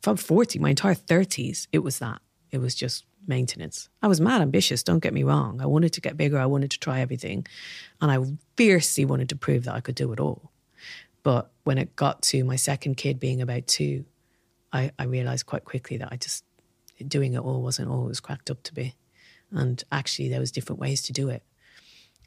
from 0.00 0.16
40 0.16 0.60
my 0.60 0.70
entire 0.70 0.94
30s 0.94 1.66
it 1.72 1.80
was 1.80 1.98
that 1.98 2.20
it 2.52 2.58
was 2.58 2.74
just 2.74 3.04
maintenance 3.26 3.88
i 4.02 4.06
was 4.06 4.20
mad 4.20 4.40
ambitious 4.40 4.82
don't 4.82 5.02
get 5.02 5.12
me 5.12 5.24
wrong 5.24 5.60
i 5.60 5.66
wanted 5.66 5.92
to 5.94 6.00
get 6.00 6.16
bigger 6.16 6.38
i 6.38 6.46
wanted 6.46 6.70
to 6.70 6.78
try 6.78 7.00
everything 7.00 7.44
and 8.00 8.12
i 8.12 8.18
fiercely 8.56 9.04
wanted 9.04 9.30
to 9.30 9.34
prove 9.34 9.64
that 9.64 9.74
i 9.74 9.80
could 9.80 9.96
do 9.96 10.12
it 10.12 10.20
all 10.20 10.52
but 11.24 11.50
when 11.64 11.78
it 11.78 11.96
got 11.96 12.22
to 12.22 12.44
my 12.44 12.54
second 12.54 12.96
kid 12.96 13.18
being 13.18 13.42
about 13.42 13.66
two 13.66 14.04
i, 14.72 14.90
I 14.98 15.04
realized 15.04 15.46
quite 15.46 15.64
quickly 15.64 15.96
that 15.98 16.08
i 16.10 16.16
just 16.16 16.44
doing 17.06 17.34
it 17.34 17.40
all 17.40 17.62
wasn't 17.62 17.90
all 17.90 18.04
it 18.06 18.08
was 18.08 18.20
cracked 18.20 18.50
up 18.50 18.62
to 18.64 18.74
be 18.74 18.94
and 19.50 19.82
actually 19.92 20.28
there 20.28 20.40
was 20.40 20.52
different 20.52 20.80
ways 20.80 21.02
to 21.02 21.12
do 21.12 21.28
it 21.28 21.42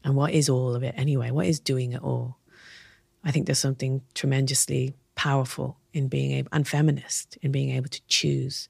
and 0.04 0.16
what 0.16 0.34
is 0.34 0.50
all 0.50 0.74
of 0.74 0.84
it 0.84 0.96
anyway 0.98 1.32
what 1.32 1.46
is 1.46 1.60
doing 1.60 1.92
it 1.92 2.02
all 2.02 2.38
I 3.24 3.32
think 3.32 3.46
there's 3.46 3.60
something 3.60 4.02
tremendously 4.14 4.94
powerful 5.16 5.78
in 5.94 6.08
being 6.08 6.32
able 6.32 6.50
and 6.52 6.68
feminist 6.68 7.38
in 7.42 7.52
being 7.52 7.72
able 7.72 7.90
to 7.90 8.02
choose 8.08 8.70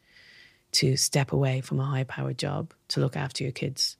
to 0.74 0.98
step 0.98 1.32
away 1.32 1.62
from 1.62 1.80
a 1.80 1.86
high 1.86 2.04
powered 2.04 2.38
job 2.38 2.74
to 2.90 3.00
look 3.00 3.16
after 3.16 3.44
your 3.44 3.54
kids 3.54 3.98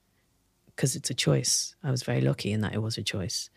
because 0.68 0.96
it's 0.96 1.10
a 1.10 1.14
choice. 1.14 1.76
I 1.84 1.92
was 1.92 2.04
very 2.04 2.22
lucky 2.22 2.52
in 2.52 2.62
that 2.62 2.74
it 2.74 2.82
was 2.82 2.98
a 2.98 3.04
choice. 3.04 3.50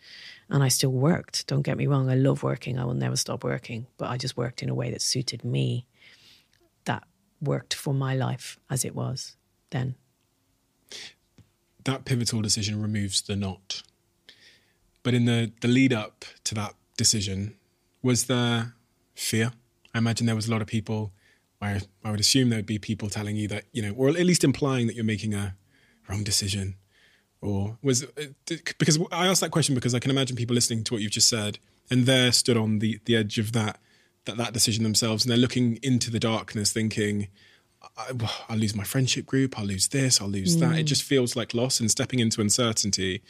And 0.49 0.61
I 0.61 0.67
still 0.67 0.91
worked. 0.91 1.47
Don't 1.47 1.63
get 1.63 1.77
me 1.77 1.87
wrong, 1.87 2.09
I 2.09 2.15
love 2.15 2.43
working. 2.43 2.77
I 2.77 2.85
will 2.85 2.93
never 2.93 3.15
stop 3.15 3.43
working, 3.43 3.87
but 3.97 4.09
I 4.09 4.17
just 4.17 4.37
worked 4.37 4.61
in 4.61 4.69
a 4.69 4.75
way 4.75 4.91
that 4.91 5.01
suited 5.01 5.43
me, 5.43 5.87
that 6.85 7.03
worked 7.41 7.73
for 7.73 7.93
my 7.93 8.15
life 8.15 8.57
as 8.69 8.85
it 8.85 8.95
was 8.95 9.35
then. 9.71 9.95
That 11.83 12.05
pivotal 12.05 12.41
decision 12.41 12.81
removes 12.81 13.21
the 13.21 13.35
knot. 13.35 13.83
But 15.03 15.13
in 15.13 15.25
the, 15.25 15.51
the 15.61 15.67
lead 15.67 15.93
up 15.93 16.25
to 16.45 16.55
that 16.55 16.73
decision, 16.97 17.55
was 18.01 18.25
there 18.25 18.73
fear? 19.13 19.51
I 19.93 19.99
imagine 19.99 20.25
there 20.25 20.35
was 20.35 20.47
a 20.47 20.51
lot 20.51 20.61
of 20.61 20.67
people. 20.67 21.11
I, 21.61 21.81
I 22.03 22.11
would 22.11 22.19
assume 22.19 22.49
there 22.49 22.59
would 22.59 22.65
be 22.65 22.79
people 22.79 23.09
telling 23.09 23.35
you 23.35 23.47
that 23.49 23.65
you 23.71 23.81
know, 23.81 23.93
or 23.93 24.09
at 24.09 24.15
least 24.15 24.43
implying 24.43 24.87
that 24.87 24.95
you're 24.95 25.05
making 25.05 25.33
a 25.33 25.55
wrong 26.09 26.23
decision, 26.23 26.75
or 27.41 27.77
was 27.81 28.03
uh, 28.03 28.25
because 28.45 28.99
I 29.11 29.27
asked 29.27 29.41
that 29.41 29.51
question 29.51 29.75
because 29.75 29.93
I 29.93 29.99
can 29.99 30.11
imagine 30.11 30.35
people 30.35 30.53
listening 30.53 30.83
to 30.85 30.93
what 30.93 31.01
you've 31.01 31.11
just 31.11 31.29
said 31.29 31.59
and 31.89 32.05
they're 32.05 32.31
stood 32.31 32.57
on 32.57 32.79
the 32.79 32.99
the 33.05 33.15
edge 33.15 33.37
of 33.37 33.51
that 33.53 33.79
that 34.25 34.37
that 34.37 34.53
decision 34.53 34.83
themselves, 34.83 35.23
and 35.23 35.31
they're 35.31 35.37
looking 35.37 35.79
into 35.81 36.11
the 36.11 36.19
darkness, 36.19 36.71
thinking. 36.71 37.27
I, 37.97 38.13
will 38.13 38.57
lose 38.57 38.75
my 38.75 38.83
friendship 38.83 39.27
group. 39.27 39.59
I'll 39.59 39.65
lose 39.65 39.89
this. 39.89 40.19
I'll 40.19 40.27
lose 40.27 40.57
mm. 40.57 40.61
that. 40.61 40.79
It 40.79 40.83
just 40.83 41.03
feels 41.03 41.35
like 41.35 41.53
loss. 41.53 41.79
And 41.79 41.89
stepping 41.91 42.19
into 42.19 42.41
uncertainty 42.41 43.21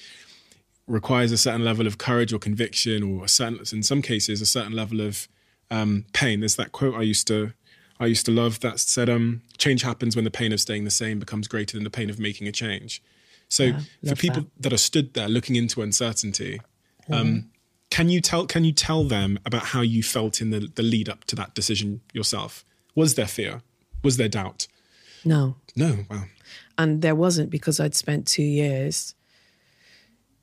requires 0.87 1.33
a 1.33 1.37
certain 1.37 1.65
level 1.65 1.85
of 1.85 1.97
courage 1.97 2.31
or 2.31 2.39
conviction, 2.39 3.03
or 3.03 3.25
a 3.25 3.27
certain, 3.27 3.59
in 3.73 3.83
some 3.83 4.01
cases, 4.01 4.39
a 4.39 4.45
certain 4.45 4.71
level 4.71 5.01
of 5.01 5.27
um, 5.69 6.05
pain. 6.13 6.39
There's 6.39 6.55
that 6.55 6.71
quote 6.71 6.95
I 6.95 7.01
used 7.01 7.27
to 7.27 7.51
I 7.99 8.07
used 8.07 8.25
to 8.25 8.31
love 8.31 8.59
that 8.59 8.79
said, 8.79 9.09
um, 9.09 9.41
"Change 9.57 9.83
happens 9.83 10.15
when 10.15 10.25
the 10.25 10.31
pain 10.31 10.51
of 10.51 10.59
staying 10.59 10.83
the 10.83 10.91
same 10.91 11.19
becomes 11.19 11.47
greater 11.47 11.77
than 11.77 11.83
the 11.83 11.89
pain 11.89 12.09
of 12.09 12.19
making 12.19 12.47
a 12.47 12.51
change." 12.51 13.01
So, 13.47 13.63
yeah, 13.63 14.09
for 14.09 14.15
people 14.15 14.41
that. 14.41 14.61
that. 14.63 14.73
are 14.73 14.77
stood 14.77 15.13
there 15.13 15.29
looking 15.29 15.55
into 15.55 15.81
uncertainty, 15.81 16.59
um, 17.11 17.49
can 17.89 18.09
you 18.09 18.21
tell 18.21 18.45
can 18.45 18.63
you 18.63 18.71
tell 18.71 19.03
them 19.03 19.39
about 19.45 19.67
how 19.67 19.81
you 19.81 20.03
felt 20.03 20.41
in 20.41 20.49
the, 20.49 20.71
the 20.75 20.83
lead 20.83 21.09
up 21.09 21.23
to 21.25 21.35
that 21.35 21.53
decision 21.53 22.01
yourself? 22.13 22.65
Was 22.95 23.15
there 23.15 23.27
fear? 23.27 23.61
Was 24.03 24.17
there 24.17 24.29
doubt? 24.29 24.67
No. 25.23 25.57
No. 25.75 26.05
Wow. 26.09 26.25
And 26.77 27.01
there 27.01 27.15
wasn't 27.15 27.49
because 27.49 27.79
I'd 27.79 27.95
spent 27.95 28.27
two 28.27 28.43
years 28.43 29.15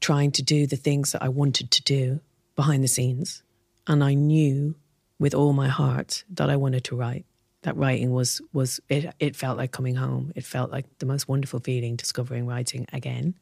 trying 0.00 0.32
to 0.32 0.42
do 0.42 0.66
the 0.66 0.76
things 0.76 1.12
that 1.12 1.22
I 1.22 1.28
wanted 1.28 1.70
to 1.70 1.82
do 1.82 2.20
behind 2.56 2.82
the 2.82 2.88
scenes. 2.88 3.42
And 3.86 4.02
I 4.02 4.14
knew 4.14 4.74
with 5.18 5.34
all 5.34 5.52
my 5.52 5.68
heart 5.68 6.24
that 6.30 6.50
I 6.50 6.56
wanted 6.56 6.84
to 6.84 6.96
write. 6.96 7.24
That 7.62 7.76
writing 7.76 8.10
was 8.10 8.42
was 8.52 8.80
it 8.88 9.14
it 9.20 9.36
felt 9.36 9.56
like 9.56 9.70
coming 9.70 9.94
home. 9.94 10.32
It 10.34 10.44
felt 10.44 10.72
like 10.72 10.86
the 10.98 11.06
most 11.06 11.28
wonderful 11.28 11.60
feeling 11.60 11.94
discovering 11.94 12.44
writing 12.46 12.86
again. 12.92 13.34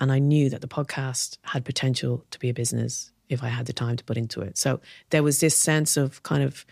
And 0.00 0.10
I 0.10 0.18
knew 0.18 0.48
that 0.48 0.62
the 0.62 0.68
podcast 0.68 1.36
had 1.42 1.64
potential 1.64 2.24
to 2.30 2.38
be 2.38 2.48
a 2.48 2.54
business 2.54 3.11
if 3.32 3.42
I 3.42 3.48
had 3.48 3.66
the 3.66 3.72
time 3.72 3.96
to 3.96 4.04
put 4.04 4.16
into 4.16 4.40
it. 4.40 4.58
So 4.58 4.80
there 5.10 5.22
was 5.22 5.40
this 5.40 5.56
sense 5.56 5.96
of 5.96 6.22
kind 6.22 6.42
of 6.42 6.66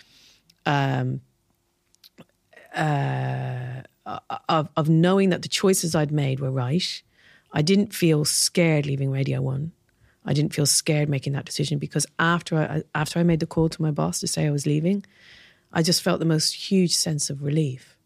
um, 0.66 1.20
uh, 2.74 3.82
of, 4.48 4.68
of 4.76 4.88
knowing 4.88 5.30
that 5.30 5.42
the 5.42 5.48
choices 5.48 5.94
I'd 5.94 6.12
made 6.12 6.40
were 6.40 6.50
right 6.50 7.02
I 7.52 7.62
didn't 7.62 7.92
feel 7.92 8.24
scared 8.24 8.86
leaving 8.86 9.10
Radio 9.10 9.42
One. 9.42 9.72
I 10.24 10.32
didn't 10.34 10.54
feel 10.54 10.66
scared 10.66 11.08
making 11.08 11.32
that 11.32 11.46
decision 11.46 11.78
because 11.78 12.06
after 12.18 12.56
I 12.58 12.82
after 12.94 13.18
I 13.18 13.22
made 13.22 13.40
the 13.40 13.46
call 13.46 13.68
to 13.68 13.82
my 13.82 13.90
boss 13.90 14.20
to 14.20 14.28
say 14.28 14.46
I 14.46 14.50
was 14.50 14.66
leaving, 14.66 15.04
I 15.72 15.82
just 15.82 16.02
felt 16.02 16.20
the 16.20 16.26
most 16.26 16.52
huge 16.70 16.94
sense 16.94 17.30
of 17.30 17.42
relief. 17.42 17.96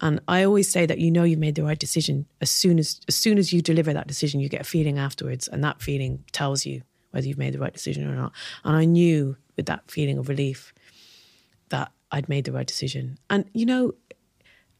And 0.00 0.20
I 0.28 0.44
always 0.44 0.70
say 0.70 0.86
that 0.86 0.98
you 0.98 1.10
know 1.10 1.24
you've 1.24 1.38
made 1.38 1.56
the 1.56 1.64
right 1.64 1.78
decision 1.78 2.26
as 2.40 2.50
soon 2.50 2.78
as 2.78 3.00
as 3.08 3.16
soon 3.16 3.36
as 3.36 3.52
you 3.52 3.60
deliver 3.60 3.92
that 3.92 4.06
decision, 4.06 4.40
you 4.40 4.48
get 4.48 4.62
a 4.62 4.64
feeling 4.64 4.98
afterwards, 4.98 5.48
and 5.48 5.62
that 5.64 5.82
feeling 5.82 6.24
tells 6.32 6.64
you 6.64 6.82
whether 7.10 7.26
you've 7.26 7.38
made 7.38 7.54
the 7.54 7.58
right 7.58 7.72
decision 7.72 8.08
or 8.08 8.14
not. 8.14 8.32
And 8.64 8.76
I 8.76 8.84
knew 8.84 9.36
with 9.56 9.66
that 9.66 9.90
feeling 9.90 10.18
of 10.18 10.28
relief 10.28 10.72
that 11.70 11.92
I'd 12.12 12.28
made 12.28 12.44
the 12.44 12.52
right 12.52 12.66
decision. 12.66 13.18
And 13.28 13.44
you 13.52 13.66
know, 13.66 13.94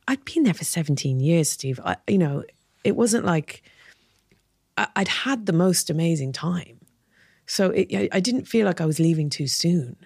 I'd 0.08 0.24
been 0.24 0.44
there 0.44 0.54
for 0.54 0.64
17 0.64 1.20
years, 1.20 1.50
Steve. 1.50 1.80
I, 1.84 1.96
you 2.06 2.18
know, 2.18 2.44
it 2.84 2.96
wasn't 2.96 3.24
like 3.24 3.62
I, 4.76 4.88
would 4.96 5.08
had 5.08 5.46
the 5.46 5.52
most 5.52 5.90
amazing 5.90 6.32
time. 6.32 6.80
So 7.46 7.70
it, 7.70 8.10
I, 8.12 8.20
didn't 8.20 8.46
feel 8.46 8.66
like 8.66 8.80
I 8.80 8.86
was 8.86 9.00
leaving 9.00 9.28
too 9.28 9.46
soon. 9.46 9.96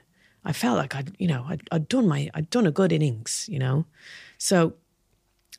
I 0.44 0.52
felt 0.52 0.78
like 0.78 0.94
I'd, 0.94 1.14
you 1.18 1.28
know, 1.28 1.44
I'd, 1.48 1.62
I'd 1.70 1.88
done 1.88 2.08
my, 2.08 2.30
I'd 2.34 2.50
done 2.50 2.66
a 2.66 2.70
good 2.70 2.92
innings, 2.92 3.46
you 3.50 3.58
know. 3.58 3.84
So 4.38 4.74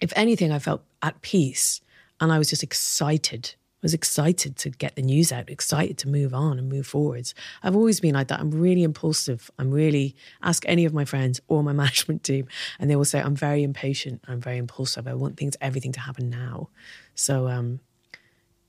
if 0.01 0.11
anything, 0.16 0.51
I 0.51 0.59
felt 0.59 0.84
at 1.01 1.22
peace 1.22 1.82
and 2.20 2.32
I 2.32 2.38
was 2.38 2.49
just 2.49 2.63
excited. 2.63 3.55
I 3.86 3.93
was 3.93 3.93
excited 3.93 4.55
to 4.57 4.71
get 4.71 4.95
the 4.95 5.03
news 5.03 5.31
out, 5.31 5.47
excited 5.47 5.99
to 5.99 6.09
move 6.09 6.33
on 6.33 6.57
and 6.57 6.67
move 6.67 6.88
forwards. 6.88 7.36
I've 7.61 7.75
always 7.75 7.99
been 7.99 8.15
like 8.15 8.29
that. 8.29 8.39
I'm 8.39 8.49
really 8.49 8.81
impulsive. 8.81 9.51
I'm 9.59 9.69
really, 9.69 10.15
ask 10.41 10.63
any 10.67 10.86
of 10.86 10.93
my 10.95 11.05
friends 11.05 11.39
or 11.49 11.61
my 11.61 11.71
management 11.83 12.23
team, 12.23 12.47
and 12.79 12.89
they 12.89 12.95
will 12.95 13.05
say, 13.05 13.21
I'm 13.21 13.36
very 13.36 13.61
impatient. 13.61 14.23
I'm 14.27 14.41
very 14.41 14.57
impulsive. 14.57 15.07
I 15.07 15.13
want 15.13 15.38
things, 15.38 15.55
everything 15.61 15.91
to 15.91 15.99
happen 15.99 16.31
now. 16.31 16.69
So, 17.13 17.47
um, 17.47 17.79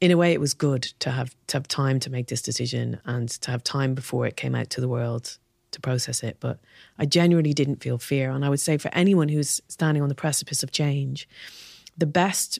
in 0.02 0.10
a 0.10 0.18
way, 0.18 0.34
it 0.34 0.38
was 0.38 0.52
good 0.52 0.82
to 0.98 1.10
have 1.10 1.34
to 1.46 1.56
have 1.56 1.66
time 1.66 1.98
to 2.00 2.10
make 2.10 2.26
this 2.26 2.42
decision 2.42 3.00
and 3.06 3.30
to 3.30 3.50
have 3.50 3.64
time 3.64 3.94
before 3.94 4.26
it 4.26 4.36
came 4.36 4.54
out 4.54 4.68
to 4.68 4.82
the 4.82 4.88
world 4.88 5.38
to 5.70 5.80
process 5.80 6.22
it. 6.22 6.36
But 6.40 6.60
I 6.98 7.06
genuinely 7.06 7.54
didn't 7.54 7.82
feel 7.82 7.96
fear. 7.96 8.32
And 8.32 8.44
I 8.44 8.50
would 8.50 8.60
say 8.60 8.76
for 8.76 8.90
anyone 8.92 9.30
who's 9.30 9.62
standing 9.68 10.02
on 10.02 10.10
the 10.10 10.14
precipice 10.14 10.62
of 10.62 10.72
change, 10.72 11.26
the 11.96 12.04
best 12.04 12.58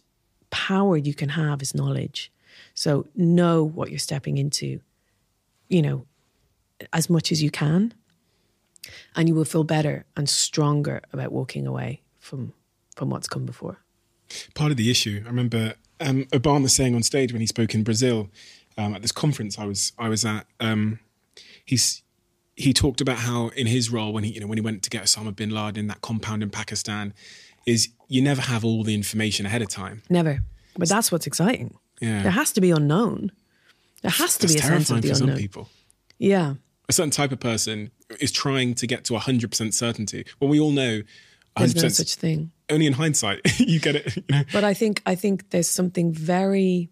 power 0.49 0.97
you 0.97 1.13
can 1.13 1.29
have 1.29 1.61
is 1.61 1.75
knowledge. 1.75 2.33
So 2.77 3.07
know 3.17 3.65
what 3.65 3.91
you're 3.91 3.99
stepping 3.99 4.37
into, 4.37 4.81
you 5.69 5.83
know, 5.83 6.07
as 6.93 7.11
much 7.11 7.33
as 7.33 7.43
you 7.43 7.51
can. 7.51 7.95
And 9.17 9.27
you 9.29 9.35
will 9.35 9.47
feel 9.47 9.65
better 9.65 10.05
and 10.17 10.29
stronger 10.29 11.03
about 11.13 11.33
walking 11.33 11.67
away 11.67 12.03
from 12.21 12.53
from 12.95 13.11
what's 13.11 13.27
come 13.27 13.45
before. 13.45 13.79
Part 14.55 14.71
of 14.71 14.77
the 14.77 14.91
issue, 14.91 15.23
I 15.25 15.29
remember 15.29 15.75
um, 16.01 16.25
Obama 16.27 16.71
saying 16.71 16.95
on 16.95 17.03
stage 17.03 17.33
when 17.33 17.41
he 17.41 17.47
spoke 17.47 17.75
in 17.75 17.83
Brazil 17.83 18.31
um, 18.79 18.95
at 18.95 19.03
this 19.03 19.13
conference 19.13 19.59
I 19.59 19.65
was 19.65 19.93
I 19.99 20.09
was 20.09 20.25
at. 20.25 20.47
Um, 20.61 21.01
he's 21.65 22.03
he 22.55 22.73
talked 22.73 23.01
about 23.01 23.19
how 23.19 23.49
in 23.49 23.67
his 23.67 23.91
role 23.91 24.13
when 24.13 24.23
he 24.23 24.33
you 24.33 24.41
know 24.41 24.47
when 24.47 24.59
he 24.59 24.63
went 24.63 24.83
to 24.85 24.91
get 24.91 25.03
Osama 25.05 25.35
bin 25.35 25.51
Laden 25.51 25.79
in 25.79 25.87
that 25.89 26.03
compound 26.03 26.43
in 26.43 26.51
Pakistan, 26.51 27.15
is 27.65 27.89
you 28.09 28.23
never 28.23 28.43
have 28.43 28.65
all 28.65 28.85
the 28.85 28.95
information 28.95 29.47
ahead 29.47 29.63
of 29.63 29.69
time. 29.69 30.03
Never, 30.11 30.41
but 30.77 30.89
that's 30.89 31.11
what's 31.11 31.27
exciting. 31.27 31.79
Yeah, 32.01 32.23
there 32.23 32.33
has 32.33 32.53
to 32.53 32.61
be 32.61 32.71
unknown. 32.71 33.33
There 34.03 34.11
has 34.11 34.37
to 34.39 34.47
that's 34.47 34.55
be 34.55 34.61
a 34.61 34.63
sense 34.63 34.91
of 34.91 35.03
the 35.03 35.09
for 35.09 35.15
unknown. 35.15 35.29
some 35.37 35.39
people. 35.39 35.69
Yeah, 36.19 36.55
a 36.89 36.93
certain 36.93 37.11
type 37.11 37.33
of 37.33 37.41
person 37.41 37.91
is 38.21 38.33
trying 38.33 38.75
to 38.75 38.87
get 38.87 39.05
to 39.05 39.19
hundred 39.19 39.51
percent 39.51 39.75
certainty. 39.75 40.25
Well, 40.41 40.51
we 40.51 40.61
all 40.61 40.73
know. 40.73 41.03
100%, 41.57 41.73
There's 41.73 41.83
no 41.83 41.89
such 41.89 42.15
thing. 42.17 42.51
Only 42.69 42.87
in 42.87 42.93
hindsight 42.93 43.41
you 43.59 43.81
get 43.81 43.97
it. 43.97 44.17
You 44.17 44.23
know? 44.29 44.43
But 44.53 44.63
I 44.63 44.75
think 44.75 45.01
I 45.07 45.15
think 45.15 45.49
there's 45.49 45.69
something 45.69 46.13
very 46.13 46.91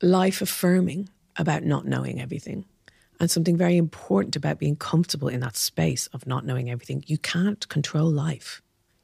life 0.00 0.40
affirming 0.40 1.10
about 1.36 1.62
not 1.62 1.86
knowing 1.86 2.20
everything 2.20 2.64
and 3.20 3.30
something 3.30 3.56
very 3.56 3.76
important 3.76 4.34
about 4.34 4.58
being 4.58 4.76
comfortable 4.76 5.28
in 5.28 5.40
that 5.40 5.56
space 5.56 6.08
of 6.08 6.26
not 6.26 6.44
knowing 6.44 6.70
everything. 6.70 7.04
You 7.06 7.18
can't 7.18 7.66
control 7.68 8.10
life. 8.10 8.62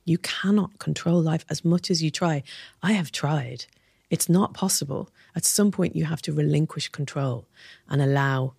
You 0.09 0.19
cannot 0.19 0.79
control 0.79 1.21
life 1.21 1.45
as 1.51 1.65
much 1.65 1.91
as 1.91 2.03
you 2.03 2.11
try. 2.11 2.43
I 2.83 2.93
have 2.93 3.13
tried. 3.13 3.67
It's 4.09 4.29
not 4.29 4.55
possible. 4.55 5.11
At 5.37 5.45
some 5.45 5.71
point 5.71 5.95
you 5.95 6.07
have 6.07 6.23
to 6.23 6.33
relinquish 6.33 6.89
control 6.89 7.47
and 7.89 8.01
allow 8.01 8.55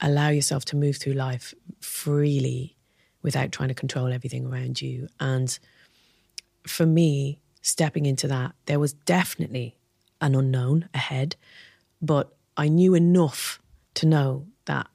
allow 0.00 0.28
yourself 0.28 0.64
to 0.66 0.76
move 0.76 0.96
through 0.96 1.14
life 1.14 1.54
freely 1.80 2.76
without 3.22 3.50
trying 3.50 3.68
to 3.68 3.74
control 3.74 4.12
everything 4.12 4.44
around 4.44 4.82
you. 4.82 5.08
And 5.18 5.58
for 6.66 6.84
me, 6.84 7.38
stepping 7.62 8.04
into 8.04 8.28
that, 8.28 8.54
there 8.66 8.78
was 8.78 8.92
definitely 8.92 9.78
an 10.20 10.34
unknown 10.34 10.88
ahead, 10.92 11.36
but 12.02 12.36
I 12.58 12.68
knew 12.68 12.94
enough 12.94 13.58
to 13.94 14.06
know 14.06 14.46
that 14.66 14.88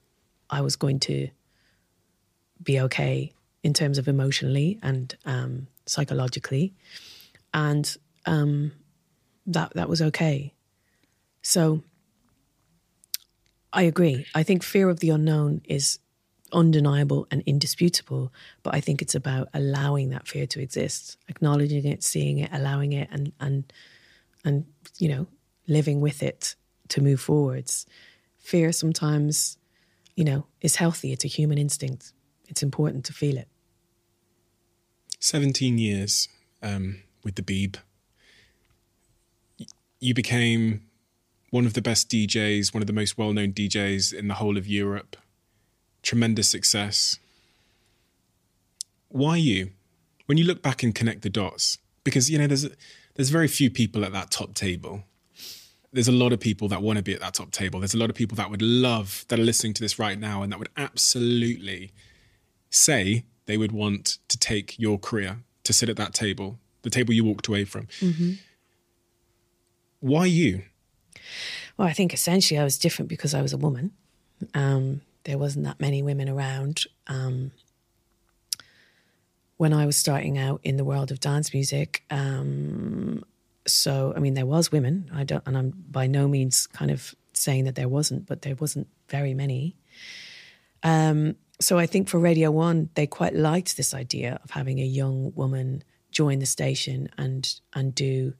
I 0.51 0.61
was 0.61 0.75
going 0.75 0.99
to 0.99 1.29
be 2.61 2.79
okay 2.79 3.31
in 3.63 3.73
terms 3.73 3.97
of 3.97 4.07
emotionally 4.07 4.79
and 4.81 5.15
um, 5.25 5.67
psychologically, 5.85 6.73
and 7.53 7.95
um, 8.25 8.71
that 9.45 9.73
that 9.75 9.89
was 9.89 10.01
okay. 10.01 10.53
So 11.41 11.83
I 13.73 13.83
agree. 13.83 14.25
I 14.35 14.43
think 14.43 14.63
fear 14.63 14.89
of 14.89 14.99
the 14.99 15.09
unknown 15.09 15.61
is 15.65 15.99
undeniable 16.53 17.27
and 17.31 17.41
indisputable, 17.45 18.33
but 18.63 18.75
I 18.75 18.81
think 18.81 19.01
it's 19.01 19.15
about 19.15 19.47
allowing 19.53 20.09
that 20.09 20.27
fear 20.27 20.45
to 20.47 20.61
exist, 20.61 21.17
acknowledging 21.29 21.85
it, 21.85 22.03
seeing 22.03 22.39
it, 22.39 22.49
allowing 22.51 22.91
it, 22.93 23.07
and 23.11 23.31
and 23.39 23.71
and 24.43 24.65
you 24.97 25.09
know 25.09 25.27
living 25.67 26.01
with 26.01 26.21
it 26.21 26.55
to 26.89 27.01
move 27.01 27.21
forwards. 27.21 27.85
Fear 28.37 28.71
sometimes, 28.71 29.57
you 30.15 30.25
know, 30.25 30.45
is 30.61 30.75
healthy. 30.75 31.13
It's 31.13 31.23
a 31.23 31.29
human 31.29 31.57
instinct. 31.57 32.11
It's 32.49 32.63
important 32.63 33.05
to 33.05 33.13
feel 33.13 33.37
it. 33.37 33.47
17 35.21 35.77
years 35.77 36.27
um, 36.61 37.03
with 37.23 37.35
the 37.35 37.41
Beeb. 37.41 37.77
You 39.99 40.13
became 40.13 40.81
one 41.51 41.65
of 41.65 41.73
the 41.73 41.81
best 41.81 42.09
DJs, 42.09 42.73
one 42.73 42.81
of 42.81 42.87
the 42.87 42.93
most 42.93 43.17
well 43.17 43.31
known 43.31 43.53
DJs 43.53 44.13
in 44.13 44.27
the 44.27 44.33
whole 44.35 44.57
of 44.57 44.67
Europe. 44.67 45.15
Tremendous 46.01 46.49
success. 46.49 47.19
Why 49.09 49.37
you? 49.37 49.71
When 50.25 50.37
you 50.37 50.43
look 50.43 50.61
back 50.61 50.81
and 50.81 50.93
connect 50.95 51.21
the 51.21 51.29
dots, 51.29 51.77
because 52.03 52.29
you 52.29 52.37
know 52.39 52.47
there's 52.47 52.67
there's 53.15 53.29
very 53.29 53.47
few 53.47 53.69
people 53.69 54.03
at 54.03 54.11
that 54.11 54.31
top 54.31 54.53
table 54.55 55.03
there's 55.93 56.07
a 56.07 56.13
lot 56.13 56.31
of 56.31 56.39
people 56.39 56.67
that 56.69 56.81
want 56.81 56.97
to 56.97 57.03
be 57.03 57.13
at 57.13 57.19
that 57.19 57.33
top 57.33 57.51
table. 57.51 57.79
There's 57.79 57.93
a 57.93 57.97
lot 57.97 58.09
of 58.09 58.15
people 58.15 58.35
that 58.37 58.49
would 58.49 58.61
love, 58.61 59.25
that 59.27 59.39
are 59.39 59.43
listening 59.43 59.73
to 59.73 59.81
this 59.81 59.99
right 59.99 60.17
now, 60.17 60.41
and 60.41 60.51
that 60.51 60.59
would 60.59 60.69
absolutely 60.77 61.91
say 62.69 63.25
they 63.51 63.57
would 63.57 63.73
want 63.73 64.17
to 64.29 64.37
take 64.39 64.79
your 64.79 64.97
career 64.97 65.39
to 65.65 65.73
sit 65.73 65.89
at 65.89 65.97
that 65.97 66.13
table, 66.13 66.57
the 66.83 66.89
table 66.89 67.13
you 67.13 67.25
walked 67.25 67.49
away 67.49 67.65
from. 67.65 67.87
Mm-hmm. 67.99 68.31
Why 69.99 70.25
you? 70.25 70.61
Well, 71.75 71.85
I 71.85 71.91
think 71.91 72.13
essentially 72.13 72.57
I 72.57 72.63
was 72.63 72.77
different 72.77 73.09
because 73.09 73.33
I 73.33 73.41
was 73.41 73.51
a 73.51 73.57
woman. 73.57 73.91
Um, 74.53 75.01
there 75.25 75.37
wasn't 75.37 75.65
that 75.65 75.81
many 75.81 76.01
women 76.01 76.29
around. 76.29 76.85
Um, 77.07 77.51
when 79.57 79.73
I 79.73 79.85
was 79.85 79.97
starting 79.97 80.37
out 80.37 80.61
in 80.63 80.77
the 80.77 80.85
world 80.85 81.11
of 81.11 81.19
dance 81.19 81.53
music, 81.53 82.05
um, 82.09 83.21
so 83.67 84.13
I 84.15 84.19
mean, 84.19 84.33
there 84.33 84.45
was 84.45 84.71
women. 84.71 85.11
I 85.13 85.25
don't, 85.25 85.43
and 85.45 85.57
I'm 85.57 85.73
by 85.91 86.07
no 86.07 86.29
means 86.29 86.67
kind 86.67 86.89
of 86.89 87.13
saying 87.33 87.65
that 87.65 87.75
there 87.75 87.89
wasn't, 87.89 88.27
but 88.27 88.43
there 88.43 88.55
wasn't 88.55 88.87
very 89.09 89.33
many. 89.33 89.75
Um, 90.83 91.35
so 91.61 91.77
I 91.77 91.85
think 91.85 92.09
for 92.09 92.19
Radio 92.19 92.51
One, 92.51 92.89
they 92.95 93.07
quite 93.07 93.35
liked 93.35 93.77
this 93.77 93.93
idea 93.93 94.39
of 94.43 94.51
having 94.51 94.79
a 94.79 94.85
young 94.85 95.33
woman 95.35 95.83
join 96.11 96.39
the 96.39 96.45
station 96.45 97.09
and 97.17 97.59
and 97.73 97.95
do 97.95 98.33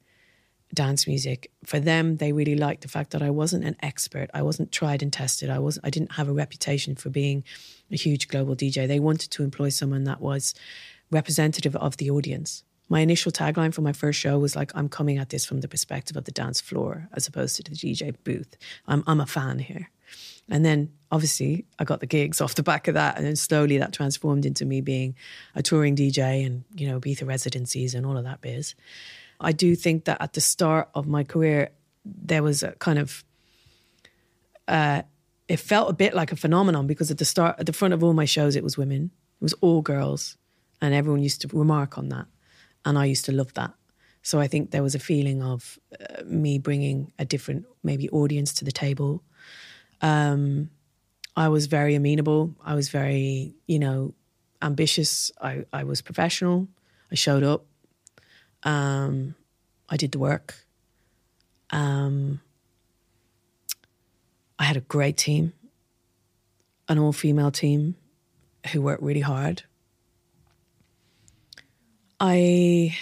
dance 0.74 1.06
music. 1.06 1.52
For 1.66 1.80
them, 1.80 2.18
they 2.18 2.32
really 2.32 2.56
liked 2.56 2.82
the 2.82 2.88
fact 2.88 3.12
that 3.12 3.22
I 3.22 3.30
wasn't 3.30 3.66
an 3.66 3.76
expert. 3.82 4.30
I 4.34 4.42
wasn't 4.42 4.72
tried 4.72 5.04
and 5.04 5.12
tested. 5.12 5.50
I 5.50 5.60
was 5.60 5.80
I 5.84 5.90
didn't 5.90 6.14
have 6.14 6.28
a 6.28 6.34
reputation 6.34 6.96
for 6.96 7.10
being 7.10 7.44
a 7.92 7.96
huge 7.96 8.28
global 8.28 8.56
DJ. 8.56 8.88
They 8.88 9.00
wanted 9.00 9.32
to 9.32 9.44
employ 9.44 9.70
someone 9.70 10.06
that 10.06 10.22
was 10.22 10.54
representative 11.12 11.76
of 11.76 11.98
the 11.98 12.10
audience 12.10 12.64
my 12.92 13.00
initial 13.00 13.32
tagline 13.32 13.74
for 13.74 13.82
my 13.82 13.94
first 13.94 14.20
show 14.20 14.38
was 14.38 14.54
like, 14.54 14.70
I'm 14.76 14.90
coming 14.90 15.18
at 15.18 15.30
this 15.30 15.46
from 15.46 15.62
the 15.62 15.70
perspective 15.70 16.18
of 16.18 16.26
the 16.26 16.32
dance 16.32 16.60
floor 16.60 17.08
as 17.14 17.26
opposed 17.26 17.56
to 17.56 17.64
the 17.64 17.72
DJ 17.72 18.14
booth. 18.26 18.58
I'm, 18.86 19.02
I'm 19.08 19.22
a 19.22 19.26
fan 19.26 19.60
here. 19.60 19.90
And 20.50 20.66
then 20.66 20.92
obviously 21.12 21.66
I 21.80 21.84
got 21.84 22.00
the 22.00 22.06
gigs 22.06 22.42
off 22.42 22.56
the 22.56 22.64
back 22.64 22.88
of 22.88 22.96
that. 22.96 23.18
And 23.18 23.26
then 23.26 23.36
slowly 23.36 23.78
that 23.78 23.94
transformed 23.94 24.46
into 24.46 24.66
me 24.66 24.82
being 24.82 25.16
a 25.56 25.62
touring 25.62 25.96
DJ 25.96 26.46
and, 26.46 26.64
you 26.76 26.88
know, 26.88 27.00
Ibiza 27.00 27.28
residencies 27.28 27.94
and 27.94 28.06
all 28.06 28.18
of 28.18 28.24
that 28.24 28.42
biz. 28.42 28.76
I 29.40 29.52
do 29.52 29.76
think 29.76 30.06
that 30.06 30.22
at 30.22 30.34
the 30.34 30.42
start 30.42 30.90
of 30.94 31.08
my 31.08 31.24
career, 31.24 31.72
there 32.06 32.44
was 32.44 32.64
a 32.64 32.72
kind 32.74 33.00
of, 33.00 33.24
uh, 34.68 35.02
it 35.48 35.58
felt 35.58 35.90
a 35.90 35.94
bit 35.94 36.14
like 36.14 36.32
a 36.32 36.36
phenomenon 36.36 36.88
because 36.88 37.12
at 37.12 37.18
the 37.18 37.26
start, 37.26 37.60
at 37.60 37.66
the 37.66 37.74
front 37.74 37.94
of 37.94 38.04
all 38.04 38.14
my 38.14 38.26
shows, 38.26 38.56
it 38.56 38.64
was 38.64 38.78
women, 38.78 39.12
it 39.40 39.44
was 39.44 39.54
all 39.62 39.82
girls. 39.82 40.38
And 40.82 40.94
everyone 40.94 41.22
used 41.22 41.42
to 41.42 41.48
remark 41.48 41.98
on 41.98 42.10
that. 42.10 42.26
And 42.86 42.98
I 42.98 43.06
used 43.06 43.26
to 43.26 43.32
love 43.32 43.54
that. 43.54 43.74
So 44.24 44.40
I 44.40 44.48
think 44.48 44.72
there 44.72 44.84
was 44.84 44.96
a 44.96 45.00
feeling 45.00 45.42
of 45.42 45.80
uh, 46.00 46.24
me 46.26 46.60
bringing 46.60 47.12
a 47.18 47.26
different, 47.26 47.66
maybe, 47.84 48.10
audience 48.10 48.54
to 48.56 48.66
the 48.66 48.72
table. 48.72 49.24
Um, 50.02 50.70
I 51.36 51.48
was 51.50 51.68
very 51.68 51.96
amenable. 51.96 52.56
I 52.64 52.76
was 52.76 52.90
very, 52.90 53.56
you 53.68 53.80
know, 53.80 54.14
ambitious. 54.62 55.32
I, 55.42 55.66
I 55.72 55.84
was 55.84 56.02
professional. 56.02 56.68
I 57.12 57.16
showed 57.16 57.44
up. 57.44 57.66
Um, 58.64 59.36
I 59.90 59.98
did 59.98 60.12
the 60.12 60.20
work. 60.20 60.56
Um, 61.70 62.42
I 64.60 64.64
had 64.64 64.78
a 64.78 64.82
great 64.82 65.18
team, 65.18 65.54
an 66.88 67.00
all 67.00 67.14
female 67.14 67.52
team 67.52 67.96
who 68.72 68.82
worked 68.82 69.02
really 69.02 69.22
hard. 69.22 69.64
I 72.20 72.96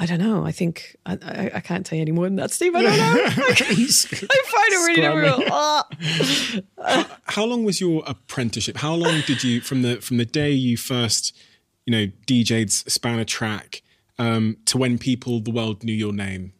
I 0.00 0.06
don't 0.06 0.18
know. 0.18 0.46
I 0.46 0.50
think 0.50 0.96
I, 1.04 1.18
I, 1.22 1.50
I 1.56 1.60
can't 1.60 1.84
tell 1.84 1.96
you 1.96 2.00
any 2.00 2.10
more 2.10 2.24
than 2.24 2.36
that, 2.36 2.50
Steve. 2.50 2.74
I 2.74 2.80
don't 2.80 2.96
know. 2.96 3.22
I, 3.26 3.34
find 3.34 4.72
it 4.72 4.86
really 4.86 5.28
difficult. 5.28 5.52
Ah. 5.52 7.18
How 7.24 7.44
long 7.44 7.64
was 7.64 7.82
your 7.82 8.02
apprenticeship? 8.06 8.78
How 8.78 8.94
long 8.94 9.20
did 9.26 9.44
you 9.44 9.60
from 9.60 9.82
the 9.82 10.00
from 10.00 10.16
the 10.16 10.24
day 10.24 10.52
you 10.52 10.78
first, 10.78 11.36
you 11.84 11.90
know, 11.90 12.10
DJ'd 12.26 12.72
span 12.72 13.18
a 13.18 13.26
track 13.26 13.82
um, 14.18 14.56
to 14.64 14.78
when 14.78 14.96
people 14.96 15.38
the 15.40 15.50
world 15.50 15.84
knew 15.84 15.92
your 15.92 16.14
name? 16.14 16.54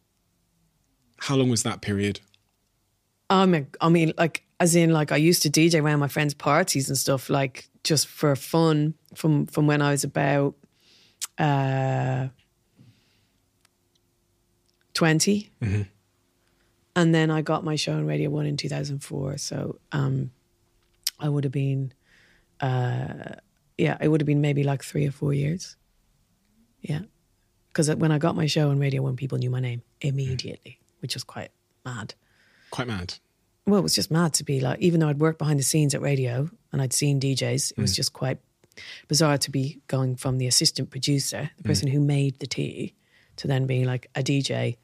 How 1.21 1.37
long 1.37 1.49
was 1.49 1.63
that 1.63 1.81
period? 1.81 2.21
I 3.31 3.47
mean, 3.47 3.69
I 3.81 3.89
mean, 3.89 4.13
like 4.19 4.45
as 4.61 4.77
in, 4.77 4.91
like 4.91 5.13
I 5.13 5.17
used 5.17 5.41
to 5.45 5.49
DJ 5.49 5.83
around 5.83 6.01
my 6.01 6.09
friends' 6.09 6.35
parties 6.35 6.91
and 6.91 6.99
stuff, 6.99 7.31
like 7.31 7.71
just 7.85 8.07
for 8.07 8.37
fun. 8.37 8.93
From 9.15 9.47
from 9.47 9.67
when 9.67 9.81
I 9.81 9.93
was 9.93 10.05
about. 10.05 10.57
Uh, 11.39 12.29
20. 14.95 15.51
Mm-hmm. 15.63 15.83
And 16.97 17.15
then 17.15 17.31
I 17.31 17.43
got 17.43 17.65
my 17.65 17.77
show 17.77 17.93
on 17.93 18.07
Radio 18.07 18.31
1 18.31 18.47
in 18.47 18.57
2004. 18.57 19.39
So 19.39 19.79
um, 19.93 20.31
I 21.19 21.29
would 21.29 21.45
have 21.45 21.53
been, 21.53 21.93
uh, 22.61 23.37
yeah, 23.79 23.97
it 24.01 24.09
would 24.09 24.21
have 24.21 24.27
been 24.27 24.41
maybe 24.41 24.65
like 24.65 24.83
three 24.83 25.07
or 25.07 25.13
four 25.13 25.33
years. 25.33 25.77
Yeah. 26.81 27.03
Because 27.69 27.95
when 27.95 28.11
I 28.11 28.19
got 28.19 28.35
my 28.35 28.47
show 28.47 28.71
on 28.71 28.79
Radio 28.79 29.03
1, 29.03 29.17
people 29.17 29.39
knew 29.39 29.51
my 29.51 29.61
name 29.61 29.83
immediately, 30.01 30.81
which 30.99 31.15
was 31.15 31.23
quite 31.23 31.51
mad. 31.85 32.15
Quite 32.71 32.89
mad. 32.89 33.15
Well, 33.67 33.79
it 33.79 33.83
was 33.83 33.95
just 33.95 34.11
mad 34.11 34.35
to 34.35 34.45
be 34.45 34.61
like, 34.61 34.81
even 34.81 34.99
though 34.99 35.09
I'd 35.09 35.21
worked 35.21 35.39
behind 35.39 35.59
the 35.59 35.65
scenes 35.65 35.95
at 35.95 36.01
radio 36.01 36.51
and 36.73 36.83
I'd 36.83 36.93
seen 36.93 37.21
DJs, 37.21 37.73
it 37.73 37.79
was 37.79 37.95
just 37.95 38.13
quite 38.13 38.39
bizarre 39.07 39.39
to 39.39 39.51
be 39.51 39.81
going 39.87 40.17
from 40.17 40.39
the 40.39 40.47
assistant 40.47 40.91
producer, 40.91 41.51
the 41.57 41.63
person 41.63 41.89
who 41.89 42.01
made 42.01 42.39
the 42.41 42.47
tea, 42.47 42.95
to 43.41 43.49
then 43.49 43.67
being 43.67 43.85
like 43.85 44.09
a 44.15 44.23
DJ 44.23 44.77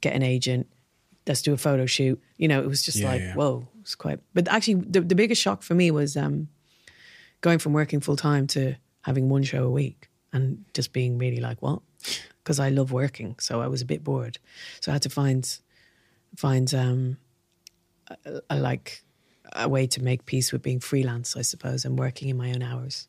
get 0.00 0.14
an 0.14 0.22
agent, 0.22 0.66
let's 1.26 1.42
do 1.42 1.52
a 1.52 1.56
photo 1.56 1.86
shoot. 1.86 2.22
You 2.36 2.48
know, 2.48 2.60
it 2.62 2.66
was 2.68 2.82
just 2.82 2.98
Yeah, 2.98 3.08
like, 3.10 3.20
yeah. 3.20 3.34
whoa, 3.34 3.66
it's 3.80 3.94
quite. 3.94 4.20
But 4.34 4.46
actually, 4.48 4.74
the, 4.74 5.00
the 5.00 5.14
biggest 5.14 5.42
shock 5.42 5.62
for 5.62 5.74
me 5.74 5.90
was 5.90 6.16
um, 6.16 6.48
going 7.40 7.58
from 7.58 7.72
working 7.72 8.00
full 8.00 8.16
time 8.16 8.46
to 8.48 8.74
having 9.02 9.28
one 9.28 9.42
show 9.42 9.64
a 9.64 9.70
week 9.70 10.08
and 10.32 10.64
just 10.74 10.92
being 10.92 11.18
really 11.18 11.40
like, 11.40 11.60
what? 11.62 11.80
Because 12.44 12.60
I 12.60 12.68
love 12.68 12.92
working, 12.92 13.36
so 13.40 13.60
I 13.60 13.66
was 13.66 13.80
a 13.82 13.84
bit 13.86 14.04
bored. 14.04 14.38
So 14.80 14.92
I 14.92 14.94
had 14.94 15.02
to 15.02 15.10
find 15.10 15.58
find 16.36 16.72
um, 16.74 17.16
a, 18.24 18.40
a, 18.50 18.56
like 18.58 19.02
a 19.54 19.68
way 19.68 19.86
to 19.86 20.02
make 20.02 20.26
peace 20.26 20.52
with 20.52 20.62
being 20.62 20.78
freelance, 20.80 21.36
I 21.36 21.42
suppose, 21.42 21.84
and 21.86 21.98
working 21.98 22.28
in 22.28 22.36
my 22.36 22.50
own 22.50 22.62
hours. 22.62 23.08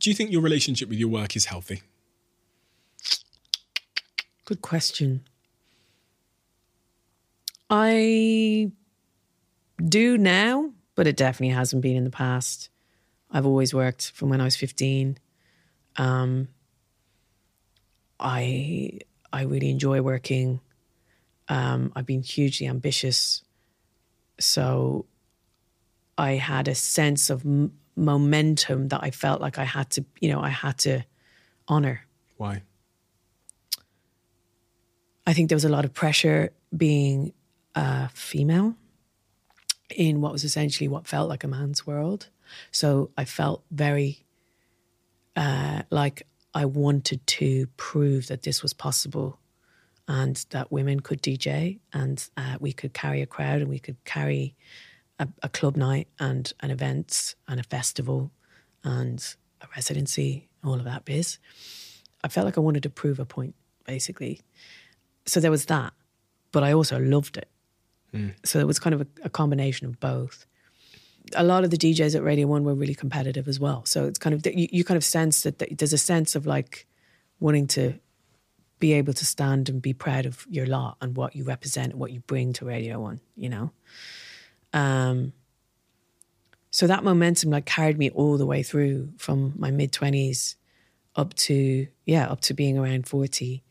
Do 0.00 0.10
you 0.10 0.14
think 0.14 0.30
your 0.30 0.42
relationship 0.42 0.88
with 0.88 0.98
your 0.98 1.08
work 1.08 1.36
is 1.36 1.46
healthy? 1.46 1.82
Good 4.46 4.62
question. 4.62 5.24
I 7.68 8.70
do 9.84 10.16
now, 10.16 10.72
but 10.94 11.08
it 11.08 11.16
definitely 11.16 11.54
hasn't 11.54 11.82
been 11.82 11.96
in 11.96 12.04
the 12.04 12.10
past. 12.10 12.70
I've 13.28 13.44
always 13.44 13.74
worked 13.74 14.12
from 14.12 14.28
when 14.30 14.40
I 14.40 14.44
was 14.44 14.54
15. 14.54 15.18
Um, 15.96 16.46
I 18.20 19.00
I 19.32 19.42
really 19.42 19.70
enjoy 19.70 20.00
working. 20.00 20.60
Um, 21.48 21.92
I've 21.96 22.06
been 22.06 22.22
hugely 22.22 22.68
ambitious, 22.68 23.42
so 24.38 25.06
I 26.16 26.32
had 26.32 26.68
a 26.68 26.74
sense 26.76 27.30
of 27.30 27.44
m- 27.44 27.72
momentum 27.96 28.88
that 28.88 29.02
I 29.02 29.10
felt 29.10 29.40
like 29.40 29.58
I 29.58 29.64
had 29.64 29.90
to, 29.90 30.04
you 30.20 30.30
know, 30.30 30.40
I 30.40 30.50
had 30.50 30.78
to 30.78 31.04
honor. 31.66 32.06
Why? 32.36 32.62
I 35.26 35.32
think 35.32 35.48
there 35.48 35.56
was 35.56 35.64
a 35.64 35.68
lot 35.68 35.84
of 35.84 35.92
pressure 35.92 36.52
being 36.76 37.32
a 37.74 38.08
female 38.10 38.76
in 39.94 40.20
what 40.20 40.32
was 40.32 40.44
essentially 40.44 40.88
what 40.88 41.06
felt 41.06 41.28
like 41.28 41.42
a 41.42 41.48
man's 41.48 41.86
world. 41.86 42.28
So 42.70 43.10
I 43.16 43.24
felt 43.24 43.64
very 43.70 44.24
uh, 45.34 45.82
like 45.90 46.26
I 46.54 46.64
wanted 46.64 47.26
to 47.26 47.66
prove 47.76 48.28
that 48.28 48.42
this 48.42 48.62
was 48.62 48.72
possible 48.72 49.38
and 50.08 50.44
that 50.50 50.70
women 50.70 51.00
could 51.00 51.20
DJ 51.20 51.80
and 51.92 52.28
uh, 52.36 52.56
we 52.60 52.72
could 52.72 52.94
carry 52.94 53.20
a 53.20 53.26
crowd 53.26 53.60
and 53.60 53.68
we 53.68 53.80
could 53.80 54.02
carry 54.04 54.54
a, 55.18 55.28
a 55.42 55.48
club 55.48 55.76
night 55.76 56.06
and 56.20 56.52
an 56.60 56.70
event 56.70 57.34
and 57.48 57.58
a 57.58 57.64
festival 57.64 58.30
and 58.84 59.34
a 59.60 59.66
residency, 59.74 60.48
all 60.64 60.74
of 60.74 60.84
that 60.84 61.04
biz. 61.04 61.38
I 62.22 62.28
felt 62.28 62.44
like 62.44 62.56
I 62.56 62.60
wanted 62.60 62.84
to 62.84 62.90
prove 62.90 63.18
a 63.18 63.26
point, 63.26 63.56
basically 63.84 64.40
so 65.26 65.40
there 65.40 65.50
was 65.50 65.66
that, 65.66 65.92
but 66.52 66.62
I 66.62 66.72
also 66.72 66.98
loved 66.98 67.36
it. 67.36 67.48
So 68.44 68.60
it 68.60 68.66
was 68.66 68.78
kind 68.78 68.94
of 68.94 69.02
a, 69.02 69.06
a 69.24 69.28
combination 69.28 69.86
of 69.86 70.00
both. 70.00 70.46
A 71.34 71.44
lot 71.44 71.64
of 71.64 71.70
the 71.70 71.76
DJs 71.76 72.14
at 72.14 72.22
Radio 72.22 72.46
One 72.46 72.64
were 72.64 72.74
really 72.74 72.94
competitive 72.94 73.48
as 73.48 73.58
well. 73.58 73.84
So 73.84 74.06
it's 74.06 74.18
kind 74.18 74.32
of 74.32 74.46
you, 74.46 74.68
you 74.70 74.84
kind 74.84 74.96
of 74.96 75.04
sense 75.04 75.42
that 75.42 75.58
th- 75.58 75.76
there's 75.76 75.92
a 75.92 75.98
sense 75.98 76.36
of 76.36 76.46
like 76.46 76.86
wanting 77.40 77.66
to 77.68 77.94
be 78.78 78.92
able 78.92 79.12
to 79.12 79.26
stand 79.26 79.68
and 79.68 79.82
be 79.82 79.92
proud 79.92 80.26
of 80.26 80.46
your 80.48 80.66
lot 80.66 80.96
and 81.00 81.16
what 81.16 81.34
you 81.34 81.44
represent, 81.44 81.92
and 81.92 82.00
what 82.00 82.12
you 82.12 82.20
bring 82.20 82.52
to 82.54 82.64
Radio 82.64 83.00
One. 83.00 83.20
You 83.34 83.48
know, 83.48 83.70
um, 84.72 85.32
so 86.70 86.86
that 86.86 87.02
momentum 87.02 87.50
like 87.50 87.66
carried 87.66 87.98
me 87.98 88.10
all 88.10 88.38
the 88.38 88.46
way 88.46 88.62
through 88.62 89.12
from 89.18 89.52
my 89.56 89.70
mid 89.72 89.92
twenties 89.92 90.56
up 91.16 91.34
to 91.34 91.88
yeah 92.04 92.28
up 92.28 92.40
to 92.42 92.54
being 92.54 92.78
around 92.78 93.08
forty 93.08 93.64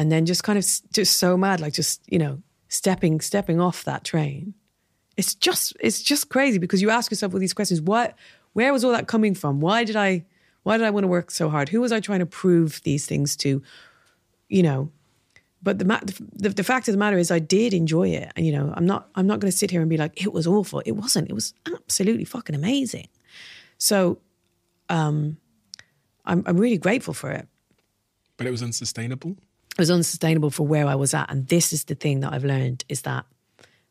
and 0.00 0.10
then 0.10 0.24
just 0.24 0.42
kind 0.42 0.58
of 0.58 0.64
just 0.94 1.18
so 1.18 1.36
mad 1.36 1.60
like 1.60 1.74
just 1.74 2.00
you 2.10 2.18
know 2.18 2.42
stepping 2.68 3.20
stepping 3.20 3.60
off 3.60 3.84
that 3.84 4.02
train. 4.02 4.54
It's 5.18 5.34
just 5.34 5.76
it's 5.78 6.02
just 6.02 6.30
crazy 6.30 6.56
because 6.56 6.80
you 6.80 6.88
ask 6.88 7.10
yourself 7.10 7.34
all 7.34 7.38
these 7.38 7.52
questions. 7.52 7.82
What 7.82 8.14
where 8.54 8.72
was 8.72 8.82
all 8.82 8.92
that 8.92 9.08
coming 9.08 9.34
from? 9.34 9.60
Why 9.60 9.84
did 9.84 9.96
i 9.96 10.24
why 10.62 10.78
did 10.78 10.86
i 10.86 10.90
want 10.90 11.04
to 11.04 11.08
work 11.08 11.30
so 11.30 11.50
hard? 11.50 11.68
Who 11.68 11.82
was 11.82 11.92
i 11.92 12.00
trying 12.00 12.20
to 12.20 12.26
prove 12.26 12.80
these 12.82 13.04
things 13.04 13.36
to? 13.36 13.62
You 14.48 14.62
know 14.62 14.90
but 15.62 15.78
the, 15.78 15.84
the 16.32 16.48
the 16.48 16.64
fact 16.64 16.88
of 16.88 16.92
the 16.92 16.98
matter 16.98 17.18
is 17.18 17.30
i 17.30 17.38
did 17.38 17.74
enjoy 17.74 18.08
it. 18.08 18.32
And 18.36 18.46
you 18.46 18.52
know 18.52 18.72
i'm 18.74 18.86
not 18.86 19.10
i'm 19.16 19.26
not 19.26 19.38
going 19.40 19.50
to 19.50 19.56
sit 19.56 19.70
here 19.70 19.82
and 19.82 19.90
be 19.90 19.98
like 19.98 20.18
it 20.18 20.32
was 20.32 20.46
awful. 20.46 20.80
It 20.86 20.92
wasn't. 20.92 21.28
It 21.28 21.34
was 21.34 21.52
absolutely 21.66 22.24
fucking 22.24 22.54
amazing. 22.54 23.08
So 23.76 24.18
um 24.88 25.36
i'm 26.24 26.42
i'm 26.46 26.56
really 26.56 26.78
grateful 26.78 27.12
for 27.12 27.30
it. 27.30 27.46
But 28.38 28.46
it 28.46 28.50
was 28.50 28.62
unsustainable. 28.62 29.36
It 29.72 29.78
was 29.78 29.90
unsustainable 29.90 30.50
for 30.50 30.66
where 30.66 30.86
I 30.86 30.94
was 30.94 31.14
at. 31.14 31.30
And 31.30 31.46
this 31.48 31.72
is 31.72 31.84
the 31.84 31.94
thing 31.94 32.20
that 32.20 32.32
I've 32.32 32.44
learned 32.44 32.84
is 32.88 33.02
that 33.02 33.24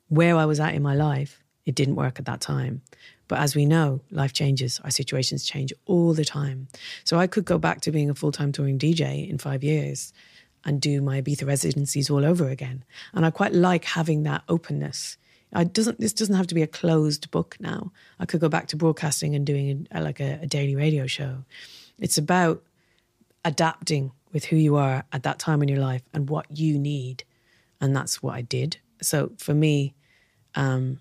where 0.08 0.36
I 0.36 0.46
was 0.46 0.60
at 0.60 0.74
in 0.74 0.82
my 0.82 0.96
life, 0.96 1.42
it 1.66 1.76
didn't 1.76 1.96
work 1.96 2.20
at 2.20 2.26
that 2.26 2.42
time. 2.42 2.82
But 3.28 3.40
as 3.40 3.56
we 3.56 3.66
know, 3.66 4.02
life 4.10 4.34
changes, 4.34 4.82
our 4.84 4.90
situations 4.90 5.46
change 5.46 5.72
all 5.86 6.14
the 6.14 6.26
time. 6.26 6.68
So 7.04 7.20
I 7.20 7.28
could 7.28 7.46
go 7.46 7.60
back 7.60 7.82
to 7.82 7.92
being 7.92 8.10
a 8.10 8.16
full 8.16 8.32
time 8.32 8.52
touring 8.52 8.80
DJ 8.80 9.30
in 9.30 9.38
five 9.38 9.64
years 9.64 10.12
and 10.66 10.82
do 10.82 11.02
my 11.02 11.22
Ibiza 11.22 11.48
residencies 11.48 12.10
all 12.10 12.26
over 12.26 12.50
again. 12.50 12.84
And 13.14 13.26
I 13.26 13.30
quite 13.30 13.54
like 13.54 13.86
having 13.86 14.24
that 14.24 14.44
openness. 14.50 15.18
I 15.54 15.64
doesn't 15.64 16.00
this 16.00 16.14
doesn't 16.14 16.36
have 16.36 16.48
to 16.48 16.56
be 16.56 16.62
a 16.62 16.68
closed 16.68 17.32
book 17.32 17.56
now. 17.60 17.92
I 18.20 18.26
could 18.26 18.42
go 18.42 18.50
back 18.50 18.68
to 18.68 18.76
broadcasting 18.76 19.36
and 19.36 19.46
doing 19.46 19.88
a, 19.92 20.02
like 20.02 20.20
a, 20.20 20.40
a 20.42 20.48
daily 20.48 20.76
radio 20.76 21.08
show. 21.08 21.44
It's 22.00 22.18
about 22.18 22.64
adapting 23.46 24.12
with 24.32 24.46
who 24.46 24.56
you 24.56 24.76
are 24.76 25.04
at 25.12 25.24
that 25.24 25.40
time 25.40 25.62
in 25.62 25.70
your 25.70 25.80
life 25.80 26.04
and 26.14 26.30
what 26.30 26.46
you 26.50 26.78
need. 26.78 27.24
And 27.82 27.96
that's 27.96 28.22
what 28.22 28.36
I 28.36 28.42
did. 28.42 28.78
So 29.02 29.32
for 29.38 29.54
me, 29.54 29.96
um, 30.56 31.00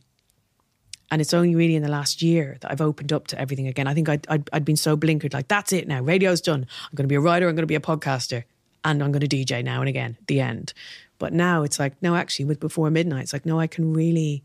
and 1.10 1.20
it's 1.20 1.32
only 1.32 1.54
really 1.54 1.74
in 1.74 1.82
the 1.82 1.88
last 1.88 2.20
year 2.20 2.58
that 2.60 2.70
I've 2.70 2.80
opened 2.80 3.12
up 3.12 3.26
to 3.28 3.40
everything 3.40 3.66
again. 3.66 3.86
I 3.86 3.94
think 3.94 4.08
I'd, 4.08 4.26
I'd, 4.28 4.50
I'd 4.52 4.64
been 4.64 4.76
so 4.76 4.96
blinkered, 4.96 5.32
like, 5.32 5.48
that's 5.48 5.72
it 5.72 5.88
now. 5.88 6.02
Radio's 6.02 6.40
done. 6.40 6.66
I'm 6.84 6.94
going 6.94 7.04
to 7.04 7.08
be 7.08 7.14
a 7.14 7.20
writer, 7.20 7.48
I'm 7.48 7.54
going 7.54 7.62
to 7.62 7.66
be 7.66 7.74
a 7.74 7.80
podcaster, 7.80 8.44
and 8.84 9.02
I'm 9.02 9.10
going 9.10 9.26
to 9.26 9.36
DJ 9.36 9.64
now 9.64 9.80
and 9.80 9.88
again, 9.88 10.18
the 10.26 10.40
end. 10.40 10.74
But 11.18 11.32
now 11.32 11.62
it's 11.62 11.78
like, 11.78 12.00
no, 12.02 12.14
actually, 12.14 12.44
with 12.44 12.60
Before 12.60 12.90
Midnight, 12.90 13.22
it's 13.22 13.32
like, 13.32 13.46
no, 13.46 13.58
I 13.58 13.66
can 13.66 13.92
really, 13.92 14.44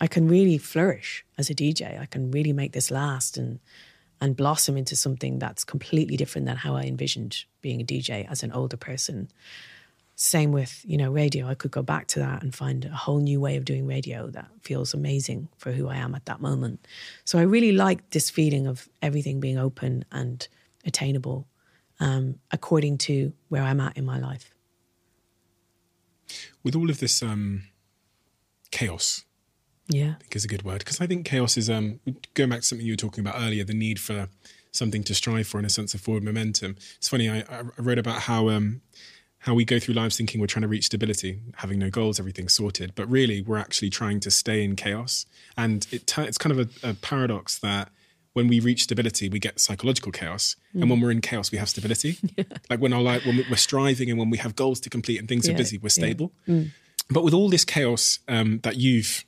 I 0.00 0.08
can 0.08 0.28
really 0.28 0.58
flourish 0.58 1.24
as 1.38 1.50
a 1.50 1.54
DJ. 1.54 2.00
I 2.00 2.06
can 2.06 2.30
really 2.30 2.52
make 2.52 2.72
this 2.72 2.90
last 2.90 3.38
and 3.38 3.60
and 4.20 4.36
blossom 4.36 4.76
into 4.76 4.96
something 4.96 5.38
that's 5.38 5.64
completely 5.64 6.16
different 6.16 6.46
than 6.46 6.56
how 6.56 6.74
I 6.76 6.82
envisioned 6.82 7.44
being 7.60 7.80
a 7.80 7.84
DJ 7.84 8.28
as 8.30 8.42
an 8.42 8.52
older 8.52 8.76
person. 8.76 9.28
Same 10.14 10.50
with, 10.52 10.82
you 10.86 10.96
know, 10.96 11.12
radio. 11.12 11.46
I 11.46 11.54
could 11.54 11.70
go 11.70 11.82
back 11.82 12.06
to 12.08 12.20
that 12.20 12.42
and 12.42 12.54
find 12.54 12.86
a 12.86 12.90
whole 12.90 13.20
new 13.20 13.38
way 13.38 13.56
of 13.56 13.66
doing 13.66 13.86
radio 13.86 14.28
that 14.28 14.48
feels 14.62 14.94
amazing 14.94 15.48
for 15.58 15.72
who 15.72 15.88
I 15.88 15.96
am 15.96 16.14
at 16.14 16.24
that 16.24 16.40
moment. 16.40 16.86
So 17.24 17.38
I 17.38 17.42
really 17.42 17.72
like 17.72 18.10
this 18.10 18.30
feeling 18.30 18.66
of 18.66 18.88
everything 19.02 19.40
being 19.40 19.58
open 19.58 20.06
and 20.10 20.48
attainable 20.86 21.46
um, 22.00 22.38
according 22.50 22.98
to 22.98 23.32
where 23.48 23.62
I'm 23.62 23.80
at 23.80 23.96
in 23.96 24.04
my 24.04 24.18
life. 24.18 24.54
With 26.62 26.74
all 26.74 26.90
of 26.90 26.98
this 26.98 27.22
um, 27.22 27.64
chaos, 28.70 29.24
Yeah. 29.88 30.14
I 30.16 30.20
think 30.20 30.36
is 30.36 30.44
a 30.44 30.48
good 30.48 30.64
word 30.64 30.78
because 30.78 31.00
I 31.00 31.06
think 31.06 31.26
chaos 31.26 31.56
is 31.56 31.70
um, 31.70 32.00
going 32.34 32.50
back 32.50 32.60
to 32.60 32.66
something 32.66 32.86
you 32.86 32.92
were 32.94 32.96
talking 32.96 33.26
about 33.26 33.40
earlier, 33.40 33.64
the 33.64 33.74
need 33.74 34.00
for 34.00 34.28
something 34.72 35.02
to 35.04 35.14
strive 35.14 35.46
for 35.46 35.58
and 35.58 35.66
a 35.66 35.70
sense 35.70 35.94
of 35.94 36.00
forward 36.00 36.22
momentum. 36.22 36.76
It's 36.96 37.08
funny. 37.08 37.30
I, 37.30 37.44
I 37.50 37.62
wrote 37.78 37.98
about 37.98 38.22
how 38.22 38.48
um, 38.48 38.82
how 39.40 39.54
we 39.54 39.64
go 39.64 39.78
through 39.78 39.94
lives 39.94 40.16
thinking 40.16 40.40
we're 40.40 40.48
trying 40.48 40.62
to 40.62 40.68
reach 40.68 40.86
stability, 40.86 41.40
having 41.56 41.78
no 41.78 41.88
goals, 41.88 42.18
everything's 42.18 42.52
sorted, 42.52 42.94
but 42.94 43.08
really 43.08 43.42
we're 43.42 43.58
actually 43.58 43.90
trying 43.90 44.18
to 44.20 44.30
stay 44.30 44.64
in 44.64 44.74
chaos. 44.76 45.24
And 45.56 45.86
it 45.92 46.06
t- 46.06 46.22
it's 46.22 46.38
kind 46.38 46.58
of 46.58 46.68
a, 46.82 46.90
a 46.90 46.94
paradox 46.94 47.58
that 47.60 47.90
when 48.32 48.48
we 48.48 48.60
reach 48.60 48.82
stability, 48.82 49.30
we 49.30 49.38
get 49.38 49.58
psychological 49.60 50.12
chaos, 50.12 50.56
and 50.74 50.90
when 50.90 51.00
we're 51.00 51.10
in 51.10 51.22
chaos, 51.22 51.50
we 51.50 51.58
have 51.58 51.68
stability. 51.70 52.18
Like 52.68 52.80
when 52.80 52.92
our 52.92 53.00
life, 53.00 53.24
when 53.24 53.44
we're 53.48 53.56
striving 53.56 54.10
and 54.10 54.18
when 54.18 54.28
we 54.28 54.38
have 54.38 54.56
goals 54.56 54.80
to 54.80 54.90
complete 54.90 55.18
and 55.20 55.28
things 55.28 55.48
are 55.48 55.54
busy, 55.54 55.78
we're 55.78 55.86
yeah. 55.86 55.88
stable. 55.88 56.32
But 57.08 57.22
with 57.22 57.32
all 57.32 57.48
this 57.48 57.64
chaos 57.64 58.18
um, 58.26 58.58
that 58.64 58.76
you've 58.76 59.24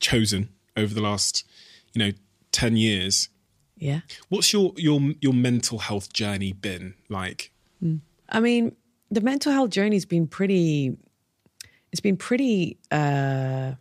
chosen 0.00 0.48
over 0.76 0.92
the 0.94 1.00
last, 1.00 1.44
you 1.94 1.98
know, 2.04 2.12
ten 2.52 2.76
years, 2.76 3.28
Yeah. 3.76 4.00
what's 4.28 4.52
your 4.52 4.72
your 4.76 5.00
your 5.20 5.32
mental 5.34 5.78
health 5.78 6.12
journey 6.12 6.52
been 6.52 6.94
like? 7.08 7.50
I 8.28 8.40
mean, 8.40 8.74
the 9.10 9.20
mental 9.20 9.52
health 9.52 9.70
journey's 9.70 10.04
been 10.06 10.26
pretty. 10.26 10.96
It's 11.92 12.00
been 12.00 12.16
pretty 12.16 12.78
uh, 12.90 13.72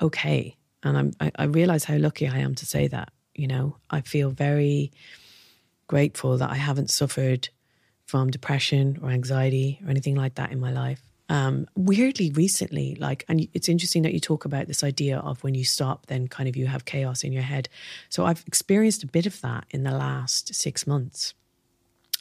okay, 0.00 0.56
and 0.82 0.96
I'm. 0.96 1.12
I, 1.20 1.30
I 1.36 1.44
realize 1.44 1.84
how 1.84 1.96
lucky 1.96 2.26
I 2.26 2.38
am 2.38 2.54
to 2.54 2.66
say 2.66 2.88
that. 2.88 3.10
You 3.34 3.46
know, 3.46 3.76
I 3.90 4.00
feel 4.00 4.30
very 4.30 4.90
grateful 5.86 6.38
that 6.38 6.50
I 6.50 6.56
haven't 6.56 6.90
suffered 6.90 7.48
from 8.06 8.30
depression 8.30 8.98
or 9.02 9.10
anxiety 9.10 9.78
or 9.84 9.90
anything 9.90 10.14
like 10.14 10.34
that 10.36 10.50
in 10.50 10.58
my 10.60 10.72
life. 10.72 11.02
Um, 11.30 11.66
weirdly, 11.76 12.30
recently, 12.30 12.94
like, 12.94 13.24
and 13.28 13.48
it's 13.52 13.68
interesting 13.68 14.02
that 14.02 14.14
you 14.14 14.20
talk 14.20 14.44
about 14.44 14.66
this 14.66 14.82
idea 14.82 15.18
of 15.18 15.42
when 15.44 15.54
you 15.54 15.64
stop, 15.64 16.06
then 16.06 16.26
kind 16.26 16.48
of 16.48 16.56
you 16.56 16.66
have 16.66 16.86
chaos 16.86 17.22
in 17.22 17.32
your 17.32 17.42
head. 17.42 17.68
So 18.08 18.24
I've 18.24 18.44
experienced 18.46 19.02
a 19.02 19.06
bit 19.06 19.26
of 19.26 19.40
that 19.42 19.66
in 19.70 19.82
the 19.82 19.90
last 19.90 20.54
six 20.54 20.86
months. 20.86 21.34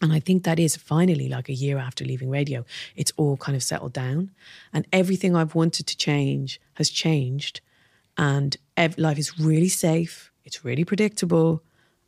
And 0.01 0.14
I 0.14 0.20
think 0.20 0.43
that 0.43 0.60
is 0.60 0.76
finally 0.76 1.28
like 1.28 1.49
a 1.49 1.53
year 1.53 1.78
after 1.78 2.05
leaving 2.05 2.30
radio, 2.30 2.66
it's 2.95 3.12
all 3.18 3.38
kind 3.38 3.55
of 3.55 3.64
settled 3.64 3.93
down. 3.93 4.32
And 4.72 4.86
everything 4.91 5.36
I've 5.36 5.55
wanted 5.55 5.88
to 5.88 5.97
change 5.97 6.62
has 6.76 6.89
changed. 6.89 7.62
And 8.18 8.58
ev- 8.76 8.97
life 8.97 9.18
is 9.18 9.39
really 9.39 9.70
safe, 9.70 10.32
it's 10.43 10.64
really 10.64 10.84
predictable, 10.84 11.64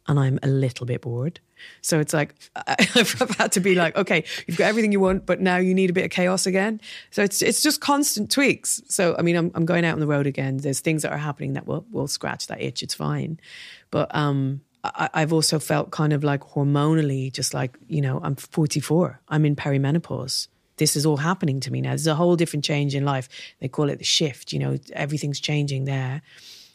and 0.09 0.19
I'm 0.19 0.39
a 0.41 0.47
little 0.47 0.87
bit 0.87 1.01
bored. 1.01 1.39
So 1.81 1.99
it's 1.99 2.13
like 2.13 2.33
I've 2.67 3.35
had 3.37 3.51
to 3.53 3.59
be 3.59 3.75
like, 3.75 3.95
okay, 3.95 4.25
you've 4.47 4.57
got 4.57 4.67
everything 4.67 4.91
you 4.91 4.99
want, 4.99 5.25
but 5.25 5.39
now 5.39 5.57
you 5.57 5.73
need 5.75 5.91
a 5.91 5.93
bit 5.93 6.03
of 6.03 6.09
chaos 6.09 6.47
again. 6.47 6.81
So 7.11 7.21
it's 7.21 7.41
it's 7.41 7.61
just 7.61 7.79
constant 7.79 8.31
tweaks. 8.31 8.81
So 8.87 9.15
I 9.17 9.21
mean, 9.21 9.35
I'm 9.35 9.51
I'm 9.53 9.65
going 9.65 9.85
out 9.85 9.93
on 9.93 9.99
the 9.99 10.07
road 10.07 10.25
again. 10.25 10.57
There's 10.57 10.79
things 10.79 11.03
that 11.03 11.11
are 11.11 11.17
happening 11.17 11.53
that 11.53 11.67
will 11.67 11.85
will 11.91 12.07
scratch 12.07 12.47
that 12.47 12.59
itch. 12.59 12.81
It's 12.81 12.95
fine, 12.95 13.39
but 13.91 14.13
um, 14.15 14.61
I, 14.83 15.09
I've 15.13 15.31
also 15.31 15.59
felt 15.59 15.91
kind 15.91 16.11
of 16.11 16.23
like 16.23 16.41
hormonally, 16.41 17.31
just 17.31 17.53
like 17.53 17.77
you 17.87 18.01
know, 18.01 18.19
I'm 18.23 18.35
44. 18.35 19.21
I'm 19.29 19.45
in 19.45 19.55
perimenopause. 19.55 20.47
This 20.77 20.95
is 20.95 21.05
all 21.05 21.17
happening 21.17 21.59
to 21.59 21.71
me 21.71 21.81
now. 21.81 21.89
There's 21.89 22.07
a 22.07 22.15
whole 22.15 22.35
different 22.35 22.65
change 22.65 22.95
in 22.95 23.05
life. 23.05 23.29
They 23.59 23.67
call 23.67 23.89
it 23.89 23.99
the 23.99 24.05
shift. 24.05 24.53
You 24.53 24.59
know, 24.59 24.77
everything's 24.93 25.39
changing 25.39 25.85
there. 25.85 26.23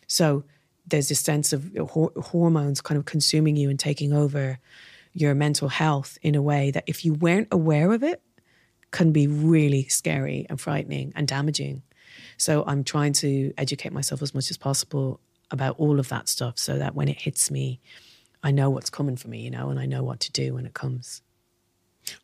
So 0.07 0.45
there's 0.87 1.09
this 1.09 1.20
sense 1.20 1.53
of 1.53 1.74
hor- 1.91 2.12
hormones 2.16 2.80
kind 2.80 2.99
of 2.99 3.05
consuming 3.05 3.57
you 3.57 3.70
and 3.70 3.78
taking 3.78 4.12
over 4.12 4.59
your 5.12 5.35
mental 5.35 5.68
health 5.68 6.18
in 6.22 6.35
a 6.35 6.43
way 6.43 6.70
that 6.70 6.85
if 6.87 7.05
you 7.05 7.14
weren't 7.14 7.49
aware 7.51 7.93
of 7.93 8.03
it 8.03 8.20
can 8.91 9.12
be 9.12 9.26
really 9.26 9.85
scary 9.89 10.47
and 10.49 10.61
frightening 10.61 11.12
and 11.16 11.26
damaging. 11.26 11.82
So 12.37 12.64
i'm 12.66 12.85
trying 12.85 13.12
to 13.14 13.53
educate 13.57 13.93
myself 13.93 14.22
as 14.22 14.35
much 14.35 14.51
as 14.51 14.57
possible 14.57 15.20
about 15.51 15.76
all 15.78 16.01
of 16.01 16.09
that 16.09 16.28
stuff 16.28 16.59
so 16.59 16.78
that 16.78 16.95
when 16.95 17.09
it 17.09 17.20
hits 17.20 17.51
me 17.51 17.80
i 18.43 18.51
know 18.51 18.70
what's 18.70 18.91
coming 18.91 19.16
for 19.16 19.28
me 19.28 19.41
you 19.41 19.51
know 19.51 19.68
and 19.70 19.78
i 19.78 19.87
know 19.87 20.03
what 20.03 20.20
to 20.20 20.32
do 20.32 20.55
when 20.55 20.66
it 20.66 20.74
comes. 20.74 21.22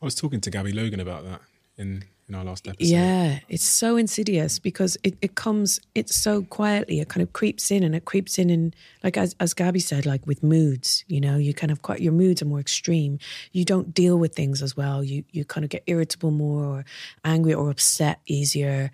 I 0.01 0.05
was 0.05 0.15
talking 0.15 0.41
to 0.43 0.51
Gabby 0.51 0.73
Logan 0.73 1.01
about 1.01 1.25
that 1.25 1.41
in 1.77 2.05
in 2.31 2.37
our 2.37 2.45
last 2.45 2.67
episode. 2.67 2.89
Yeah, 2.89 3.41
it's 3.49 3.65
so 3.65 3.97
insidious 3.97 4.59
because 4.59 4.97
it, 5.03 5.17
it 5.21 5.35
comes, 5.35 5.81
it's 5.95 6.15
so 6.15 6.43
quietly, 6.43 7.01
it 7.01 7.09
kind 7.09 7.23
of 7.23 7.33
creeps 7.33 7.71
in 7.71 7.83
and 7.83 7.95
it 7.95 8.05
creeps 8.05 8.39
in. 8.39 8.49
And 8.49 8.75
like, 9.03 9.17
as, 9.17 9.35
as 9.41 9.53
Gabby 9.53 9.81
said, 9.81 10.07
like 10.07 10.27
with 10.27 10.43
moods, 10.43 11.05
you 11.09 11.21
know, 11.21 11.37
you 11.37 11.53
kind 11.53 11.71
of 11.71 11.83
quite, 11.83 12.01
your 12.01 12.13
moods 12.13 12.41
are 12.41 12.47
more 12.47 12.61
extreme. 12.61 13.19
You 13.53 13.65
don't 13.65 13.93
deal 13.93 14.19
with 14.19 14.35
things 14.35 14.63
as 14.63 14.77
well. 14.77 15.03
You, 15.03 15.25
you 15.33 15.45
kind 15.45 15.65
of 15.65 15.71
get 15.71 15.83
irritable 15.87 16.31
more 16.31 16.65
or 16.65 16.85
angry 17.25 17.53
or 17.53 17.69
upset 17.69 18.21
easier. 18.27 18.91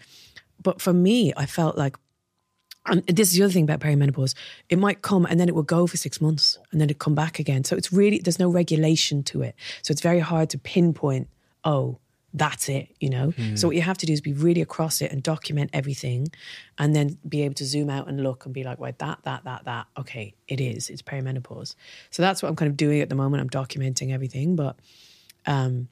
But 0.62 0.80
for 0.80 0.92
me, 0.92 1.32
I 1.36 1.46
felt 1.46 1.76
like, 1.76 1.96
and 2.86 3.04
this 3.06 3.32
is 3.32 3.36
the 3.36 3.44
other 3.44 3.52
thing 3.52 3.64
about 3.64 3.80
perimenopause, 3.80 4.34
it 4.70 4.78
might 4.78 5.02
come 5.02 5.26
and 5.26 5.38
then 5.38 5.48
it 5.48 5.54
will 5.54 5.62
go 5.62 5.86
for 5.86 5.96
six 5.96 6.20
months 6.20 6.58
and 6.72 6.80
then 6.80 6.88
it 6.88 6.98
come 6.98 7.14
back 7.14 7.38
again. 7.38 7.64
So 7.64 7.76
it's 7.76 7.92
really, 7.92 8.18
there's 8.18 8.38
no 8.38 8.48
regulation 8.48 9.22
to 9.24 9.42
it. 9.42 9.56
So 9.82 9.92
it's 9.92 10.00
very 10.00 10.20
hard 10.20 10.50
to 10.50 10.58
pinpoint, 10.58 11.28
oh, 11.64 11.98
that's 12.34 12.68
it, 12.68 12.94
you 13.00 13.08
know? 13.08 13.32
So 13.54 13.66
what 13.68 13.76
you 13.76 13.82
have 13.82 13.96
to 13.98 14.06
do 14.06 14.12
is 14.12 14.20
be 14.20 14.32
really 14.34 14.60
across 14.60 15.00
it 15.00 15.10
and 15.10 15.22
document 15.22 15.70
everything 15.72 16.28
and 16.76 16.94
then 16.94 17.16
be 17.26 17.42
able 17.42 17.54
to 17.54 17.64
zoom 17.64 17.88
out 17.88 18.08
and 18.08 18.22
look 18.22 18.44
and 18.44 18.52
be 18.52 18.62
like, 18.62 18.78
right, 18.78 18.98
that, 18.98 19.20
that, 19.22 19.44
that, 19.44 19.64
that. 19.64 19.86
Okay, 19.96 20.34
it 20.46 20.60
is. 20.60 20.90
It's 20.90 21.00
perimenopause. 21.02 21.74
So 22.10 22.22
that's 22.22 22.42
what 22.42 22.48
I'm 22.50 22.56
kind 22.56 22.70
of 22.70 22.76
doing 22.76 23.00
at 23.00 23.08
the 23.08 23.14
moment. 23.14 23.40
I'm 23.40 23.48
documenting 23.50 24.12
everything, 24.12 24.54
but 24.56 24.76
um 25.46 25.88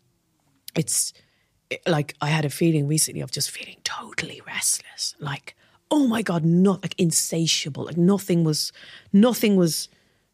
it's 0.77 1.13
it- 1.71 1.81
like 1.87 2.15
I 2.21 2.29
had 2.29 2.45
a 2.45 2.51
feeling 2.51 2.89
recently 2.89 3.23
of 3.23 3.31
just 3.31 3.51
feeling 3.51 3.77
totally 3.85 4.43
restless. 4.47 5.15
Like, 5.21 5.57
oh 5.91 6.07
my 6.07 6.21
God, 6.21 6.45
not 6.45 6.83
like 6.83 6.95
insatiable. 6.99 7.85
Like 7.85 7.97
nothing 7.97 8.45
was 8.45 8.71
nothing 9.13 9.57
was 9.57 9.89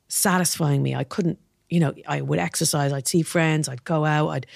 satisfying 0.09 0.83
me. 0.83 0.95
I 0.95 1.05
couldn't, 1.05 1.39
you 1.69 1.79
know, 1.79 1.95
I 2.09 2.21
would 2.21 2.39
exercise, 2.41 2.93
I'd 2.93 3.07
see 3.07 3.23
friends, 3.23 3.69
I'd 3.69 3.85
go 3.85 4.05
out, 4.05 4.29
I'd 4.31 4.47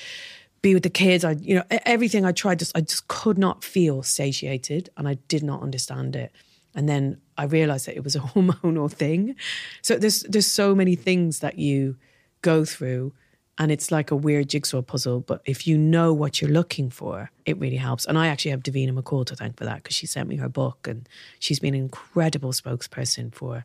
be 0.65 0.75
with 0.75 0.83
the 0.83 0.91
kids, 0.91 1.25
I'd, 1.25 1.43
you 1.43 1.55
know, 1.55 1.65
everything 1.71 2.25
I 2.25 2.33
tried, 2.33 2.59
just 2.59 2.77
I 2.77 2.81
just 2.81 3.07
could 3.07 3.39
not 3.39 3.62
feel 3.62 4.03
satiated 4.03 4.89
and 4.97 5.07
I 5.07 5.15
did 5.29 5.43
not 5.45 5.62
understand 5.62 6.17
it. 6.17 6.33
And 6.75 6.89
then 6.89 7.21
I 7.37 7.45
realized 7.45 7.87
that 7.87 7.97
it 7.97 8.03
was 8.03 8.17
a 8.17 8.21
hormonal 8.33 8.91
thing. 8.91 9.37
So 9.83 9.97
there's 9.97 10.23
there's 10.23 10.47
so 10.47 10.75
many 10.75 10.97
things 10.97 11.41
that 11.41 11.59
you 11.59 11.97
go 12.41 12.65
through 12.65 13.12
and 13.59 13.71
it's 13.71 13.93
like 13.93 14.11
a 14.11 14.17
weird 14.17 14.49
jigsaw 14.49 14.81
puzzle. 14.81 15.21
But 15.21 15.43
if 15.45 15.67
you 15.67 15.77
know 15.77 16.12
what 16.15 16.41
you're 16.41 16.51
looking 16.51 16.89
for, 16.91 17.31
it 17.45 17.59
really 17.59 17.77
helps. 17.77 18.07
And 18.07 18.19
I 18.19 18.27
actually 18.29 18.51
have 18.53 18.62
Davina 18.62 18.99
McCall 18.99 19.27
to 19.27 19.37
thank 19.37 19.59
for 19.59 19.65
that 19.65 19.83
because 19.83 19.95
she 19.95 20.07
sent 20.07 20.29
me 20.29 20.37
her 20.37 20.49
book 20.49 20.89
and 20.89 21.07
she's 21.39 21.61
been 21.61 21.75
an 21.75 21.81
incredible 21.81 22.53
spokesperson 22.53 23.33
for 23.35 23.65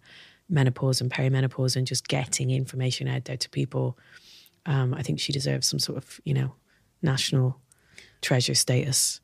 menopause 0.50 1.00
and 1.00 1.10
perimenopause 1.10 1.78
and 1.78 1.88
just 1.88 2.10
getting 2.10 2.52
information 2.52 3.08
out 3.08 3.24
there 3.26 3.38
to 3.38 3.50
people. 3.50 3.98
Um, 4.66 4.94
I 4.94 5.02
think 5.02 5.20
she 5.20 5.32
deserves 5.32 5.66
some 5.66 5.80
sort 5.80 5.98
of, 5.98 6.20
you 6.26 6.34
know, 6.34 6.54
national 7.02 7.60
treasure 8.22 8.56
status. 8.56 9.22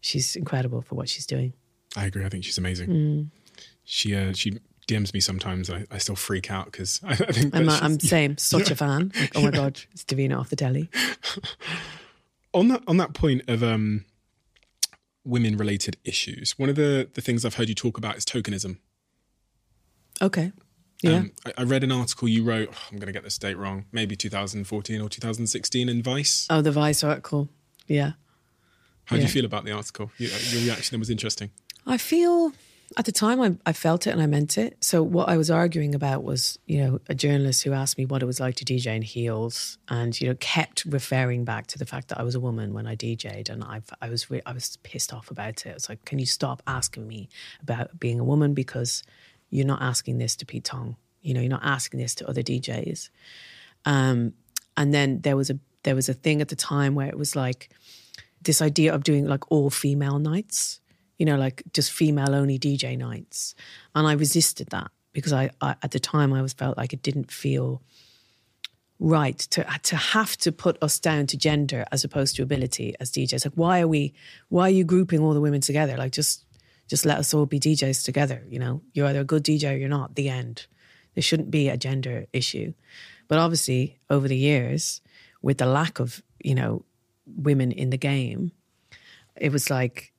She's 0.00 0.36
incredible 0.36 0.82
for 0.82 0.94
what 0.94 1.08
she's 1.08 1.26
doing. 1.26 1.52
I 1.96 2.06
agree. 2.06 2.24
I 2.24 2.28
think 2.28 2.44
she's 2.44 2.58
amazing. 2.58 2.88
Mm. 2.88 3.26
She 3.84 4.14
uh, 4.14 4.32
she 4.32 4.58
DMs 4.88 5.14
me 5.14 5.20
sometimes. 5.20 5.70
I, 5.70 5.86
I 5.90 5.98
still 5.98 6.16
freak 6.16 6.50
out 6.50 6.66
because 6.66 7.00
I, 7.04 7.12
I 7.12 7.16
think 7.16 7.54
I'm, 7.54 7.68
uh, 7.68 7.78
I'm 7.80 8.00
same, 8.00 8.36
such 8.38 8.70
a 8.70 8.76
fan. 8.76 9.12
Like, 9.14 9.32
oh 9.36 9.42
my 9.42 9.50
God, 9.50 9.80
it's 9.92 10.04
Davina 10.04 10.38
off 10.38 10.50
the 10.50 10.56
telly. 10.56 10.90
on 12.54 12.68
that 12.68 12.82
on 12.86 12.96
that 12.96 13.14
point 13.14 13.42
of 13.48 13.62
um, 13.62 14.04
women 15.24 15.56
related 15.56 15.96
issues. 16.04 16.58
One 16.58 16.68
of 16.68 16.76
the 16.76 17.08
the 17.12 17.20
things 17.20 17.44
I've 17.44 17.54
heard 17.54 17.68
you 17.68 17.74
talk 17.74 17.98
about 17.98 18.16
is 18.16 18.24
tokenism. 18.24 18.78
Okay. 20.20 20.52
Yeah. 21.02 21.16
Um, 21.16 21.32
I, 21.44 21.52
I 21.58 21.62
read 21.64 21.84
an 21.84 21.92
article 21.92 22.28
you 22.28 22.44
wrote. 22.44 22.68
oh, 22.72 22.78
I'm 22.90 22.98
going 22.98 23.06
to 23.08 23.12
get 23.12 23.24
this 23.24 23.36
date 23.36 23.58
wrong. 23.58 23.84
Maybe 23.92 24.16
2014 24.16 25.00
or 25.00 25.08
2016 25.08 25.88
in 25.88 26.02
Vice. 26.02 26.46
oh, 26.48 26.62
the 26.62 26.72
Vice 26.72 27.02
article. 27.04 27.48
Yeah. 27.86 28.12
How 29.06 29.16
do 29.16 29.22
you 29.22 29.28
feel 29.28 29.44
about 29.44 29.64
the 29.64 29.72
article? 29.72 30.10
Your, 30.16 30.30
your 30.30 30.62
reaction 30.62 30.98
was 30.98 31.10
interesting. 31.10 31.50
I 31.86 31.98
feel 31.98 32.52
at 32.96 33.04
the 33.04 33.12
time 33.12 33.40
I, 33.40 33.56
I 33.66 33.72
felt 33.72 34.06
it 34.06 34.10
and 34.10 34.22
I 34.22 34.26
meant 34.26 34.56
it. 34.58 34.76
So 34.80 35.02
what 35.02 35.28
I 35.28 35.36
was 35.36 35.50
arguing 35.50 35.94
about 35.94 36.22
was, 36.22 36.58
you 36.66 36.78
know, 36.78 37.00
a 37.08 37.14
journalist 37.14 37.64
who 37.64 37.72
asked 37.72 37.98
me 37.98 38.04
what 38.06 38.22
it 38.22 38.26
was 38.26 38.38
like 38.38 38.54
to 38.56 38.64
DJ 38.64 38.94
in 38.94 39.02
heels, 39.02 39.78
and 39.88 40.18
you 40.20 40.28
know, 40.28 40.36
kept 40.40 40.84
referring 40.84 41.44
back 41.44 41.66
to 41.68 41.78
the 41.78 41.86
fact 41.86 42.08
that 42.08 42.20
I 42.20 42.22
was 42.22 42.34
a 42.34 42.40
woman 42.40 42.72
when 42.72 42.86
I 42.86 42.94
DJ'd, 42.94 43.48
and 43.48 43.64
I 43.64 43.82
I 44.00 44.08
was 44.08 44.30
re- 44.30 44.42
I 44.46 44.52
was 44.52 44.76
pissed 44.82 45.12
off 45.12 45.30
about 45.30 45.66
it. 45.66 45.70
It's 45.70 45.88
like, 45.88 46.04
can 46.04 46.18
you 46.18 46.26
stop 46.26 46.62
asking 46.66 47.08
me 47.08 47.28
about 47.60 47.98
being 47.98 48.20
a 48.20 48.24
woman 48.24 48.54
because 48.54 49.02
you're 49.52 49.66
not 49.66 49.82
asking 49.82 50.18
this 50.18 50.34
to 50.36 50.46
Pete 50.46 50.64
Tong, 50.64 50.96
you 51.20 51.34
know, 51.34 51.40
you're 51.40 51.50
not 51.50 51.64
asking 51.64 52.00
this 52.00 52.14
to 52.16 52.28
other 52.28 52.42
DJs. 52.42 53.10
Um, 53.84 54.32
and 54.76 54.92
then 54.94 55.20
there 55.20 55.36
was 55.36 55.50
a 55.50 55.58
there 55.84 55.94
was 55.94 56.08
a 56.08 56.14
thing 56.14 56.40
at 56.40 56.48
the 56.48 56.56
time 56.56 56.94
where 56.94 57.08
it 57.08 57.18
was 57.18 57.36
like 57.36 57.70
this 58.40 58.62
idea 58.62 58.94
of 58.94 59.04
doing 59.04 59.26
like 59.26 59.50
all 59.50 59.68
female 59.68 60.18
nights, 60.18 60.80
you 61.18 61.26
know, 61.26 61.36
like 61.36 61.62
just 61.72 61.92
female 61.92 62.34
only 62.34 62.58
DJ 62.58 62.96
nights, 62.96 63.54
and 63.94 64.06
I 64.06 64.12
resisted 64.12 64.68
that 64.68 64.90
because 65.12 65.32
I, 65.32 65.50
I 65.60 65.76
at 65.82 65.90
the 65.90 66.00
time 66.00 66.32
I 66.32 66.40
was 66.40 66.54
felt 66.54 66.78
like 66.78 66.92
it 66.92 67.02
didn't 67.02 67.30
feel 67.30 67.82
right 68.98 69.38
to 69.38 69.66
to 69.82 69.96
have 69.96 70.36
to 70.38 70.52
put 70.52 70.82
us 70.82 70.98
down 70.98 71.26
to 71.26 71.36
gender 71.36 71.84
as 71.92 72.04
opposed 72.04 72.36
to 72.36 72.42
ability 72.42 72.94
as 73.00 73.10
DJs. 73.10 73.44
Like, 73.44 73.54
why 73.54 73.80
are 73.82 73.88
we? 73.88 74.14
Why 74.48 74.64
are 74.64 74.70
you 74.70 74.84
grouping 74.84 75.20
all 75.20 75.34
the 75.34 75.40
women 75.40 75.60
together? 75.60 75.96
Like, 75.96 76.12
just 76.12 76.46
just 76.92 77.06
let 77.06 77.16
us 77.16 77.32
all 77.32 77.46
be 77.46 77.58
DJs 77.58 78.04
together. 78.04 78.44
You 78.50 78.58
know, 78.58 78.82
you're 78.92 79.06
either 79.06 79.20
a 79.20 79.24
good 79.24 79.44
DJ 79.44 79.72
or 79.72 79.76
you're 79.78 79.88
not. 79.88 80.14
The 80.14 80.28
end. 80.28 80.66
There 81.14 81.22
shouldn't 81.22 81.50
be 81.50 81.70
a 81.70 81.78
gender 81.78 82.26
issue. 82.34 82.74
But 83.28 83.38
obviously, 83.38 83.98
over 84.10 84.28
the 84.28 84.36
years, 84.36 85.00
with 85.40 85.56
the 85.56 85.64
lack 85.64 86.00
of 86.00 86.22
you 86.44 86.54
know 86.54 86.84
women 87.24 87.72
in 87.72 87.88
the 87.88 87.96
game, 87.96 88.52
it 89.36 89.50
was 89.50 89.70
like 89.70 90.12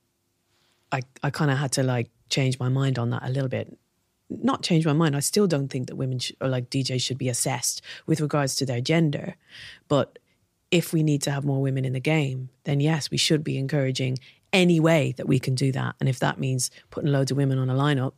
I 0.90 1.02
I 1.22 1.30
kind 1.30 1.52
of 1.52 1.58
had 1.58 1.70
to 1.78 1.84
like 1.84 2.10
change 2.28 2.58
my 2.58 2.68
mind 2.68 2.98
on 2.98 3.10
that 3.10 3.22
a 3.22 3.30
little 3.30 3.48
bit 3.48 3.78
not 4.28 4.64
change 4.64 4.84
my 4.84 4.92
mind. 4.92 5.14
I 5.14 5.20
still 5.20 5.46
don't 5.46 5.68
think 5.68 5.86
that 5.86 5.96
women 5.96 6.18
sh- 6.18 6.32
or 6.40 6.48
like 6.48 6.70
DJs 6.70 7.02
should 7.02 7.18
be 7.18 7.28
assessed 7.28 7.82
with 8.04 8.20
regards 8.20 8.56
to 8.56 8.66
their 8.66 8.80
gender. 8.80 9.36
But 9.86 10.18
if 10.72 10.92
we 10.92 11.04
need 11.04 11.22
to 11.22 11.30
have 11.30 11.44
more 11.44 11.62
women 11.62 11.84
in 11.84 11.92
the 11.92 12.00
game, 12.00 12.48
then 12.64 12.80
yes, 12.80 13.12
we 13.12 13.16
should 13.16 13.44
be 13.44 13.58
encouraging 13.58 14.18
any 14.54 14.80
way 14.80 15.12
that 15.18 15.28
we 15.28 15.38
can 15.38 15.54
do 15.54 15.72
that. 15.72 15.96
And 16.00 16.08
if 16.08 16.20
that 16.20 16.38
means 16.38 16.70
putting 16.90 17.12
loads 17.12 17.30
of 17.30 17.36
women 17.36 17.58
on 17.58 17.68
a 17.68 17.74
lineup 17.74 18.12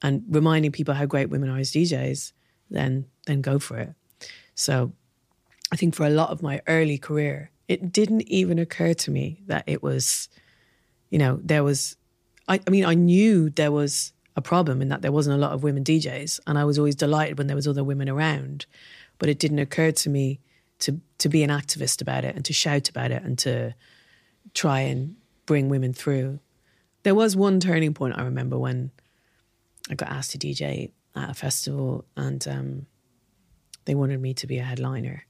and 0.00 0.22
reminding 0.28 0.72
people 0.72 0.94
how 0.94 1.04
great 1.04 1.28
women 1.28 1.50
are 1.50 1.58
as 1.58 1.72
DJs, 1.72 2.32
then 2.70 3.04
then 3.26 3.42
go 3.42 3.58
for 3.58 3.76
it. 3.78 3.92
So 4.54 4.92
I 5.70 5.76
think 5.76 5.94
for 5.94 6.06
a 6.06 6.10
lot 6.10 6.30
of 6.30 6.42
my 6.42 6.62
early 6.66 6.98
career, 6.98 7.50
it 7.68 7.92
didn't 7.92 8.22
even 8.22 8.58
occur 8.58 8.94
to 8.94 9.10
me 9.10 9.42
that 9.46 9.64
it 9.66 9.82
was, 9.82 10.28
you 11.10 11.18
know, 11.18 11.40
there 11.42 11.64
was 11.64 11.96
I, 12.48 12.60
I 12.66 12.70
mean, 12.70 12.84
I 12.84 12.94
knew 12.94 13.50
there 13.50 13.72
was 13.72 14.12
a 14.36 14.42
problem 14.42 14.80
in 14.80 14.88
that 14.88 15.02
there 15.02 15.12
wasn't 15.12 15.36
a 15.36 15.40
lot 15.40 15.52
of 15.52 15.62
women 15.62 15.84
DJs, 15.84 16.40
and 16.46 16.58
I 16.58 16.64
was 16.64 16.78
always 16.78 16.94
delighted 16.94 17.38
when 17.38 17.48
there 17.48 17.56
was 17.56 17.68
other 17.68 17.84
women 17.84 18.08
around. 18.08 18.66
But 19.18 19.28
it 19.28 19.38
didn't 19.38 19.58
occur 19.58 19.90
to 19.92 20.08
me 20.08 20.40
to 20.80 21.00
to 21.18 21.28
be 21.28 21.42
an 21.42 21.50
activist 21.50 22.00
about 22.00 22.24
it 22.24 22.36
and 22.36 22.44
to 22.44 22.52
shout 22.52 22.88
about 22.88 23.10
it 23.10 23.22
and 23.22 23.38
to 23.40 23.74
try 24.54 24.80
and 24.80 25.16
bring 25.46 25.68
women 25.68 25.92
through. 25.92 26.40
There 27.02 27.14
was 27.14 27.36
one 27.36 27.60
turning 27.60 27.94
point 27.94 28.16
I 28.16 28.22
remember 28.22 28.58
when 28.58 28.90
I 29.90 29.94
got 29.94 30.10
asked 30.10 30.32
to 30.32 30.38
DJ 30.38 30.90
at 31.14 31.30
a 31.30 31.34
festival, 31.34 32.04
and 32.16 32.46
um, 32.48 32.86
they 33.84 33.94
wanted 33.94 34.20
me 34.20 34.34
to 34.34 34.46
be 34.46 34.58
a 34.58 34.62
headliner. 34.62 35.26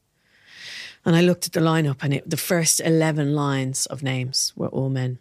And 1.05 1.17
I 1.17 1.23
looked 1.23 1.47
at 1.47 1.53
the 1.53 1.61
lineup, 1.61 2.03
and 2.03 2.15
it, 2.15 2.29
the 2.29 2.37
first 2.37 2.81
eleven 2.81 3.35
lines 3.35 3.87
of 3.87 4.03
names 4.03 4.53
were 4.55 4.69
all 4.69 4.91
men, 4.91 5.19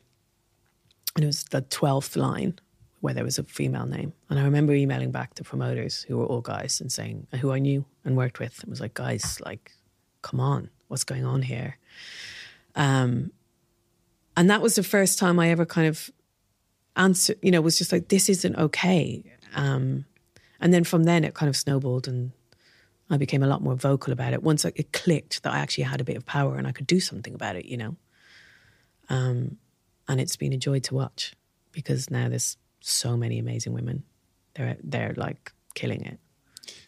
and 1.15 1.23
it 1.23 1.27
was 1.27 1.45
the 1.45 1.61
twelfth 1.61 2.15
line 2.15 2.59
where 2.99 3.15
there 3.15 3.23
was 3.23 3.39
a 3.39 3.43
female 3.43 3.87
name. 3.87 4.13
And 4.29 4.39
I 4.39 4.43
remember 4.43 4.73
emailing 4.73 5.11
back 5.11 5.33
to 5.35 5.43
promoters 5.43 6.03
who 6.03 6.17
were 6.17 6.25
all 6.25 6.41
guys 6.41 6.79
and 6.79 6.91
saying, 6.91 7.25
who 7.39 7.51
I 7.51 7.57
knew 7.57 7.83
and 8.05 8.15
worked 8.15 8.39
with, 8.39 8.61
and 8.61 8.69
was 8.69 8.79
like, 8.79 8.93
guys, 8.93 9.41
like, 9.43 9.71
come 10.21 10.39
on, 10.39 10.69
what's 10.87 11.03
going 11.03 11.25
on 11.25 11.41
here? 11.41 11.77
Um, 12.75 13.31
and 14.35 14.49
that 14.49 14.61
was 14.61 14.75
the 14.75 14.83
first 14.83 15.19
time 15.19 15.39
I 15.39 15.49
ever 15.49 15.65
kind 15.65 15.87
of 15.87 16.09
answered, 16.95 17.37
you 17.41 17.51
know, 17.51 17.61
was 17.61 17.77
just 17.77 17.91
like, 17.91 18.07
this 18.09 18.29
isn't 18.29 18.55
okay. 18.55 19.23
Um, 19.55 20.05
and 20.59 20.73
then 20.73 20.83
from 20.83 21.03
then 21.03 21.23
it 21.23 21.33
kind 21.33 21.49
of 21.49 21.55
snowballed 21.55 22.07
and 22.07 22.31
I 23.09 23.17
became 23.17 23.43
a 23.43 23.47
lot 23.47 23.61
more 23.61 23.75
vocal 23.75 24.13
about 24.13 24.33
it. 24.33 24.41
Once 24.41 24.63
it 24.63 24.93
clicked 24.93 25.43
that 25.43 25.51
I 25.51 25.59
actually 25.59 25.83
had 25.83 25.99
a 25.99 26.05
bit 26.05 26.15
of 26.15 26.25
power 26.25 26.55
and 26.55 26.65
I 26.65 26.71
could 26.71 26.87
do 26.87 27.01
something 27.01 27.33
about 27.33 27.57
it, 27.57 27.65
you 27.65 27.75
know. 27.75 27.97
Um, 29.09 29.57
and 30.07 30.21
it's 30.21 30.37
been 30.37 30.53
a 30.53 30.57
joy 30.57 30.79
to 30.79 30.95
watch 30.95 31.33
because 31.73 32.09
now 32.09 32.29
there's 32.29 32.57
so 32.79 33.17
many 33.17 33.37
amazing 33.37 33.73
women. 33.73 34.03
They're 34.53 34.77
they're 34.81 35.13
like 35.17 35.51
killing 35.75 36.05
it. 36.05 36.19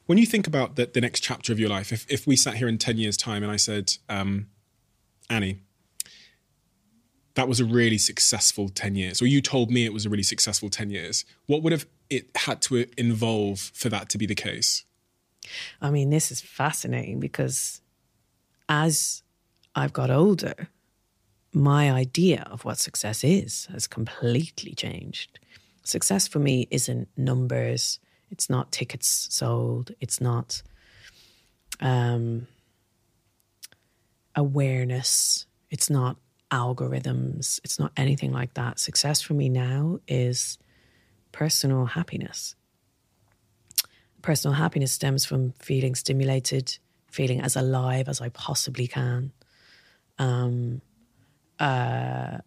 When 0.06 0.18
you 0.18 0.26
think 0.26 0.48
about 0.48 0.76
the, 0.76 0.86
the 0.86 1.02
next 1.02 1.22
chapter 1.22 1.52
of 1.52 1.60
your 1.60 1.70
life, 1.70 1.91
if 1.91 2.10
if 2.10 2.26
we 2.26 2.36
sat 2.36 2.56
here 2.56 2.68
in 2.68 2.78
ten 2.78 2.98
years' 2.98 3.18
time 3.18 3.44
and 3.44 3.52
I 3.52 3.58
said, 3.58 3.94
um, 4.08 4.48
Annie, 5.30 5.62
that 7.36 7.48
was 7.48 7.60
a 7.60 7.66
really 7.66 7.98
successful 7.98 8.70
ten 8.70 8.96
years, 8.96 9.22
or 9.22 9.28
you 9.28 9.42
told 9.42 9.72
me 9.72 9.86
it 9.86 9.94
was 9.94 10.06
a 10.06 10.10
really 10.10 10.24
successful 10.24 10.70
ten 10.70 10.90
years, 10.90 11.26
what 11.46 11.64
would 11.64 11.72
have 11.72 11.86
it 12.10 12.30
had 12.36 12.62
to 12.64 12.86
involve 12.98 13.60
for 13.60 13.90
that 13.90 14.10
to 14.10 14.18
be 14.18 14.26
the 14.26 14.36
case? 14.36 14.86
I 15.82 15.90
mean, 15.90 16.10
this 16.10 16.32
is 16.32 16.42
fascinating 16.42 17.20
because 17.20 17.82
as 18.70 19.24
I've 19.76 19.94
got 19.94 20.10
older, 20.10 20.70
my 21.54 21.92
idea 21.92 22.48
of 22.50 22.66
what 22.66 22.78
success 22.78 23.24
is 23.24 23.68
has 23.72 23.88
completely 23.88 24.74
changed. 24.74 25.40
Success 25.84 26.28
for 26.28 26.40
me 26.40 26.68
isn't 26.72 27.10
numbers. 27.18 28.00
It's 28.32 28.50
not 28.50 28.72
tickets 28.72 29.28
sold. 29.30 29.92
It's 30.00 30.22
not 30.22 30.64
um, 31.80 32.48
awareness. 34.36 35.46
It's 35.70 35.90
not 35.90 36.18
algorithms. 36.54 37.60
It's 37.64 37.80
not 37.80 37.91
anything 37.97 38.32
like 38.32 38.54
that. 38.54 38.80
Success 38.80 39.22
for 39.22 39.34
me 39.34 39.49
now 39.49 39.99
is 40.08 40.60
personal 41.32 41.86
happiness. 41.86 42.56
Personal 44.22 44.54
happiness 44.54 44.91
stems 44.91 45.26
from 45.26 45.51
feeling 45.54 45.95
stimulated, 45.95 46.78
feeling 47.08 47.41
as 47.41 47.56
alive 47.56 48.08
as 48.08 48.22
I 48.22 48.30
possibly 48.30 48.88
can, 48.88 49.32
um, 50.20 50.82
uh, 51.60 52.38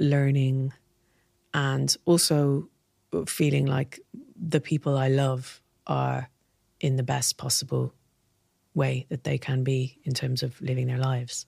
learning 0.00 0.72
and 1.54 1.96
also 2.04 2.68
feeling 3.26 3.66
like 3.66 4.00
the 4.36 4.60
people 4.60 4.98
I 4.98 5.08
love 5.08 5.62
are 5.86 6.28
in 6.80 6.96
the 6.96 7.04
best 7.04 7.36
possible 7.36 7.94
way 8.74 9.06
that 9.08 9.22
they 9.22 9.38
can 9.38 9.62
be 9.62 10.00
in 10.02 10.14
terms 10.14 10.42
of 10.42 10.60
living 10.60 10.88
their 10.88 10.98
lives. 10.98 11.46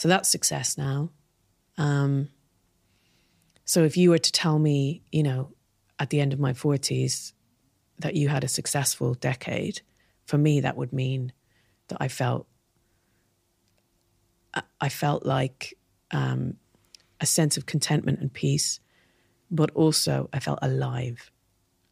So 0.00 0.08
that's 0.08 0.30
success 0.30 0.78
now. 0.78 1.10
Um, 1.76 2.30
so 3.66 3.84
if 3.84 3.98
you 3.98 4.08
were 4.08 4.18
to 4.18 4.32
tell 4.32 4.58
me, 4.58 5.02
you 5.12 5.22
know, 5.22 5.52
at 5.98 6.08
the 6.08 6.20
end 6.20 6.32
of 6.32 6.40
my 6.40 6.54
40s 6.54 7.34
that 7.98 8.14
you 8.14 8.28
had 8.28 8.42
a 8.42 8.48
successful 8.48 9.12
decade, 9.12 9.82
for 10.24 10.38
me, 10.38 10.60
that 10.62 10.78
would 10.78 10.94
mean 10.94 11.32
that 11.88 11.98
I 12.00 12.08
felt 12.08 12.46
I 14.80 14.88
felt 14.88 15.26
like 15.26 15.74
um, 16.10 16.54
a 17.20 17.26
sense 17.26 17.56
of 17.56 17.66
contentment 17.66 18.20
and 18.20 18.32
peace 18.32 18.80
but 19.50 19.70
also 19.72 20.28
I 20.32 20.38
felt 20.38 20.60
alive. 20.62 21.30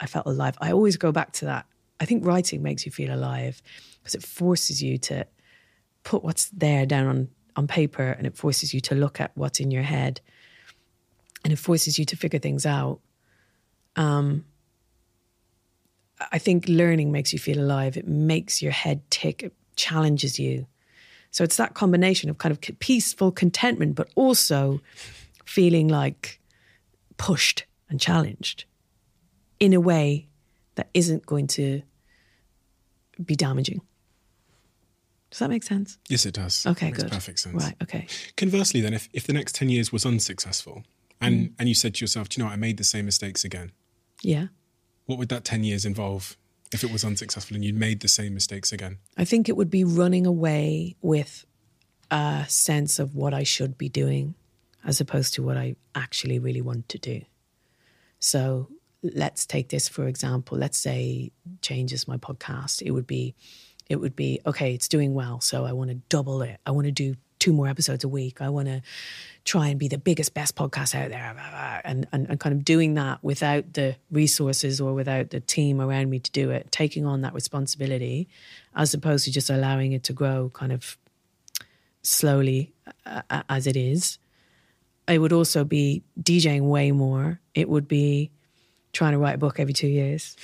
I 0.00 0.06
felt 0.06 0.26
alive. 0.26 0.56
I 0.60 0.72
always 0.72 0.96
go 0.96 1.12
back 1.12 1.32
to 1.32 1.44
that. 1.46 1.66
I 2.00 2.04
think 2.04 2.24
writing 2.24 2.62
makes 2.62 2.86
you 2.86 2.92
feel 2.92 3.12
alive 3.12 3.60
because 3.98 4.14
it 4.14 4.22
forces 4.22 4.82
you 4.82 4.96
to 4.98 5.26
put 6.04 6.22
what's 6.22 6.48
there 6.50 6.86
down 6.86 7.06
on, 7.06 7.28
on 7.58 7.66
paper 7.66 8.14
and 8.16 8.24
it 8.24 8.36
forces 8.36 8.72
you 8.72 8.80
to 8.80 8.94
look 8.94 9.20
at 9.20 9.32
what's 9.34 9.58
in 9.58 9.72
your 9.72 9.82
head 9.82 10.20
and 11.42 11.52
it 11.52 11.56
forces 11.56 11.98
you 11.98 12.04
to 12.04 12.16
figure 12.16 12.38
things 12.38 12.64
out. 12.64 13.00
Um, 13.96 14.44
I 16.30 16.38
think 16.38 16.68
learning 16.68 17.10
makes 17.10 17.32
you 17.32 17.38
feel 17.40 17.58
alive. 17.58 17.96
It 17.96 18.06
makes 18.06 18.62
your 18.62 18.70
head 18.70 19.02
tick, 19.10 19.42
it 19.42 19.52
challenges 19.74 20.38
you. 20.38 20.66
So 21.32 21.42
it's 21.42 21.56
that 21.56 21.74
combination 21.74 22.30
of 22.30 22.38
kind 22.38 22.52
of 22.52 22.60
peaceful 22.78 23.32
contentment, 23.32 23.96
but 23.96 24.08
also 24.14 24.80
feeling 25.44 25.88
like 25.88 26.40
pushed 27.16 27.64
and 27.90 28.00
challenged 28.00 28.66
in 29.58 29.74
a 29.74 29.80
way 29.80 30.28
that 30.76 30.88
isn't 30.94 31.26
going 31.26 31.48
to 31.48 31.82
be 33.24 33.34
damaging. 33.34 33.80
Does 35.30 35.40
that 35.40 35.50
make 35.50 35.62
sense? 35.62 35.98
Yes, 36.08 36.24
it 36.26 36.34
does. 36.34 36.64
Okay, 36.66 36.86
it 36.86 36.90
makes 36.90 37.02
good. 37.02 37.12
Perfect 37.12 37.38
sense. 37.40 37.62
Right. 37.62 37.74
Okay. 37.82 38.06
Conversely, 38.36 38.80
then, 38.80 38.94
if, 38.94 39.08
if 39.12 39.26
the 39.26 39.32
next 39.34 39.54
10 39.56 39.68
years 39.68 39.92
was 39.92 40.06
unsuccessful 40.06 40.84
and, 41.20 41.48
Mm. 41.48 41.52
and 41.58 41.68
you 41.68 41.74
said 41.74 41.94
to 41.96 42.00
yourself, 42.02 42.28
Do 42.28 42.38
you 42.40 42.44
know, 42.44 42.48
what? 42.48 42.54
I 42.54 42.56
made 42.56 42.76
the 42.78 42.84
same 42.84 43.04
mistakes 43.04 43.44
again, 43.44 43.72
Yeah. 44.22 44.46
what 45.06 45.18
would 45.18 45.28
that 45.28 45.44
10 45.44 45.64
years 45.64 45.84
involve 45.84 46.36
if 46.72 46.82
it 46.84 46.90
was 46.90 47.04
unsuccessful 47.04 47.54
and 47.56 47.64
you'd 47.64 47.76
made 47.76 48.00
the 48.00 48.08
same 48.08 48.32
mistakes 48.34 48.72
again? 48.72 48.98
I 49.16 49.24
think 49.24 49.48
it 49.48 49.56
would 49.56 49.70
be 49.70 49.84
running 49.84 50.26
away 50.26 50.96
with 51.02 51.44
a 52.10 52.46
sense 52.48 52.98
of 52.98 53.14
what 53.14 53.34
I 53.34 53.42
should 53.42 53.76
be 53.76 53.88
doing 53.90 54.34
as 54.84 55.00
opposed 55.00 55.34
to 55.34 55.42
what 55.42 55.56
I 55.58 55.76
actually 55.94 56.38
really 56.38 56.62
want 56.62 56.88
to 56.90 56.98
do. 56.98 57.20
So 58.18 58.68
let's 59.02 59.44
take 59.46 59.68
this 59.68 59.88
for 59.88 60.08
example. 60.08 60.56
Let's 60.58 60.78
say 60.78 61.32
changes 61.62 62.08
my 62.08 62.16
podcast. 62.16 62.80
It 62.82 62.92
would 62.92 63.06
be 63.06 63.34
it 63.88 63.96
would 63.96 64.14
be 64.16 64.40
okay, 64.46 64.74
it's 64.74 64.88
doing 64.88 65.14
well, 65.14 65.40
so 65.40 65.64
I 65.64 65.72
want 65.72 65.90
to 65.90 65.96
double 66.08 66.42
it. 66.42 66.60
I 66.66 66.70
want 66.72 66.86
to 66.86 66.92
do 66.92 67.14
two 67.38 67.52
more 67.52 67.68
episodes 67.68 68.02
a 68.04 68.08
week. 68.08 68.40
I 68.42 68.48
want 68.48 68.66
to 68.66 68.82
try 69.44 69.68
and 69.68 69.78
be 69.78 69.86
the 69.88 69.96
biggest, 69.96 70.34
best 70.34 70.56
podcast 70.56 70.94
out 70.94 71.10
there, 71.10 71.32
blah, 71.34 71.50
blah, 71.50 71.80
and, 71.84 72.06
and 72.12 72.28
and 72.28 72.40
kind 72.40 72.54
of 72.54 72.64
doing 72.64 72.94
that 72.94 73.22
without 73.22 73.72
the 73.74 73.96
resources 74.10 74.80
or 74.80 74.92
without 74.92 75.30
the 75.30 75.40
team 75.40 75.80
around 75.80 76.10
me 76.10 76.18
to 76.18 76.30
do 76.32 76.50
it, 76.50 76.70
taking 76.72 77.06
on 77.06 77.22
that 77.22 77.32
responsibility, 77.34 78.28
as 78.74 78.92
opposed 78.92 79.24
to 79.24 79.30
just 79.30 79.48
allowing 79.50 79.92
it 79.92 80.02
to 80.04 80.12
grow 80.12 80.50
kind 80.52 80.72
of 80.72 80.98
slowly 82.02 82.72
uh, 83.06 83.42
as 83.48 83.66
it 83.66 83.76
is. 83.76 84.18
it 85.08 85.18
would 85.18 85.32
also 85.32 85.64
be 85.64 86.02
DJing 86.20 86.62
way 86.68 86.92
more. 86.92 87.40
It 87.54 87.68
would 87.68 87.88
be 87.88 88.30
trying 88.92 89.12
to 89.12 89.18
write 89.18 89.34
a 89.36 89.38
book 89.38 89.60
every 89.60 89.74
two 89.74 89.88
years, 89.88 90.36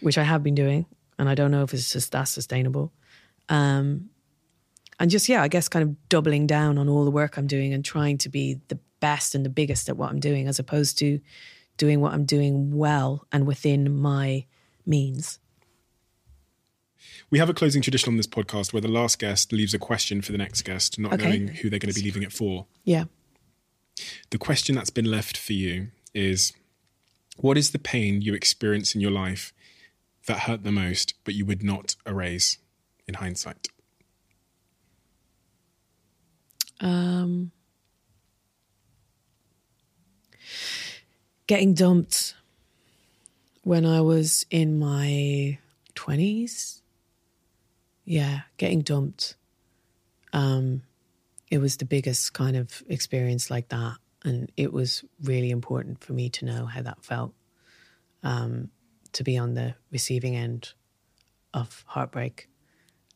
which 0.00 0.18
I 0.18 0.22
have 0.24 0.42
been 0.42 0.54
doing, 0.54 0.86
and 1.18 1.28
I 1.28 1.34
don't 1.34 1.50
know 1.50 1.62
if 1.62 1.74
it's 1.74 1.92
just 1.92 2.12
that 2.12 2.24
sustainable. 2.24 2.92
Um, 3.48 4.10
and 5.00 5.10
just 5.10 5.28
yeah, 5.28 5.42
I 5.42 5.48
guess 5.48 5.68
kind 5.68 5.82
of 5.88 6.08
doubling 6.08 6.46
down 6.46 6.78
on 6.78 6.88
all 6.88 7.04
the 7.04 7.10
work 7.10 7.36
I'm 7.36 7.46
doing 7.46 7.72
and 7.72 7.84
trying 7.84 8.18
to 8.18 8.28
be 8.28 8.60
the 8.68 8.78
best 9.00 9.34
and 9.34 9.44
the 9.44 9.50
biggest 9.50 9.88
at 9.88 9.96
what 9.96 10.10
I'm 10.10 10.20
doing, 10.20 10.48
as 10.48 10.58
opposed 10.58 10.98
to 10.98 11.20
doing 11.76 12.00
what 12.00 12.12
I'm 12.12 12.24
doing 12.24 12.76
well 12.76 13.26
and 13.30 13.46
within 13.46 13.96
my 13.96 14.44
means. 14.84 15.38
We 17.30 17.38
have 17.38 17.48
a 17.50 17.54
closing 17.54 17.82
tradition 17.82 18.12
on 18.12 18.16
this 18.16 18.26
podcast 18.26 18.72
where 18.72 18.80
the 18.80 18.88
last 18.88 19.18
guest 19.18 19.52
leaves 19.52 19.74
a 19.74 19.78
question 19.78 20.22
for 20.22 20.32
the 20.32 20.38
next 20.38 20.62
guest, 20.62 20.98
not 20.98 21.12
Okay. 21.14 21.24
knowing 21.24 21.48
who 21.48 21.68
they're 21.70 21.78
going 21.78 21.92
to 21.92 21.98
be 21.98 22.04
leaving 22.04 22.22
it 22.22 22.32
for. 22.32 22.66
Yeah. 22.84 23.04
The 24.30 24.38
question 24.38 24.74
that's 24.74 24.90
been 24.90 25.04
left 25.04 25.36
for 25.36 25.52
you 25.52 25.88
is 26.14 26.52
what 27.36 27.58
is 27.58 27.70
the 27.70 27.78
pain 27.78 28.22
you 28.22 28.34
experience 28.34 28.94
in 28.94 29.00
your 29.00 29.10
life 29.10 29.52
that 30.28 30.40
hurt 30.40 30.62
the 30.62 30.72
most, 30.72 31.14
but 31.24 31.34
you 31.34 31.44
would 31.44 31.62
not 31.62 31.96
erase 32.06 32.58
in 33.06 33.14
hindsight? 33.14 33.68
Um, 36.80 37.50
getting 41.46 41.74
dumped 41.74 42.34
when 43.62 43.84
I 43.84 44.00
was 44.00 44.46
in 44.50 44.78
my 44.78 45.58
20s. 45.96 46.82
Yeah, 48.04 48.42
getting 48.56 48.82
dumped. 48.82 49.34
Um, 50.32 50.82
it 51.50 51.58
was 51.58 51.78
the 51.78 51.84
biggest 51.84 52.32
kind 52.32 52.56
of 52.56 52.82
experience 52.88 53.50
like 53.50 53.68
that. 53.68 53.96
And 54.24 54.52
it 54.56 54.72
was 54.72 55.04
really 55.22 55.50
important 55.50 56.02
for 56.02 56.12
me 56.12 56.28
to 56.30 56.44
know 56.44 56.66
how 56.66 56.82
that 56.82 57.04
felt 57.04 57.32
um, 58.22 58.70
to 59.18 59.24
be 59.24 59.36
on 59.36 59.54
the 59.54 59.74
receiving 59.90 60.36
end 60.36 60.74
of 61.52 61.84
heartbreak. 61.88 62.48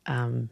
Um, 0.06 0.50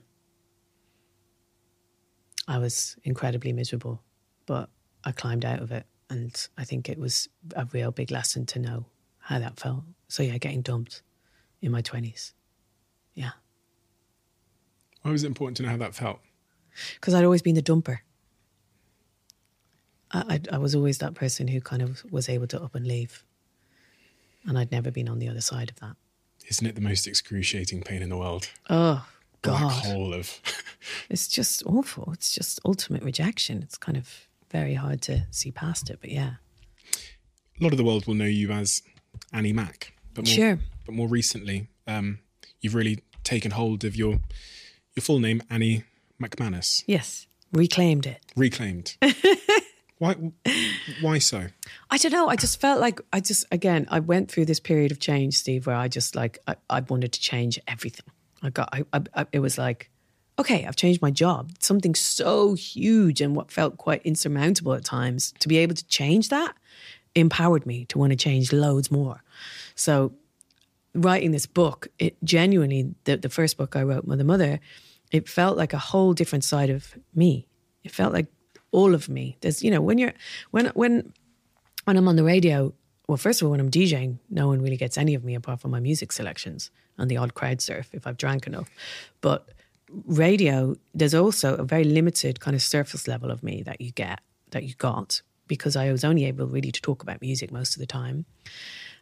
I 2.47 2.59
was 2.59 2.97
incredibly 3.03 3.53
miserable, 3.53 4.01
but 4.47 4.71
I 5.03 5.11
climbed 5.11 5.45
out 5.45 5.61
of 5.61 5.73
it. 5.73 5.87
And 6.09 6.33
I 6.57 6.63
think 6.63 6.89
it 6.89 6.99
was 6.99 7.29
a 7.57 7.67
real 7.73 7.91
big 7.91 8.13
lesson 8.13 8.47
to 8.47 8.61
know 8.61 8.87
how 9.19 9.41
that 9.41 9.59
felt. 9.59 9.83
So, 10.07 10.23
yeah, 10.23 10.39
getting 10.39 10.63
dumped 10.63 11.03
in 11.61 11.73
my 11.73 11.83
20s. 11.83 12.33
Yeah. 13.15 13.33
Why 15.03 15.11
was 15.11 15.25
it 15.25 15.27
important 15.27 15.57
to 15.57 15.65
know 15.65 15.71
how 15.71 15.79
that 15.79 15.97
felt? 15.97 16.21
Because 16.95 17.13
I'd 17.13 17.25
always 17.25 17.43
been 17.43 17.57
the 17.57 17.63
dumper. 17.63 17.99
I, 20.13 20.21
I, 20.35 20.41
I 20.55 20.59
was 20.59 20.77
always 20.77 20.99
that 20.99 21.15
person 21.15 21.49
who 21.49 21.61
kind 21.61 21.83
of 21.83 22.05
was 22.13 22.29
able 22.29 22.47
to 22.49 22.63
up 22.63 22.77
and 22.77 22.87
leave. 22.87 23.25
And 24.47 24.59
I'd 24.59 24.73
never 24.73 24.91
been 24.91 25.09
on 25.09 25.19
the 25.19 25.29
other 25.29 25.41
side 25.41 25.71
of 25.71 25.77
that. 25.81 25.97
Isn't 26.49 26.67
it 26.67 26.75
the 26.75 26.81
most 26.81 27.07
excruciating 27.07 27.83
pain 27.83 28.03
in 28.03 28.09
the 28.09 28.17
world? 28.17 28.49
Oh, 28.69 29.07
Black 29.43 29.61
God. 29.61 29.85
hole 29.85 30.15
of. 30.15 30.41
It's 31.11 31.29
just 31.29 31.63
awful. 31.67 32.11
It's 32.13 32.33
just 32.33 32.59
ultimate 32.65 33.03
rejection. 33.03 33.63
It's 33.63 33.77
kind 33.77 33.99
of 33.99 34.27
very 34.51 34.75
hard 34.75 35.03
to 35.03 35.27
see 35.31 35.51
past 35.53 35.91
it. 35.91 35.99
But 36.01 36.11
yeah. 36.11 36.35
a 37.61 37.63
lot 37.63 37.73
of 37.73 37.77
the 37.79 37.85
world 37.85 38.07
will 38.07 38.15
know 38.15 38.25
you 38.25 38.51
as 38.51 38.83
Annie 39.33 39.53
Mac, 39.53 39.93
but 40.15 40.25
more, 40.27 40.35
Sure. 40.35 40.59
but 40.87 40.95
more 40.95 41.07
recently, 41.09 41.69
um, 41.87 42.21
you've 42.61 42.75
really 42.75 43.03
taken 43.25 43.51
hold 43.53 43.85
of 43.85 43.95
your 43.95 44.21
your 44.97 45.03
full 45.03 45.19
name, 45.21 45.43
Annie 45.51 45.85
Macmanus, 46.21 46.83
Yes. 46.87 47.27
Reclaimed 47.53 48.07
it. 48.07 48.21
reclaimed. 48.37 48.97
why? 50.01 50.17
Why 51.03 51.19
so? 51.19 51.47
I 51.91 51.99
don't 51.99 52.11
know. 52.11 52.29
I 52.29 52.37
just 52.37 52.59
felt 52.59 52.81
like 52.81 53.03
I 53.13 53.21
just 53.21 53.45
again 53.53 53.87
I 53.91 54.01
went 54.01 54.31
through 54.31 54.47
this 54.47 54.59
period 54.59 54.91
of 54.93 54.99
change, 54.99 55.35
Steve, 55.35 55.67
where 55.67 55.77
I 55.77 55.89
just 55.89 56.17
like 56.17 56.39
I, 56.49 56.57
I 56.71 56.81
wanted 56.81 57.13
to 57.13 57.21
change 57.21 57.61
everything. 57.69 58.07
I 58.43 58.49
got 58.49 58.71
I, 58.73 58.85
I, 58.95 59.03
I 59.15 59.27
it 59.33 59.41
was 59.41 59.59
like, 59.59 59.91
okay, 60.39 60.65
I've 60.65 60.75
changed 60.75 61.03
my 61.03 61.11
job. 61.11 61.53
Something 61.59 61.95
so 61.95 62.55
huge 62.55 63.21
and 63.21 63.37
what 63.37 63.53
felt 63.53 63.77
quite 63.77 64.01
insurmountable 64.03 64.73
at 64.73 64.87
times. 64.87 65.35
To 65.41 65.49
be 65.49 65.59
able 65.59 65.75
to 65.75 65.87
change 65.87 66.31
that 66.31 66.57
empowered 67.15 67.67
me 67.67 67.85
to 67.87 67.99
want 67.99 68.11
to 68.11 68.17
change 68.17 68.55
loads 68.55 68.91
more. 68.91 69.23
So 69.75 70.15
writing 70.95 71.33
this 71.33 71.45
book, 71.45 71.89
it 71.99 72.17
genuinely 72.25 72.95
the, 73.05 73.19
the 73.19 73.29
first 73.29 73.59
book 73.59 73.77
I 73.77 73.83
wrote, 73.83 74.07
Mother 74.07 74.25
Mother, 74.25 74.61
it 75.13 75.29
felt 75.29 75.59
like 75.59 75.75
a 75.75 75.79
whole 75.79 76.15
different 76.15 76.45
side 76.45 76.71
of 76.71 76.95
me. 77.15 77.47
It 77.85 77.91
felt 77.91 78.15
like 78.15 78.29
all 78.73 78.95
of 78.95 79.09
me. 79.09 79.37
There's 79.41 79.63
you 79.63 79.71
know 79.71 79.81
when 79.81 79.99
you're 79.99 80.15
when 80.51 80.67
when 80.69 81.13
when 81.85 81.97
I'm 81.97 82.09
on 82.09 82.17
the 82.17 82.25
radio, 82.25 82.73
well, 83.09 83.17
first 83.17 83.41
of 83.41 83.47
all, 83.47 83.51
when 83.51 83.61
I'm 83.61 83.71
DJing, 83.71 84.19
no 84.29 84.47
one 84.47 84.63
really 84.63 84.77
gets 84.77 84.97
any 84.99 85.15
of 85.15 85.25
me 85.25 85.35
apart 85.35 85.61
from 85.61 85.71
my 85.71 85.81
music 85.81 86.13
selections 86.13 86.71
and 86.99 87.11
the 87.11 87.17
odd 87.17 87.35
crowd 87.35 87.61
surf 87.61 87.91
if 87.93 88.07
I've 88.07 88.17
drank 88.17 88.47
enough. 88.47 88.69
But 89.21 89.49
radio, 90.07 90.77
there's 90.95 91.15
also 91.15 91.57
a 91.57 91.65
very 91.65 91.85
limited 91.85 92.41
kind 92.41 92.55
of 92.55 92.63
surface 92.63 93.09
level 93.09 93.31
of 93.31 93.43
me 93.43 93.63
that 93.65 93.81
you 93.81 93.91
get, 93.91 94.21
that 94.51 94.65
you 94.65 94.75
got, 94.75 95.23
because 95.49 95.75
I 95.75 95.91
was 95.91 96.05
only 96.05 96.27
able 96.27 96.47
really 96.47 96.71
to 96.71 96.81
talk 96.81 97.03
about 97.03 97.21
music 97.21 97.51
most 97.51 97.75
of 97.75 97.81
the 97.81 97.87
time. 97.87 98.27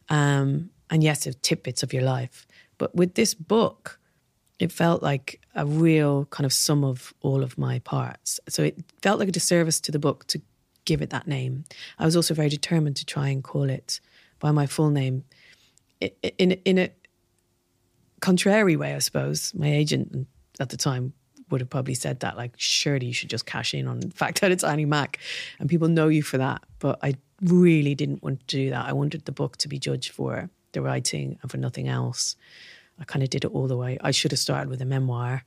Um, 0.08 0.70
and 0.88 1.02
yes, 1.02 1.26
it's 1.26 1.36
tidbits 1.42 1.82
of 1.82 1.92
your 1.92 2.02
life. 2.02 2.46
But 2.78 2.94
with 2.94 3.14
this 3.14 3.34
book, 3.34 3.98
it 4.58 4.72
felt 4.72 5.02
like 5.02 5.40
a 5.54 5.64
real 5.64 6.26
kind 6.26 6.44
of 6.44 6.52
sum 6.52 6.84
of 6.84 7.14
all 7.20 7.42
of 7.42 7.56
my 7.58 7.78
parts. 7.80 8.40
So 8.48 8.62
it 8.62 8.78
felt 9.02 9.18
like 9.18 9.28
a 9.28 9.32
disservice 9.32 9.80
to 9.80 9.92
the 9.92 9.98
book 9.98 10.26
to 10.28 10.40
give 10.84 11.02
it 11.02 11.10
that 11.10 11.26
name. 11.26 11.64
I 11.98 12.04
was 12.04 12.16
also 12.16 12.34
very 12.34 12.48
determined 12.48 12.96
to 12.96 13.06
try 13.06 13.28
and 13.28 13.44
call 13.44 13.70
it 13.70 14.00
by 14.40 14.50
my 14.50 14.66
full 14.66 14.90
name. 14.90 15.24
In 16.00 16.52
in 16.52 16.78
a 16.78 16.90
contrary 18.20 18.76
way, 18.76 18.94
I 18.94 18.98
suppose. 18.98 19.52
My 19.54 19.70
agent 19.70 20.26
at 20.60 20.70
the 20.70 20.76
time 20.76 21.12
would 21.50 21.60
have 21.60 21.70
probably 21.70 21.94
said 21.94 22.20
that, 22.20 22.36
like, 22.36 22.52
surely 22.56 23.06
you 23.06 23.12
should 23.12 23.30
just 23.30 23.46
cash 23.46 23.74
in 23.74 23.88
on 23.88 24.00
the 24.00 24.10
fact 24.10 24.40
that 24.40 24.50
it's 24.50 24.64
Annie 24.64 24.84
Mac, 24.84 25.18
and 25.58 25.68
people 25.68 25.88
know 25.88 26.08
you 26.08 26.22
for 26.22 26.38
that. 26.38 26.62
But 26.78 26.98
I 27.02 27.14
really 27.42 27.94
didn't 27.94 28.22
want 28.22 28.46
to 28.46 28.56
do 28.56 28.70
that. 28.70 28.86
I 28.86 28.92
wanted 28.92 29.24
the 29.24 29.32
book 29.32 29.56
to 29.58 29.68
be 29.68 29.78
judged 29.78 30.12
for 30.12 30.50
the 30.72 30.82
writing 30.82 31.38
and 31.42 31.50
for 31.50 31.56
nothing 31.56 31.88
else. 31.88 32.36
I 33.00 33.04
kind 33.04 33.22
of 33.22 33.30
did 33.30 33.44
it 33.44 33.50
all 33.52 33.68
the 33.68 33.76
way. 33.76 33.98
I 34.00 34.10
should 34.10 34.32
have 34.32 34.40
started 34.40 34.68
with 34.68 34.82
a 34.82 34.84
memoir 34.84 35.44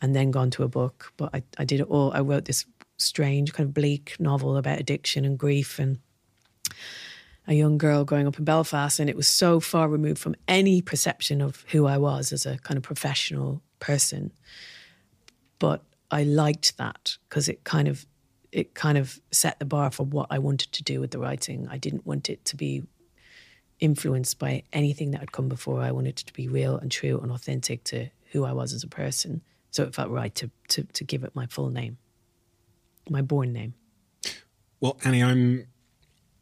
and 0.00 0.14
then 0.14 0.30
gone 0.30 0.50
to 0.50 0.62
a 0.62 0.68
book, 0.68 1.12
but 1.16 1.30
I, 1.34 1.42
I 1.58 1.64
did 1.64 1.80
it 1.80 1.88
all. 1.88 2.12
I 2.12 2.20
wrote 2.20 2.44
this 2.44 2.66
strange, 2.98 3.52
kind 3.52 3.68
of 3.68 3.74
bleak 3.74 4.16
novel 4.18 4.56
about 4.56 4.80
addiction 4.80 5.24
and 5.24 5.38
grief 5.38 5.78
and 5.78 5.98
a 7.46 7.54
young 7.54 7.78
girl 7.78 8.04
growing 8.04 8.26
up 8.26 8.38
in 8.38 8.44
Belfast. 8.44 9.00
And 9.00 9.08
it 9.08 9.16
was 9.16 9.28
so 9.28 9.60
far 9.60 9.88
removed 9.88 10.18
from 10.18 10.36
any 10.46 10.82
perception 10.82 11.40
of 11.40 11.64
who 11.68 11.86
I 11.86 11.98
was 11.98 12.32
as 12.32 12.46
a 12.46 12.58
kind 12.58 12.76
of 12.76 12.82
professional 12.82 13.62
person. 13.80 14.32
But 15.58 15.82
I 16.10 16.24
liked 16.24 16.76
that 16.78 17.16
because 17.28 17.48
it 17.48 17.64
kind 17.64 17.88
of 17.88 18.06
it 18.50 18.74
kind 18.74 18.96
of 18.96 19.20
set 19.30 19.58
the 19.58 19.64
bar 19.66 19.90
for 19.90 20.04
what 20.04 20.28
I 20.30 20.38
wanted 20.38 20.72
to 20.72 20.82
do 20.82 21.00
with 21.00 21.10
the 21.10 21.18
writing. 21.18 21.68
I 21.70 21.76
didn't 21.76 22.06
want 22.06 22.30
it 22.30 22.44
to 22.46 22.56
be 22.56 22.82
influenced 23.80 24.38
by 24.38 24.62
anything 24.72 25.12
that 25.12 25.20
had 25.20 25.32
come 25.32 25.48
before. 25.48 25.80
I 25.80 25.92
wanted 25.92 26.20
it 26.20 26.26
to 26.26 26.32
be 26.32 26.48
real 26.48 26.76
and 26.76 26.90
true 26.90 27.18
and 27.20 27.30
authentic 27.30 27.84
to 27.84 28.08
who 28.32 28.44
I 28.44 28.52
was 28.52 28.72
as 28.72 28.82
a 28.82 28.88
person. 28.88 29.42
So 29.70 29.84
it 29.84 29.94
felt 29.94 30.10
right 30.10 30.34
to 30.36 30.50
to, 30.68 30.82
to 30.82 31.04
give 31.04 31.24
it 31.24 31.34
my 31.34 31.46
full 31.46 31.70
name, 31.70 31.98
my 33.08 33.22
born 33.22 33.52
name. 33.52 33.74
Well, 34.80 34.98
Annie, 35.04 35.22
I'm 35.22 35.66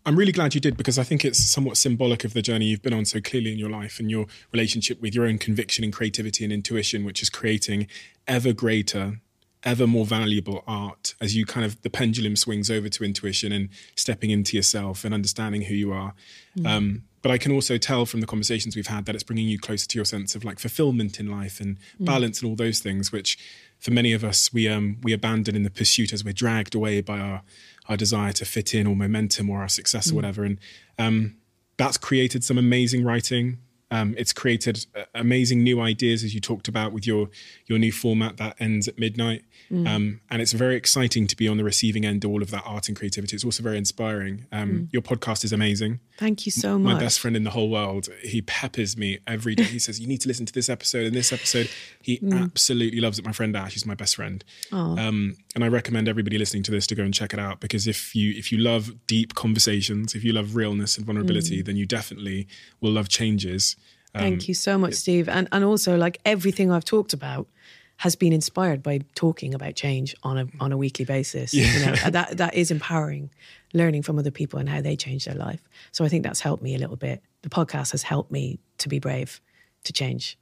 I'm 0.07 0.16
really 0.16 0.32
glad 0.32 0.55
you 0.55 0.61
did 0.61 0.76
because 0.76 0.99
I 0.99 1.03
think 1.03 1.24
it's 1.24 1.45
somewhat 1.45 1.76
symbolic 1.76 2.22
of 2.22 2.32
the 2.32 2.41
journey 2.41 2.66
you've 2.66 2.82
been 2.82 2.95
on 2.95 3.05
so 3.05 3.20
clearly 3.20 3.53
in 3.53 3.59
your 3.59 3.70
life 3.70 3.99
and 3.99 4.09
your 4.09 4.26
relationship 4.53 5.01
with 5.03 5.16
your 5.16 5.26
own 5.26 5.37
conviction 5.37 5.82
and 5.82 5.93
creativity 5.93 6.45
and 6.45 6.53
intuition, 6.53 7.05
which 7.05 7.22
is 7.22 7.28
creating 7.28 7.89
ever 8.28 8.53
greater, 8.53 9.20
ever 9.66 9.86
more 9.86 10.06
valuable 10.06 10.62
art 10.66 11.14
as 11.20 11.36
you 11.36 11.44
kind 11.44 11.66
of 11.66 11.82
the 11.82 11.90
pendulum 11.90 12.36
swings 12.36 12.70
over 12.70 12.88
to 12.88 13.04
intuition 13.04 13.52
and 13.52 13.68
stepping 13.96 14.30
into 14.30 14.56
yourself 14.56 15.04
and 15.04 15.12
understanding 15.12 15.62
who 15.62 15.74
you 15.74 15.92
are. 15.92 16.14
Um, 16.64 17.02
but 17.20 17.32
I 17.32 17.38
can 17.38 17.50
also 17.50 17.76
tell 17.76 18.06
from 18.06 18.20
the 18.20 18.26
conversations 18.26 18.76
we've 18.76 18.86
had 18.86 19.04
that 19.06 19.16
it's 19.16 19.24
bringing 19.24 19.48
you 19.48 19.58
closer 19.58 19.88
to 19.88 19.98
your 19.98 20.04
sense 20.04 20.36
of 20.36 20.44
like 20.44 20.60
fulfillment 20.60 21.18
in 21.18 21.28
life 21.28 21.58
and 21.60 21.76
balance 21.98 22.40
and 22.40 22.48
all 22.48 22.54
those 22.54 22.78
things, 22.78 23.10
which 23.10 23.36
for 23.80 23.90
many 23.90 24.12
of 24.12 24.22
us 24.22 24.52
we 24.52 24.68
um 24.68 24.98
we 25.02 25.12
abandon 25.12 25.56
in 25.56 25.64
the 25.64 25.70
pursuit 25.70 26.12
as 26.12 26.24
we're 26.24 26.32
dragged 26.32 26.74
away 26.74 27.00
by 27.00 27.18
our 27.18 27.42
our 27.88 27.96
desire 27.96 28.32
to 28.32 28.44
fit 28.44 28.72
in 28.74 28.86
or 28.86 28.94
momentum 28.94 29.50
or 29.50 29.60
our 29.60 29.68
success 29.68 30.12
or 30.12 30.14
whatever. 30.14 30.44
And 30.44 30.58
um, 30.98 31.36
that's 31.76 31.98
created 31.98 32.44
some 32.44 32.58
amazing 32.58 33.04
writing 33.04 33.58
Um, 33.91 34.14
it's 34.18 34.32
created 34.32 34.84
uh, 34.97 35.05
amazing 35.14 35.62
new 35.62 35.80
ideas, 35.80 36.24
as 36.24 36.34
you 36.34 36.41
talked 36.41 36.66
about 36.66 36.93
with 36.93 37.07
your 37.07 37.28
your 37.66 37.78
new 37.78 37.93
format 37.93 38.37
that 38.39 38.57
ends 38.59 38.89
at 38.89 38.99
midnight. 38.99 39.45
Mm. 39.70 39.89
Um, 39.89 40.20
and 40.30 40.43
it's 40.43 40.53
very 40.53 40.74
exciting 40.76 41.26
to 41.28 41.37
be 41.37 41.47
on 41.49 41.57
the 41.57 41.64
receiving 41.64 42.05
end 42.05 42.24
of 42.24 42.30
all 42.30 42.43
of 42.43 42.51
that 42.51 42.62
art 42.66 42.89
and 42.89 42.97
creativity. 42.97 43.34
It's 43.37 43.45
also 43.45 43.62
very 43.62 43.78
inspiring. 43.78 44.47
Um, 44.53 44.89
Your 44.93 45.03
podcast 45.03 45.45
is 45.45 45.53
amazing. 45.53 46.01
Thank 46.18 46.47
you 46.47 46.53
so 46.53 46.78
much. 46.78 46.95
My 46.95 46.99
best 47.01 47.20
friend 47.20 47.37
in 47.37 47.45
the 47.45 47.51
whole 47.51 47.68
world, 47.68 48.09
he 48.22 48.43
peppers 48.43 48.97
me 48.97 49.18
every 49.26 49.55
day. 49.55 49.64
He 49.64 49.78
says, 49.78 50.01
"You 50.01 50.07
need 50.09 50.20
to 50.22 50.28
listen 50.28 50.47
to 50.47 50.53
this 50.53 50.68
episode 50.68 51.07
and 51.07 51.14
this 51.14 51.32
episode." 51.32 51.68
He 52.03 52.18
Mm. 52.26 52.43
absolutely 52.43 53.01
loves 53.01 53.18
it. 53.18 53.24
My 53.24 53.32
friend 53.32 53.55
Ash, 53.57 53.74
he's 53.74 53.87
my 53.87 53.95
best 53.95 54.16
friend, 54.16 54.43
um, 54.72 55.37
and 55.55 55.62
I 55.62 55.68
recommend 55.68 56.09
everybody 56.09 56.39
listening 56.39 56.62
to 56.64 56.70
this 56.70 56.87
to 56.89 56.95
go 56.95 57.03
and 57.05 57.12
check 57.14 57.32
it 57.32 57.39
out 57.39 57.61
because 57.61 57.87
if 57.87 58.14
you 58.16 58.32
if 58.37 58.51
you 58.51 58.59
love 58.59 58.95
deep 59.07 59.34
conversations, 59.34 60.14
if 60.14 60.24
you 60.24 60.32
love 60.32 60.57
realness 60.57 60.97
and 60.97 61.07
vulnerability, 61.07 61.62
then 61.62 61.76
you 61.76 61.87
definitely 61.87 62.47
will 62.80 62.93
love 62.93 63.09
changes. 63.09 63.76
Um, 64.16 64.22
Thank 64.22 64.48
you 64.48 64.54
so 64.54 64.78
much, 64.78 64.94
Steve. 64.94 65.28
And 65.28 65.48
and 65.52 65.64
also 65.64 65.96
like 65.96 66.18
everything 66.24 66.70
I've 66.70 66.84
talked 66.84 67.12
about 67.12 67.46
has 67.98 68.14
been 68.14 68.32
inspired 68.32 68.82
by 68.82 69.00
talking 69.14 69.54
about 69.54 69.74
change 69.74 70.14
on 70.22 70.38
a 70.38 70.46
on 70.60 70.72
a 70.72 70.76
weekly 70.76 71.04
basis. 71.04 71.54
You 71.54 71.86
know, 71.86 71.94
that 72.10 72.36
that 72.36 72.54
is 72.54 72.70
empowering, 72.70 73.30
learning 73.72 74.02
from 74.02 74.18
other 74.18 74.30
people 74.30 74.58
and 74.58 74.68
how 74.68 74.80
they 74.80 74.96
change 74.96 75.24
their 75.24 75.34
life. 75.34 75.62
So 75.92 76.04
I 76.04 76.08
think 76.08 76.24
that's 76.24 76.40
helped 76.40 76.62
me 76.62 76.74
a 76.74 76.78
little 76.78 76.96
bit. 76.96 77.22
The 77.42 77.48
podcast 77.48 77.92
has 77.92 78.02
helped 78.02 78.30
me 78.30 78.58
to 78.78 78.88
be 78.88 78.98
brave, 78.98 79.40
to 79.84 79.92
change. 79.92 80.38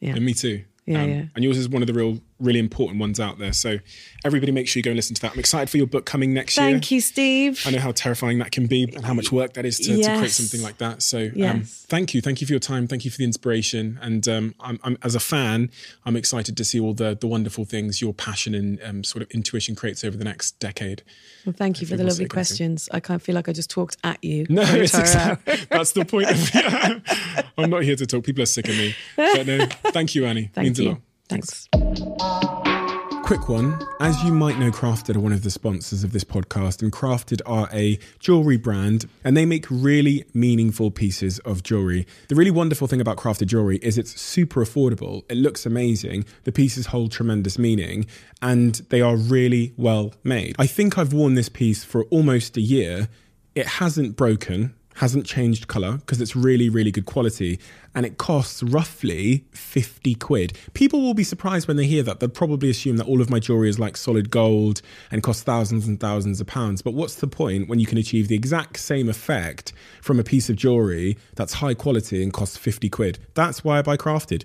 Yeah. 0.00 0.14
And 0.14 0.24
me 0.24 0.34
too. 0.34 0.64
Um, 0.88 0.94
Yeah, 0.94 1.04
yeah. 1.04 1.24
And 1.34 1.44
yours 1.44 1.58
is 1.58 1.68
one 1.68 1.82
of 1.82 1.86
the 1.88 1.94
real, 1.94 2.20
really 2.38 2.58
important 2.58 3.00
ones 3.00 3.18
out 3.18 3.38
there. 3.38 3.52
So 3.52 3.78
everybody 4.24 4.52
make 4.52 4.68
sure 4.68 4.78
you 4.78 4.82
go 4.82 4.90
and 4.90 4.96
listen 4.96 5.14
to 5.14 5.22
that. 5.22 5.32
I'm 5.32 5.38
excited 5.38 5.70
for 5.70 5.76
your 5.76 5.86
book 5.86 6.04
coming 6.04 6.34
next 6.34 6.56
year. 6.56 6.66
Thank 6.66 6.90
you, 6.90 7.00
Steve. 7.00 7.62
I 7.66 7.70
know 7.70 7.78
how 7.78 7.92
terrifying 7.92 8.38
that 8.38 8.52
can 8.52 8.66
be 8.66 8.84
and 8.84 9.04
how 9.04 9.14
much 9.14 9.32
work 9.32 9.54
that 9.54 9.64
is 9.64 9.78
to, 9.78 10.02
to 10.02 10.16
create 10.16 10.30
something 10.30 10.62
like 10.62 10.78
that. 10.78 11.02
So 11.02 11.30
um, 11.42 11.62
thank 11.64 12.14
you. 12.14 12.20
Thank 12.20 12.40
you 12.40 12.46
for 12.46 12.52
your 12.52 12.60
time. 12.60 12.86
Thank 12.86 13.04
you 13.04 13.10
for 13.10 13.18
the 13.18 13.24
inspiration. 13.24 13.98
And 14.02 14.26
um, 14.28 14.54
I'm, 14.60 14.78
I'm, 14.82 14.98
as 15.02 15.14
a 15.14 15.20
fan, 15.20 15.70
I'm 16.04 16.16
excited 16.16 16.56
to 16.56 16.64
see 16.64 16.78
all 16.78 16.94
the, 16.94 17.16
the 17.18 17.26
wonderful 17.26 17.64
things 17.64 18.00
your 18.02 18.12
passion 18.12 18.54
and 18.54 18.82
um, 18.82 19.04
sort 19.04 19.22
of 19.22 19.30
intuition 19.30 19.74
creates 19.74 20.04
over 20.04 20.16
the 20.16 20.24
next 20.24 20.58
decade. 20.60 21.02
Well, 21.44 21.54
thank 21.56 21.80
you 21.80 21.86
for 21.86 21.96
the 21.96 22.04
lovely 22.04 22.26
questions. 22.26 22.88
I 22.92 23.00
can't 23.00 23.22
feel 23.22 23.34
like 23.34 23.48
I 23.48 23.52
just 23.52 23.70
talked 23.70 23.96
at 24.04 24.22
you. 24.22 24.46
No, 24.48 24.62
it's 24.62 24.94
entire 24.94 25.28
hour. 25.30 25.38
exact- 25.46 25.70
that's 25.70 25.92
the 25.92 26.04
point. 26.04 26.30
Of, 26.30 27.52
I'm 27.58 27.70
not 27.70 27.82
here 27.84 27.96
to 27.96 28.06
talk. 28.06 28.24
People 28.24 28.42
are 28.42 28.46
sick 28.46 28.68
of 28.68 28.76
me. 28.76 28.94
But 29.16 29.46
no, 29.46 29.66
thank 29.92 30.14
you, 30.14 30.26
Annie. 30.26 30.50
Thank 30.54 30.66
Means 30.66 30.78
a 30.80 30.82
you. 30.82 30.88
lot. 30.90 31.00
Thanks. 31.28 31.68
Quick 33.26 33.48
one. 33.48 33.84
As 33.98 34.22
you 34.22 34.30
might 34.30 34.56
know, 34.56 34.70
Crafted 34.70 35.16
are 35.16 35.20
one 35.20 35.32
of 35.32 35.42
the 35.42 35.50
sponsors 35.50 36.04
of 36.04 36.12
this 36.12 36.22
podcast, 36.22 36.80
and 36.80 36.92
Crafted 36.92 37.40
are 37.44 37.68
a 37.72 37.98
jewelry 38.20 38.56
brand, 38.56 39.08
and 39.24 39.36
they 39.36 39.44
make 39.44 39.66
really 39.68 40.24
meaningful 40.32 40.92
pieces 40.92 41.40
of 41.40 41.64
jewelry. 41.64 42.06
The 42.28 42.36
really 42.36 42.52
wonderful 42.52 42.86
thing 42.86 43.00
about 43.00 43.16
Crafted 43.16 43.48
jewelry 43.48 43.78
is 43.78 43.98
it's 43.98 44.20
super 44.20 44.64
affordable. 44.64 45.24
It 45.28 45.38
looks 45.38 45.66
amazing. 45.66 46.24
The 46.44 46.52
pieces 46.52 46.86
hold 46.86 47.10
tremendous 47.10 47.58
meaning, 47.58 48.06
and 48.40 48.76
they 48.90 49.00
are 49.00 49.16
really 49.16 49.74
well 49.76 50.14
made. 50.22 50.54
I 50.56 50.68
think 50.68 50.96
I've 50.96 51.12
worn 51.12 51.34
this 51.34 51.48
piece 51.48 51.82
for 51.82 52.04
almost 52.04 52.56
a 52.56 52.60
year. 52.60 53.08
It 53.56 53.66
hasn't 53.66 54.14
broken 54.14 54.72
hasn't 54.96 55.26
changed 55.26 55.68
color 55.68 55.98
because 55.98 56.20
it's 56.20 56.36
really, 56.36 56.68
really 56.68 56.90
good 56.90 57.06
quality 57.06 57.58
and 57.94 58.04
it 58.04 58.18
costs 58.18 58.62
roughly 58.62 59.44
50 59.52 60.14
quid. 60.16 60.56
People 60.74 61.00
will 61.00 61.14
be 61.14 61.24
surprised 61.24 61.66
when 61.66 61.76
they 61.76 61.86
hear 61.86 62.02
that. 62.02 62.20
They'll 62.20 62.28
probably 62.28 62.70
assume 62.70 62.98
that 62.98 63.06
all 63.06 63.22
of 63.22 63.30
my 63.30 63.38
jewelry 63.38 63.70
is 63.70 63.78
like 63.78 63.96
solid 63.96 64.30
gold 64.30 64.82
and 65.10 65.22
costs 65.22 65.42
thousands 65.42 65.88
and 65.88 65.98
thousands 65.98 66.40
of 66.40 66.46
pounds. 66.46 66.82
But 66.82 66.92
what's 66.92 67.16
the 67.16 67.26
point 67.26 67.68
when 67.68 67.78
you 67.78 67.86
can 67.86 67.98
achieve 67.98 68.28
the 68.28 68.34
exact 68.34 68.78
same 68.78 69.08
effect 69.08 69.72
from 70.02 70.20
a 70.20 70.24
piece 70.24 70.50
of 70.50 70.56
jewelry 70.56 71.16
that's 71.34 71.54
high 71.54 71.74
quality 71.74 72.22
and 72.22 72.32
costs 72.32 72.56
50 72.56 72.90
quid? 72.90 73.18
That's 73.34 73.64
why 73.64 73.78
I 73.78 73.82
buy 73.82 73.96
crafted. 73.96 74.44